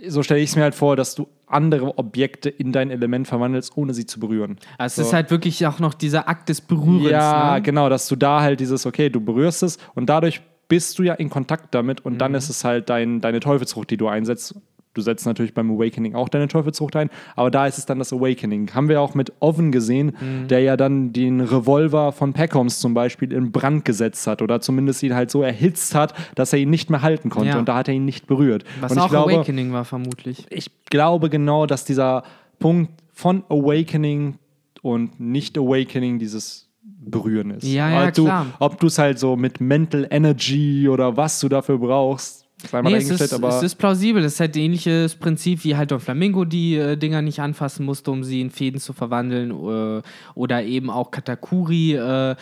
so 0.06 0.22
stelle 0.22 0.40
ich 0.40 0.50
es 0.50 0.56
mir 0.56 0.62
halt 0.62 0.74
vor, 0.74 0.96
dass 0.96 1.14
du 1.14 1.28
andere 1.52 1.98
Objekte 1.98 2.48
in 2.48 2.72
dein 2.72 2.90
Element 2.90 3.28
verwandelst, 3.28 3.76
ohne 3.76 3.94
sie 3.94 4.06
zu 4.06 4.20
berühren. 4.20 4.56
Also 4.78 4.96
So. 4.96 5.02
es 5.02 5.08
ist 5.08 5.14
halt 5.14 5.30
wirklich 5.30 5.66
auch 5.66 5.78
noch 5.78 5.94
dieser 5.94 6.28
Akt 6.28 6.48
des 6.48 6.60
Berührens. 6.60 7.10
Ja, 7.10 7.54
ne? 7.54 7.62
genau, 7.62 7.88
dass 7.88 8.08
du 8.08 8.16
da 8.16 8.40
halt 8.40 8.60
dieses, 8.60 8.86
okay, 8.86 9.10
du 9.10 9.20
berührst 9.20 9.62
es 9.62 9.78
und 9.94 10.06
dadurch 10.08 10.40
bist 10.68 10.98
du 10.98 11.02
ja 11.02 11.14
in 11.14 11.28
Kontakt 11.28 11.74
damit 11.74 12.00
und 12.04 12.14
Mhm. 12.14 12.18
dann 12.18 12.34
ist 12.34 12.48
es 12.48 12.64
halt 12.64 12.88
dein, 12.88 13.20
deine 13.20 13.40
Teufelsfrucht, 13.40 13.90
die 13.90 13.96
du 13.98 14.08
einsetzt. 14.08 14.54
Du 14.94 15.00
setzt 15.00 15.24
natürlich 15.24 15.54
beim 15.54 15.70
Awakening 15.70 16.14
auch 16.14 16.28
deine 16.28 16.48
Teufelsfrucht 16.48 16.96
ein, 16.96 17.08
aber 17.34 17.50
da 17.50 17.66
ist 17.66 17.78
es 17.78 17.86
dann 17.86 17.98
das 17.98 18.12
Awakening. 18.12 18.74
Haben 18.74 18.88
wir 18.88 19.00
auch 19.00 19.14
mit 19.14 19.32
Oven 19.40 19.72
gesehen, 19.72 20.12
Mhm. 20.20 20.48
der 20.48 20.60
ja 20.60 20.76
dann 20.76 21.12
den 21.12 21.40
Revolver 21.40 22.12
von 22.12 22.32
Peckhams 22.34 22.78
zum 22.80 22.92
Beispiel 22.92 23.32
in 23.32 23.52
Brand 23.52 23.84
gesetzt 23.86 24.26
hat 24.26 24.42
oder 24.42 24.60
zumindest 24.60 25.02
ihn 25.02 25.14
halt 25.14 25.30
so 25.30 25.42
erhitzt 25.42 25.94
hat, 25.94 26.14
dass 26.34 26.52
er 26.52 26.58
ihn 26.58 26.70
nicht 26.70 26.90
mehr 26.90 27.00
halten 27.02 27.30
konnte 27.30 27.50
Ja. 27.50 27.58
und 27.58 27.68
da 27.68 27.76
hat 27.76 27.88
er 27.88 27.94
ihn 27.94 28.04
nicht 28.04 28.26
berührt. 28.26 28.64
Was 28.80 28.92
und 28.92 28.98
auch 28.98 29.04
ich 29.06 29.10
glaube, 29.10 29.32
Awakening 29.34 29.72
war, 29.72 29.84
vermutlich. 29.84 30.46
ich 30.50 30.70
glaube 30.90 31.30
genau, 31.30 31.64
dass 31.66 31.84
dieser 31.84 32.22
Punkt 32.58 32.90
von 33.12 33.44
Awakening 33.48 34.34
und 34.82 35.18
Nicht-Awakening 35.20 36.18
dieses 36.18 36.68
Berühren 37.04 37.50
ist. 37.52 37.64
Ja, 37.64 37.88
ja, 37.90 38.08
ob 38.08 38.14
du, 38.14 38.24
klar. 38.24 38.46
Ob 38.60 38.78
du 38.80 38.86
es 38.86 38.98
halt 38.98 39.18
so 39.18 39.36
mit 39.36 39.60
Mental 39.60 40.06
Energy 40.10 40.88
oder 40.88 41.16
was 41.16 41.40
du 41.40 41.48
dafür 41.48 41.78
brauchst, 41.78 42.41
sei 42.68 42.82
mal 42.82 42.90
Nee, 42.90 42.96
es 42.98 43.10
ist, 43.10 43.32
aber 43.32 43.48
es 43.48 43.62
ist 43.62 43.74
plausibel. 43.76 44.24
Es 44.24 44.34
ist 44.34 44.40
halt 44.40 44.56
ähnliches 44.56 45.14
Prinzip, 45.16 45.64
wie 45.64 45.76
halt 45.76 45.90
der 45.90 46.00
Flamingo 46.00 46.44
die 46.44 46.76
äh, 46.76 46.96
Dinger 46.96 47.22
nicht 47.22 47.40
anfassen 47.40 47.84
musste, 47.84 48.10
um 48.10 48.24
sie 48.24 48.40
in 48.40 48.50
Fäden 48.50 48.80
zu 48.80 48.92
verwandeln. 48.92 49.50
Äh, 49.50 50.02
oder 50.34 50.62
eben 50.62 50.90
auch 50.90 51.10
Katakuri. 51.10 51.94
Äh, 51.94 51.98
wobei, 51.98 52.36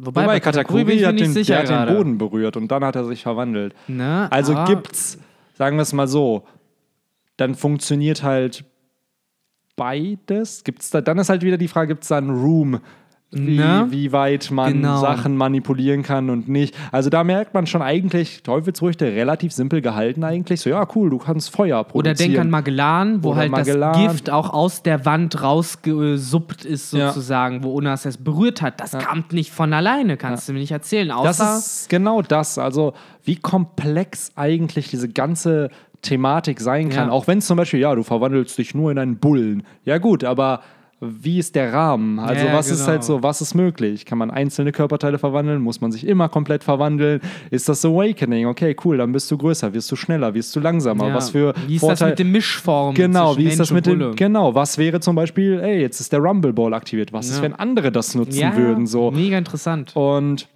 Wobei 0.00 0.26
bei 0.26 0.40
Katakuri 0.40 0.98
hat, 1.00 1.18
den, 1.18 1.34
der 1.34 1.58
hat 1.58 1.88
den. 1.88 1.94
Boden 1.96 2.18
berührt 2.18 2.56
und 2.56 2.68
dann 2.70 2.84
hat 2.84 2.96
er 2.96 3.04
sich 3.04 3.22
verwandelt. 3.22 3.74
Ne? 3.88 4.28
Also 4.30 4.54
aber- 4.54 4.72
gibt's, 4.74 5.18
sagen 5.54 5.76
wir 5.76 5.82
es 5.82 5.92
mal 5.92 6.08
so, 6.08 6.44
dann 7.36 7.54
funktioniert 7.54 8.22
halt 8.22 8.64
beides. 9.76 10.64
Gibt's 10.64 10.90
da, 10.90 11.00
dann 11.00 11.18
ist 11.18 11.28
halt 11.28 11.42
wieder 11.42 11.58
die 11.58 11.68
Frage, 11.68 11.88
gibt 11.88 12.02
es 12.02 12.08
da 12.08 12.18
einen 12.18 12.30
Room, 12.30 12.80
wie, 13.32 13.56
Ne? 13.58 13.86
wie 13.90 14.12
weit 14.12 14.50
man 14.52 14.72
Genau. 14.74 15.00
Sachen 15.00 15.36
manipulieren 15.36 16.02
kann 16.04 16.30
und 16.30 16.48
nicht. 16.48 16.74
Also 16.92 17.10
da 17.10 17.24
merkt 17.24 17.54
man 17.54 17.66
schon 17.66 17.82
eigentlich, 17.82 18.42
Teufelsfrüchte 18.44 19.06
relativ 19.06 19.52
simpel 19.52 19.82
gehalten 19.82 20.22
eigentlich. 20.24 20.60
So, 20.60 20.70
ja, 20.70 20.86
cool, 20.94 21.10
du 21.10 21.18
kannst 21.18 21.50
Feuer 21.50 21.82
produzieren. 21.84 22.14
Oder 22.14 22.14
denk 22.14 22.38
an 22.38 22.50
Magellan, 22.50 23.24
wo 23.24 23.30
Oder 23.30 23.38
halt 23.38 23.50
Magellan. 23.50 23.92
das 23.92 24.12
Gift 24.12 24.30
auch 24.30 24.50
aus 24.54 24.82
der 24.84 25.04
Wand 25.04 25.42
rausgesuppt 25.42 26.64
ist, 26.64 26.92
Ja. 26.92 27.08
sozusagen, 27.08 27.62
wo 27.64 27.74
Onas 27.74 28.04
es 28.06 28.16
berührt 28.16 28.62
hat. 28.62 28.80
Das 28.80 28.92
kam 28.92 29.24
nicht 29.32 29.50
von 29.50 29.72
alleine, 29.72 30.16
kannst 30.16 30.48
du 30.48 30.52
mir 30.52 30.60
nicht 30.60 30.72
erzählen. 30.72 31.10
Außer 31.10 31.26
Das 31.44 31.66
ist 31.82 31.88
genau 31.88 32.22
das. 32.22 32.58
Also, 32.58 32.94
wie 33.24 33.36
komplex 33.36 34.32
eigentlich 34.36 34.88
diese 34.88 35.08
ganze 35.08 35.70
Thematik 36.02 36.60
sein 36.60 36.88
kann. 36.90 37.08
Ja. 37.08 37.12
Auch 37.12 37.26
wenn 37.26 37.38
es 37.38 37.46
zum 37.46 37.56
Beispiel, 37.56 37.80
ja, 37.80 37.94
du 37.94 38.02
verwandelst 38.04 38.56
dich 38.58 38.74
nur 38.74 38.92
in 38.92 38.98
einen 38.98 39.16
Bullen. 39.16 39.64
Ja, 39.84 39.98
gut, 39.98 40.22
aber 40.22 40.60
wie 41.00 41.38
ist 41.38 41.54
der 41.54 41.72
Rahmen? 41.74 42.18
Also, 42.18 42.46
Ja, 42.46 42.54
was 42.54 42.70
ist 42.70 42.78
genau. 42.78 42.88
halt 42.92 43.04
so, 43.04 43.22
was 43.22 43.42
ist 43.42 43.54
möglich? 43.54 44.06
Kann 44.06 44.16
man 44.16 44.30
einzelne 44.30 44.72
Körperteile 44.72 45.18
verwandeln? 45.18 45.60
Muss 45.60 45.80
man 45.82 45.92
sich 45.92 46.06
immer 46.06 46.28
komplett 46.30 46.64
verwandeln? 46.64 47.20
Ist 47.50 47.68
das 47.68 47.84
Awakening? 47.84 48.46
Okay, 48.46 48.74
cool, 48.84 48.96
dann 48.96 49.12
bist 49.12 49.30
du 49.30 49.36
größer, 49.36 49.74
wirst 49.74 49.92
du 49.92 49.96
schneller, 49.96 50.32
wirst 50.32 50.56
du 50.56 50.60
langsamer. 50.60 51.08
ja. 51.08 51.14
Was 51.14 51.30
für 51.30 51.52
wie 51.66 51.74
ist 51.76 51.80
Vorteil- 51.80 51.96
das 51.98 52.08
mit 52.10 52.18
den 52.20 52.32
Mischformen? 52.32 52.94
Genau, 52.94 53.36
wie 53.36 53.44
ist 53.44 53.60
das 53.60 53.70
mit 53.72 53.84
dem, 53.86 54.16
genau, 54.16 54.54
was 54.54 54.78
wäre 54.78 55.00
zum 55.00 55.16
Beispiel, 55.16 55.60
ey, 55.60 55.80
jetzt 55.82 56.00
ist 56.00 56.12
der 56.12 56.20
Rumble 56.20 56.52
Ball 56.54 56.72
aktiviert. 56.72 57.12
Was 57.12 57.28
ist, 57.28 57.36
Ja. 57.38 57.42
wenn 57.42 57.54
andere 57.54 57.92
das 57.92 58.14
nutzen 58.14 58.56
würden? 58.56 58.86
So. 58.86 59.10
mega 59.10 59.36
interessant. 59.36 59.94
Und 59.94 60.48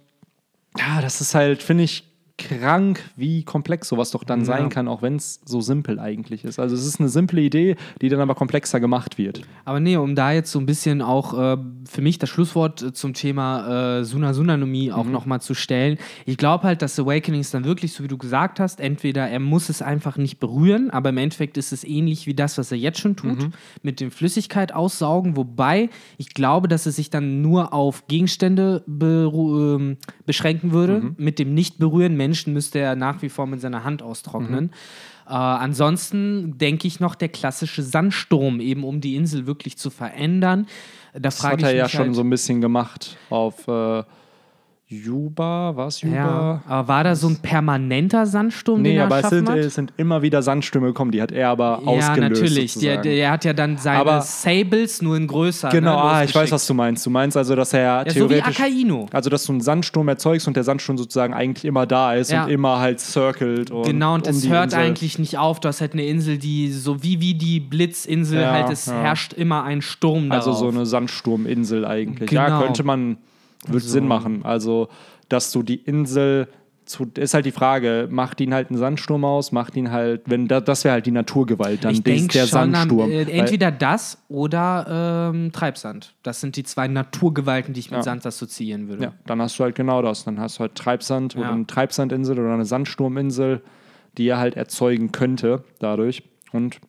ja, 0.77 1.01
das 1.01 1.21
ist 1.21 1.35
halt, 1.35 1.61
finde 1.61 1.83
ich, 1.83 2.10
krank, 2.49 3.01
wie 3.15 3.43
komplex 3.43 3.87
sowas 3.87 4.11
doch 4.11 4.23
dann 4.23 4.39
Ja. 4.39 4.45
sein 4.45 4.69
kann, 4.69 4.87
auch 4.87 5.01
wenn 5.01 5.15
es 5.15 5.39
so 5.45 5.61
simpel 5.61 5.99
eigentlich 5.99 6.43
ist. 6.43 6.59
Also 6.59 6.75
es 6.75 6.85
ist 6.85 6.99
eine 6.99 7.09
simple 7.09 7.41
Idee, 7.41 7.75
die 8.01 8.09
dann 8.09 8.19
aber 8.19 8.35
komplexer 8.35 8.79
gemacht 8.79 9.17
wird. 9.17 9.41
Aber 9.65 9.79
nee, 9.79 9.95
um 9.97 10.15
da 10.15 10.31
jetzt 10.31 10.51
so 10.51 10.59
ein 10.59 10.65
bisschen 10.65 11.01
auch 11.01 11.33
äh, 11.37 11.57
für 11.87 12.01
mich 12.01 12.19
das 12.19 12.29
Schlusswort 12.29 12.81
äh, 12.81 12.93
zum 12.93 13.13
Thema 13.13 13.99
äh, 13.99 14.03
Suna 14.03 14.33
Sunanomie 14.33 14.91
auch 14.91 15.05
nochmal 15.05 15.41
zu 15.41 15.53
stellen. 15.53 15.97
Ich 16.25 16.37
glaube 16.37 16.63
halt, 16.63 16.81
dass 16.81 16.99
Awakening 16.99 17.41
ist 17.41 17.53
dann 17.53 17.63
wirklich, 17.65 17.93
so 17.93 18.03
wie 18.03 18.07
du 18.07 18.17
gesagt 18.17 18.59
hast, 18.59 18.79
entweder 18.79 19.27
er 19.27 19.39
muss 19.39 19.69
es 19.69 19.81
einfach 19.81 20.17
nicht 20.17 20.39
berühren, 20.39 20.89
aber 20.89 21.09
im 21.09 21.17
Endeffekt 21.17 21.57
ist 21.57 21.71
es 21.71 21.83
ähnlich 21.83 22.27
wie 22.27 22.33
das, 22.33 22.57
was 22.57 22.71
er 22.71 22.77
jetzt 22.77 22.99
schon 22.99 23.15
tut, 23.15 23.49
mit 23.83 23.99
dem 23.99 24.11
Flüssigkeit 24.11 24.73
aussaugen, 24.73 25.35
wobei 25.37 25.89
ich 26.17 26.33
glaube, 26.33 26.67
dass 26.67 26.85
es 26.85 26.95
sich 26.95 27.09
dann 27.09 27.41
nur 27.41 27.73
auf 27.73 28.07
Gegenstände 28.07 28.83
ähm, 28.87 29.97
beschränken 30.25 30.71
würde. 30.71 31.13
Mit 31.17 31.39
dem 31.39 31.53
Nicht-Berühren 31.53 32.15
Menschen 32.15 32.30
müsste 32.53 32.79
er 32.79 32.95
nach 32.95 33.21
wie 33.21 33.29
vor 33.29 33.47
mit 33.47 33.61
seiner 33.61 33.83
Hand 33.83 34.01
austrocknen. 34.01 34.71
Äh, 35.27 35.33
ansonsten 35.33 36.57
denke 36.57 36.87
ich 36.87 36.99
noch 36.99 37.15
der 37.15 37.29
klassische 37.29 37.83
Sandsturm, 37.83 38.59
eben 38.59 38.83
um 38.83 39.01
die 39.01 39.15
Insel 39.15 39.47
wirklich 39.47 39.77
zu 39.77 39.89
verändern. 39.89 40.67
Da 41.13 41.19
Das 41.19 41.43
hat 41.43 41.61
er 41.61 41.73
ja 41.73 41.83
mich 41.83 41.91
schon 41.91 42.07
halt, 42.07 42.15
so 42.15 42.21
ein 42.21 42.29
bisschen 42.29 42.61
gemacht 42.61 43.17
auf 43.29 43.67
äh, 43.67 44.03
Juba, 44.91 45.73
war 45.75 45.87
es 45.87 46.01
Juba? 46.01 46.15
Ja, 46.15 46.61
aber 46.67 46.87
war 46.89 47.03
da 47.05 47.15
so 47.15 47.27
ein 47.29 47.37
permanenter 47.37 48.25
Sandsturm, 48.25 48.83
den 48.83 48.91
Nee, 48.93 48.97
er 48.99 49.05
aber 49.05 49.19
es 49.23 49.29
sind, 49.29 49.49
hat? 49.49 49.57
es 49.57 49.75
sind 49.75 49.93
immer 49.95 50.21
wieder 50.21 50.41
Sandstürme 50.41 50.87
gekommen, 50.87 51.11
die 51.11 51.21
hat 51.21 51.31
er 51.31 51.47
aber 51.49 51.79
ja, 51.81 51.87
ausgelöst. 51.87 52.41
natürlich. 52.41 52.73
Der, 52.75 52.97
der, 53.01 53.13
er 53.13 53.31
hat 53.31 53.45
ja 53.45 53.53
dann 53.53 53.77
seine 53.77 53.99
Aber- 53.99 54.21
Sables 54.21 55.01
nur 55.01 55.15
in 55.15 55.27
größer. 55.27 55.69
Genau, 55.69 55.95
ne, 55.95 56.01
ah, 56.11 56.23
ich 56.25 56.35
weiß, 56.35 56.51
was 56.51 56.67
du 56.67 56.73
meinst. 56.73 57.05
Du 57.05 57.09
meinst 57.09 57.37
also, 57.37 57.55
dass 57.55 57.71
er 57.73 57.81
Ja, 57.81 57.99
so 58.09 58.29
wie 58.29 58.33
theoretisch. 58.35 58.59
Akaino. 58.59 59.05
also, 59.13 59.29
dass 59.29 59.45
du 59.45 59.53
einen 59.53 59.61
Sandsturm 59.61 60.07
erzeugst 60.09 60.47
und 60.47 60.57
der 60.57 60.63
Sandsturm 60.65 60.97
sozusagen 60.97 61.33
eigentlich 61.33 61.63
immer 61.63 61.85
da 61.85 62.13
ist 62.13 62.31
Ja. 62.31 62.43
und 62.43 62.49
immer 62.51 62.79
halt 62.79 62.99
circelt. 62.99 63.71
Und 63.71 63.83
Genau, 63.85 64.15
und 64.15 64.27
um 64.27 64.31
es 64.33 64.41
die 64.41 64.49
hört 64.49 64.65
Insel. 64.65 64.79
eigentlich 64.79 65.17
nicht 65.19 65.37
auf. 65.37 65.61
Du 65.61 65.69
hast 65.69 65.79
halt 65.79 65.93
eine 65.93 66.03
Insel, 66.05 66.37
die 66.37 66.69
so 66.71 67.01
wie, 67.01 67.21
wie 67.21 67.33
die 67.33 67.61
Blitzinsel 67.61 68.41
Ja, 68.41 68.51
halt, 68.51 68.69
es 68.69 68.87
ja. 68.87 68.93
herrscht 69.01 69.31
immer 69.33 69.63
ein 69.63 69.81
Sturm 69.81 70.29
darauf. 70.29 70.47
Also 70.47 70.59
so 70.59 70.67
eine 70.69 70.85
Sandsturminsel 70.85 71.85
eigentlich. 71.85 72.29
Ja, 72.31 72.47
Genau. 72.47 72.61
könnte 72.61 72.83
man, 72.83 73.17
würde 73.67 73.85
Sinn 73.85 74.07
machen. 74.07 74.43
Also, 74.45 74.87
dass 75.29 75.51
du 75.51 75.63
die 75.63 75.75
Insel 75.75 76.47
zu, 76.85 77.05
ist 77.15 77.33
halt 77.35 77.45
die 77.45 77.51
Frage, 77.51 78.07
macht 78.11 78.41
ihn 78.41 78.53
halt 78.53 78.69
ein 78.71 78.75
Sandsturm 78.75 79.23
aus, 79.23 79.51
macht 79.51 79.77
ihn 79.77 79.91
halt, 79.91 80.23
wenn 80.25 80.47
da, 80.47 80.59
das 80.59 80.83
wäre 80.83 80.93
halt 80.93 81.05
die 81.05 81.11
Naturgewalt, 81.11 81.85
dann 81.85 81.93
ich 81.93 82.03
des- 82.03 82.27
der 82.27 82.47
schon 82.47 82.59
an, 82.59 82.73
Sandsturm. 82.73 83.11
äh, 83.11 83.27
Weil- 83.27 83.29
entweder 83.29 83.71
das 83.71 84.17
oder 84.27 85.29
ähm, 85.33 85.51
Treibsand. 85.53 86.15
Das 86.23 86.41
sind 86.41 86.55
die 86.57 86.63
zwei 86.63 86.87
Naturgewalten, 86.87 87.73
die 87.73 87.79
ich 87.81 87.91
mit 87.91 87.97
Ja. 87.99 88.03
Sand 88.03 88.25
assoziieren 88.25 88.89
würde. 88.89 89.03
Ja, 89.03 89.13
dann 89.25 89.41
hast 89.41 89.57
du 89.59 89.63
halt 89.63 89.75
genau 89.75 90.01
das. 90.01 90.23
Dann 90.25 90.39
hast 90.39 90.57
du 90.57 90.61
halt 90.61 90.75
Treibsand 90.75 91.35
oder 91.37 91.45
Ja. 91.45 91.51
eine 91.53 91.67
Treibsandinsel 91.67 92.37
oder 92.39 92.53
eine 92.53 92.65
Sandsturminsel, 92.65 93.61
die 94.17 94.27
er 94.27 94.39
halt 94.39 94.57
erzeugen 94.57 95.11
könnte 95.13 95.63
dadurch. 95.79 96.23
Und 96.51 96.79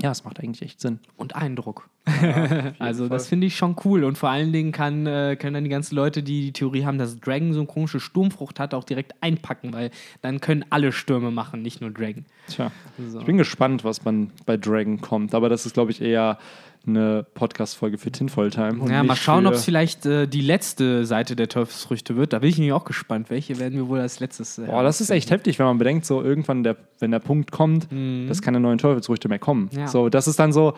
ja, 0.00 0.10
es 0.10 0.24
macht 0.24 0.40
eigentlich 0.40 0.62
echt 0.62 0.80
Sinn. 0.80 1.00
Und 1.16 1.36
Eindruck. 1.36 1.88
also 2.78 3.08
das 3.08 3.28
finde 3.28 3.46
ich 3.46 3.56
schon 3.56 3.76
cool. 3.84 4.04
Und 4.04 4.16
vor 4.16 4.30
allen 4.30 4.52
Dingen 4.52 4.72
kann, 4.72 5.06
äh, 5.06 5.36
können 5.38 5.54
dann 5.54 5.64
die 5.64 5.70
ganzen 5.70 5.94
Leute, 5.94 6.22
die 6.22 6.40
die 6.42 6.52
Theorie 6.52 6.84
haben, 6.84 6.98
dass 6.98 7.20
Dragon 7.20 7.52
so 7.52 7.60
eine 7.60 7.66
komische 7.66 8.00
Sturmfrucht 8.00 8.58
hat, 8.58 8.72
auch 8.74 8.84
direkt 8.84 9.14
einpacken, 9.20 9.72
weil 9.72 9.90
dann 10.22 10.40
können 10.40 10.64
alle 10.70 10.92
Stürme 10.92 11.30
machen, 11.30 11.62
nicht 11.62 11.80
nur 11.80 11.90
Dragon. 11.90 12.24
Tja, 12.48 12.72
So. 13.08 13.20
ich 13.20 13.26
bin 13.26 13.36
gespannt, 13.36 13.84
was 13.84 14.04
man 14.04 14.30
bei 14.46 14.56
Dragon 14.56 15.00
kommt. 15.00 15.34
Aber 15.34 15.48
das 15.48 15.66
ist, 15.66 15.74
glaube 15.74 15.90
ich, 15.90 16.00
eher 16.00 16.38
eine 16.86 17.24
Podcast-Folge 17.34 17.98
für 17.98 18.10
Tinfoil 18.10 18.50
Time. 18.50 18.90
Ja, 18.90 19.02
mal 19.02 19.16
schauen, 19.16 19.46
ob 19.46 19.54
es 19.54 19.64
vielleicht 19.64 20.04
äh, 20.06 20.26
die 20.26 20.40
letzte 20.40 21.06
Seite 21.06 21.36
der 21.36 21.48
Teufelsfrüchte 21.48 22.16
wird. 22.16 22.32
Da 22.32 22.40
bin 22.40 22.48
ich 22.48 22.58
nämlich 22.58 22.72
auch 22.72 22.84
gespannt. 22.84 23.30
Welche 23.30 23.58
werden 23.58 23.74
wir 23.74 23.88
wohl 23.88 24.00
als 24.00 24.20
letztes? 24.20 24.58
Äh, 24.58 24.66
Boah, 24.66 24.82
das 24.82 25.00
ist 25.00 25.10
echt 25.10 25.30
heftig, 25.30 25.58
wenn 25.58 25.66
man 25.66 25.78
bedenkt, 25.78 26.06
so 26.06 26.22
irgendwann, 26.22 26.62
der, 26.64 26.76
wenn 26.98 27.10
der 27.10 27.20
Punkt 27.20 27.52
kommt, 27.52 27.88
dass 28.28 28.42
keine 28.42 28.60
neuen 28.60 28.78
Teufelsfrüchte 28.78 29.28
mehr 29.28 29.38
kommen. 29.38 29.70
Mhm. 29.72 29.78
Ja. 29.78 29.88
So, 29.88 30.08
das 30.08 30.26
ist 30.26 30.38
dann 30.38 30.52
so, 30.52 30.74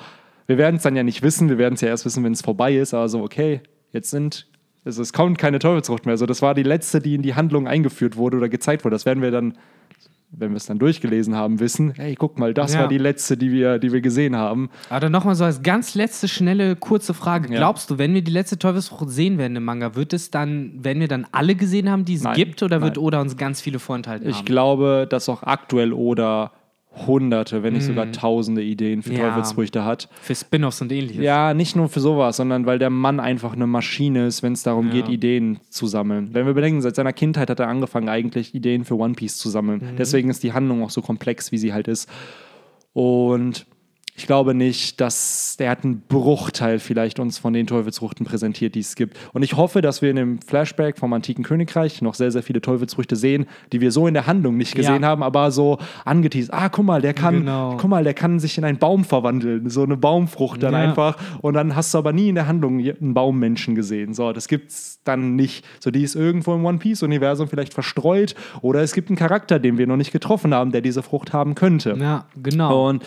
wir 0.46 0.58
werden 0.58 0.76
es 0.76 0.82
dann 0.82 0.96
ja 0.96 1.02
nicht 1.02 1.22
wissen, 1.22 1.48
wir 1.48 1.58
werden 1.58 1.74
es 1.74 1.80
ja 1.80 1.88
erst 1.88 2.04
wissen, 2.04 2.22
wenn 2.24 2.32
es 2.32 2.42
vorbei 2.42 2.76
ist, 2.76 2.94
aber 2.94 3.08
so, 3.08 3.22
okay, 3.22 3.60
jetzt 3.92 4.10
sind, 4.10 4.46
also 4.84 5.00
es 5.00 5.12
kommt 5.12 5.38
keine 5.38 5.58
Teufelsfrucht 5.58 6.06
mehr. 6.06 6.16
So, 6.16 6.26
das 6.26 6.42
war 6.42 6.54
die 6.54 6.62
letzte, 6.62 7.00
die 7.00 7.14
in 7.14 7.22
die 7.22 7.34
Handlung 7.34 7.66
eingeführt 7.66 8.16
wurde 8.16 8.36
oder 8.36 8.48
gezeigt 8.48 8.84
wurde. 8.84 8.94
Das 8.94 9.06
werden 9.06 9.22
wir 9.22 9.30
dann, 9.30 9.54
wenn 10.36 10.50
wir 10.50 10.56
es 10.56 10.66
dann 10.66 10.78
durchgelesen 10.78 11.34
haben, 11.36 11.60
wissen, 11.60 11.92
hey, 11.96 12.14
guck 12.14 12.38
mal, 12.38 12.54
das 12.54 12.74
Ja. 12.74 12.80
war 12.80 12.88
die 12.88 12.98
letzte, 12.98 13.36
die 13.36 13.52
wir, 13.52 13.78
die 13.78 13.92
wir 13.92 14.00
gesehen 14.00 14.36
haben. 14.36 14.70
Aber 14.90 15.00
dann 15.00 15.12
nochmal 15.12 15.34
so 15.34 15.44
als 15.44 15.62
ganz 15.62 15.94
letzte, 15.94 16.28
schnelle, 16.28 16.76
kurze 16.76 17.14
Frage. 17.14 17.48
Ja. 17.52 17.58
Glaubst 17.58 17.90
du, 17.90 17.98
wenn 17.98 18.14
wir 18.14 18.22
die 18.22 18.32
letzte 18.32 18.58
Teufelsfrucht 18.58 19.10
sehen 19.10 19.38
werden 19.38 19.56
im 19.56 19.64
Manga, 19.64 19.94
wird 19.94 20.12
es 20.12 20.30
dann, 20.30 20.84
werden 20.84 21.00
wir 21.00 21.08
dann 21.08 21.26
alle 21.32 21.54
gesehen 21.54 21.90
haben, 21.90 22.04
die 22.04 22.14
es 22.14 22.22
Nein, 22.22 22.34
gibt, 22.36 22.62
oder 22.62 22.80
wird 22.82 22.96
nein. 22.96 23.04
Oda 23.04 23.20
uns 23.20 23.36
ganz 23.36 23.60
viele 23.60 23.78
vorenthalten 23.78 24.28
Ich 24.28 24.36
haben? 24.38 24.44
glaube, 24.44 25.06
dass 25.08 25.28
auch 25.28 25.42
aktuell 25.42 25.92
oder 25.92 26.52
hunderte, 27.06 27.62
wenn 27.62 27.72
nicht 27.74 27.84
sogar 27.86 28.12
tausende 28.12 28.62
Ideen 28.62 29.02
für 29.02 29.10
Mhm. 29.10 29.16
Ja. 29.18 29.28
Teufelsfrüchte 29.30 29.84
hat. 29.84 30.08
Für 30.22 30.34
Spin-offs 30.34 30.80
und 30.80 30.92
ähnliches. 30.92 31.22
Ja, 31.24 31.52
nicht 31.54 31.74
nur 31.76 31.88
für 31.88 32.00
sowas, 32.00 32.36
sondern 32.36 32.66
weil 32.66 32.78
der 32.78 32.90
Mann 32.90 33.18
einfach 33.20 33.52
eine 33.52 33.66
Maschine 33.66 34.26
ist, 34.26 34.42
wenn 34.42 34.52
es 34.52 34.62
darum 34.62 34.88
Ja. 34.88 34.94
geht, 34.94 35.08
Ideen 35.08 35.58
zu 35.70 35.86
sammeln. 35.86 36.30
Wenn 36.32 36.46
wir 36.46 36.54
bedenken, 36.54 36.80
seit 36.82 36.94
seiner 36.94 37.12
Kindheit 37.12 37.50
hat 37.50 37.58
er 37.60 37.68
angefangen, 37.68 38.08
eigentlich 38.08 38.54
Ideen 38.54 38.84
für 38.84 38.96
One 38.96 39.14
Piece 39.14 39.36
zu 39.38 39.48
sammeln. 39.48 39.80
Mhm. 39.92 39.96
Deswegen 39.96 40.30
ist 40.30 40.42
die 40.42 40.52
Handlung 40.52 40.82
auch 40.84 40.90
so 40.90 41.02
komplex, 41.02 41.50
wie 41.52 41.58
sie 41.58 41.72
halt 41.72 41.88
ist. 41.88 42.08
Und 42.92 43.66
ich 44.16 44.26
glaube 44.28 44.54
nicht, 44.54 45.00
dass 45.00 45.56
der 45.58 45.70
hat 45.70 45.82
einen 45.84 46.00
Bruchteil 46.06 46.78
vielleicht 46.78 47.18
uns 47.18 47.38
von 47.38 47.52
den 47.52 47.66
Teufelsfrüchten 47.66 48.24
präsentiert, 48.24 48.76
die 48.76 48.80
es 48.80 48.94
gibt. 48.94 49.16
Und 49.32 49.42
ich 49.42 49.56
hoffe, 49.56 49.80
dass 49.82 50.02
wir 50.02 50.10
in 50.10 50.14
dem 50.16 50.40
Flashback 50.40 50.98
vom 50.98 51.12
antiken 51.12 51.42
Königreich 51.42 52.00
noch 52.00 52.14
sehr, 52.14 52.30
sehr 52.30 52.44
viele 52.44 52.60
Teufelsfrüchte 52.60 53.16
sehen, 53.16 53.46
die 53.72 53.80
wir 53.80 53.90
so 53.90 54.06
in 54.06 54.14
der 54.14 54.28
Handlung 54.28 54.56
nicht 54.56 54.76
gesehen 54.76 55.02
Ja. 55.02 55.08
haben, 55.08 55.24
aber 55.24 55.50
so 55.50 55.78
angeteased. 56.04 56.52
Ah, 56.54 56.68
guck 56.68 56.84
mal, 56.84 57.00
der 57.02 57.12
kann, 57.12 57.40
Genau. 57.40 57.76
guck 57.76 57.90
mal, 57.90 58.04
der 58.04 58.14
kann 58.14 58.38
sich 58.38 58.56
in 58.56 58.62
einen 58.64 58.78
Baum 58.78 59.04
verwandeln, 59.04 59.68
so 59.68 59.82
eine 59.82 59.96
Baumfrucht 59.96 60.62
dann 60.62 60.74
Ja. 60.74 60.80
einfach. 60.80 61.16
Und 61.42 61.54
dann 61.54 61.74
hast 61.74 61.92
du 61.92 61.98
aber 61.98 62.12
nie 62.12 62.28
in 62.28 62.36
der 62.36 62.46
Handlung 62.46 62.78
einen 62.78 63.14
Baummenschen 63.14 63.74
gesehen. 63.74 64.14
So, 64.14 64.32
das 64.32 64.46
gibt's 64.46 65.00
dann 65.02 65.34
nicht. 65.34 65.64
So, 65.80 65.90
die 65.90 66.04
ist 66.04 66.14
irgendwo 66.14 66.54
im 66.54 66.64
One 66.64 66.78
Piece 66.78 67.02
Universum 67.02 67.48
vielleicht 67.48 67.74
verstreut 67.74 68.36
oder 68.62 68.80
es 68.80 68.92
gibt 68.94 69.08
einen 69.10 69.16
Charakter, 69.16 69.58
den 69.58 69.76
wir 69.76 69.88
noch 69.88 69.96
nicht 69.96 70.12
getroffen 70.12 70.54
haben, 70.54 70.70
der 70.70 70.82
diese 70.82 71.02
Frucht 71.02 71.32
haben 71.32 71.56
könnte. 71.56 71.96
Ja, 71.98 72.26
genau. 72.40 72.88
Und 72.90 73.04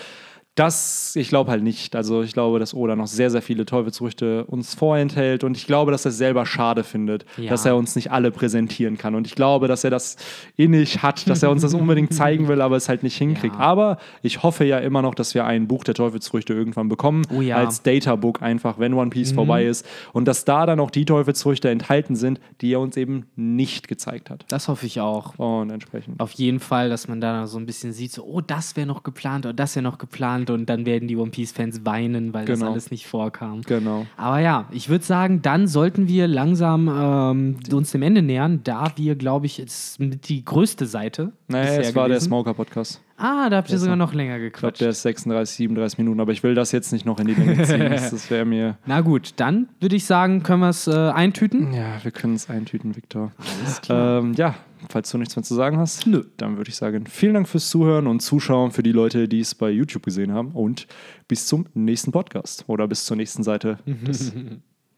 das, 0.58 1.16
ich 1.16 1.30
glaube 1.30 1.52
halt 1.52 1.62
nicht. 1.64 1.96
Also 1.96 2.24
ich 2.24 2.34
glaube, 2.34 2.58
dass 2.60 2.74
Oda 2.74 2.96
noch 2.96 3.06
sehr, 3.08 3.30
sehr 3.30 3.42
viele 3.44 3.66
Teufelsfrüchte 3.66 4.46
uns 4.46 4.74
vorenthält 4.74 5.44
und 5.44 5.56
ich 5.56 5.68
glaube, 5.68 5.92
dass 5.92 6.06
er 6.06 6.10
es 6.10 6.18
selber 6.18 6.46
schade 6.46 6.84
findet, 6.84 7.26
Ja. 7.38 7.52
dass 7.52 7.64
er 7.66 7.76
uns 7.76 7.96
nicht 7.96 8.12
alle 8.12 8.32
präsentieren 8.32 8.98
kann. 8.98 9.14
Und 9.16 9.28
ich 9.28 9.36
glaube, 9.36 9.68
dass 9.68 9.84
er 9.84 9.92
das 9.92 10.18
innig 10.56 11.04
hat, 11.04 11.30
dass 11.30 11.44
er 11.44 11.52
uns 11.52 11.62
das 11.62 11.74
unbedingt 11.76 12.12
zeigen 12.14 12.48
will, 12.48 12.62
aber 12.62 12.76
es 12.76 12.90
halt 12.90 13.04
nicht 13.04 13.16
hinkriegt. 13.18 13.54
Ja. 13.56 13.62
Aber 13.62 13.98
ich 14.24 14.42
hoffe 14.42 14.66
ja 14.66 14.80
immer 14.80 15.02
noch, 15.04 15.14
dass 15.14 15.36
wir 15.36 15.46
ein 15.46 15.68
Buch 15.68 15.84
der 15.84 15.94
Teufelsfrüchte 15.94 16.54
irgendwann 16.54 16.90
bekommen, 16.90 17.24
Oh 17.32 17.42
ja. 17.42 17.58
als 17.58 17.84
Databook 17.84 18.42
einfach, 18.42 18.80
wenn 18.80 18.94
One 18.96 19.12
Piece 19.12 19.34
vorbei 19.34 19.66
ist. 19.66 19.86
Und 20.12 20.28
dass 20.28 20.44
da 20.44 20.66
dann 20.66 20.80
auch 20.80 20.90
die 20.90 21.06
Teufelsfrüchte 21.06 21.70
enthalten 21.70 22.16
sind, 22.16 22.40
die 22.62 22.74
er 22.74 22.80
uns 22.80 22.98
eben 22.98 23.28
nicht 23.36 23.88
gezeigt 23.88 24.32
hat. 24.32 24.46
das 24.50 24.68
hoffe 24.68 24.88
ich 24.88 25.00
auch. 25.02 25.38
Und 25.38 25.70
entsprechend. 25.70 26.20
Auf 26.20 26.32
jeden 26.32 26.60
Fall, 26.60 26.90
dass 26.90 27.08
man 27.08 27.22
da 27.22 27.46
so 27.46 27.60
ein 27.60 27.66
bisschen 27.68 27.94
sieht, 27.94 28.12
so, 28.12 28.24
oh, 28.24 28.42
das 28.42 28.76
wäre 28.76 28.88
noch 28.88 29.04
geplant 29.04 29.46
oder 29.46 29.54
das 29.54 29.76
wäre 29.76 29.84
noch 29.84 29.98
geplant 30.00 30.47
und 30.50 30.68
dann 30.68 30.86
werden 30.86 31.08
die 31.08 31.16
One 31.18 31.32
Piece-Fans 31.32 31.86
weinen, 31.86 32.34
weil 32.34 32.46
das 32.46 32.60
Genau. 32.60 32.72
alles 32.72 32.92
nicht 32.92 33.08
vorkam. 33.08 33.62
Genau. 33.62 34.06
Aber 34.18 34.40
ja, 34.40 34.66
ich 34.72 34.90
würde 34.90 35.04
sagen, 35.06 35.42
dann 35.42 35.68
sollten 35.68 36.08
wir 36.08 36.28
langsam 36.28 36.88
ähm, 36.88 37.58
uns 37.72 37.92
dem 37.92 38.02
Ende 38.02 38.22
nähern, 38.22 38.62
da 38.64 38.92
wir, 38.96 39.16
glaube 39.16 39.46
ich, 39.46 39.64
mit 40.00 40.28
die 40.30 40.44
größte 40.46 40.86
Seite. 40.86 41.32
Naja, 41.48 41.80
es 41.82 41.96
war 41.96 42.08
der 42.08 42.16
gewesen. 42.18 42.28
Smoker-Podcast. 42.28 43.02
Ah, 43.20 43.50
da 43.50 43.58
habt 43.58 43.72
ihr 43.72 43.80
sogar 43.80 43.96
noch- 43.96 44.14
länger 44.14 44.36
Ich 44.36 44.40
glaube, 44.42 44.52
gequatscht. 44.52 44.82
der 44.82 44.90
ist 44.90 45.02
36, 45.02 45.56
37 45.58 45.98
Minuten, 45.98 46.20
aber 46.20 46.32
ich 46.34 46.44
will 46.44 46.54
das 46.54 46.72
jetzt 46.72 46.94
nicht 46.94 47.04
noch 47.06 47.20
in 47.20 47.26
die 47.28 47.34
Länge 47.34 47.64
ziehen. 47.64 47.82
Das, 47.90 48.12
das 48.12 48.30
wäre 48.30 48.46
mir. 48.46 48.78
Na 48.86 49.02
gut, 49.02 49.34
dann 49.38 49.70
würde 49.80 49.96
ich 49.96 50.06
sagen, 50.06 50.44
können 50.44 50.62
wir 50.62 50.70
es 50.70 50.88
äh, 50.88 50.92
eintüten. 50.92 51.74
Ja, 51.74 51.96
wir 52.04 52.12
können 52.12 52.36
es 52.36 52.48
eintüten, 52.50 52.96
Victor. 52.96 53.32
Alles 53.64 53.82
klar. 53.82 54.20
Ähm, 54.20 54.34
ja, 54.34 54.54
falls 54.90 55.12
du 55.12 55.18
nichts 55.18 55.36
mehr 55.36 55.44
zu 55.44 55.56
sagen 55.56 55.78
hast, 55.78 56.08
Nö. 56.08 56.24
dann 56.38 56.58
würde 56.58 56.70
ich 56.70 56.76
sagen, 56.76 57.06
vielen 57.08 57.34
Dank 57.34 57.48
fürs 57.48 57.70
Zuhören 57.70 58.08
und 58.08 58.22
Zuschauen 58.22 58.72
für 58.72 58.84
die 58.84 58.92
Leute, 58.92 59.28
die 59.28 59.40
es 59.40 59.56
bei 59.56 59.70
YouTube 59.70 60.04
gesehen 60.04 60.32
haben. 60.34 60.52
Und 60.52 60.88
bis 61.28 61.48
zum 61.48 61.66
nächsten 61.74 62.12
Podcast 62.12 62.66
oder 62.68 62.88
bis 62.88 63.06
zur 63.06 63.18
nächsten 63.18 63.44
Seite 63.44 63.80
des 63.86 64.34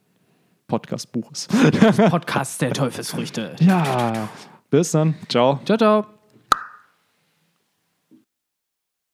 Podcast-Buches. 0.68 1.48
Podcast 2.10 2.62
der 2.62 2.74
Teufelsfrüchte. 2.74 3.56
ja, 3.60 4.30
bis 4.70 4.92
dann. 4.92 5.15
Ciao. 5.28 5.60
Ciao, 5.65 5.78
ciao. 5.78 6.19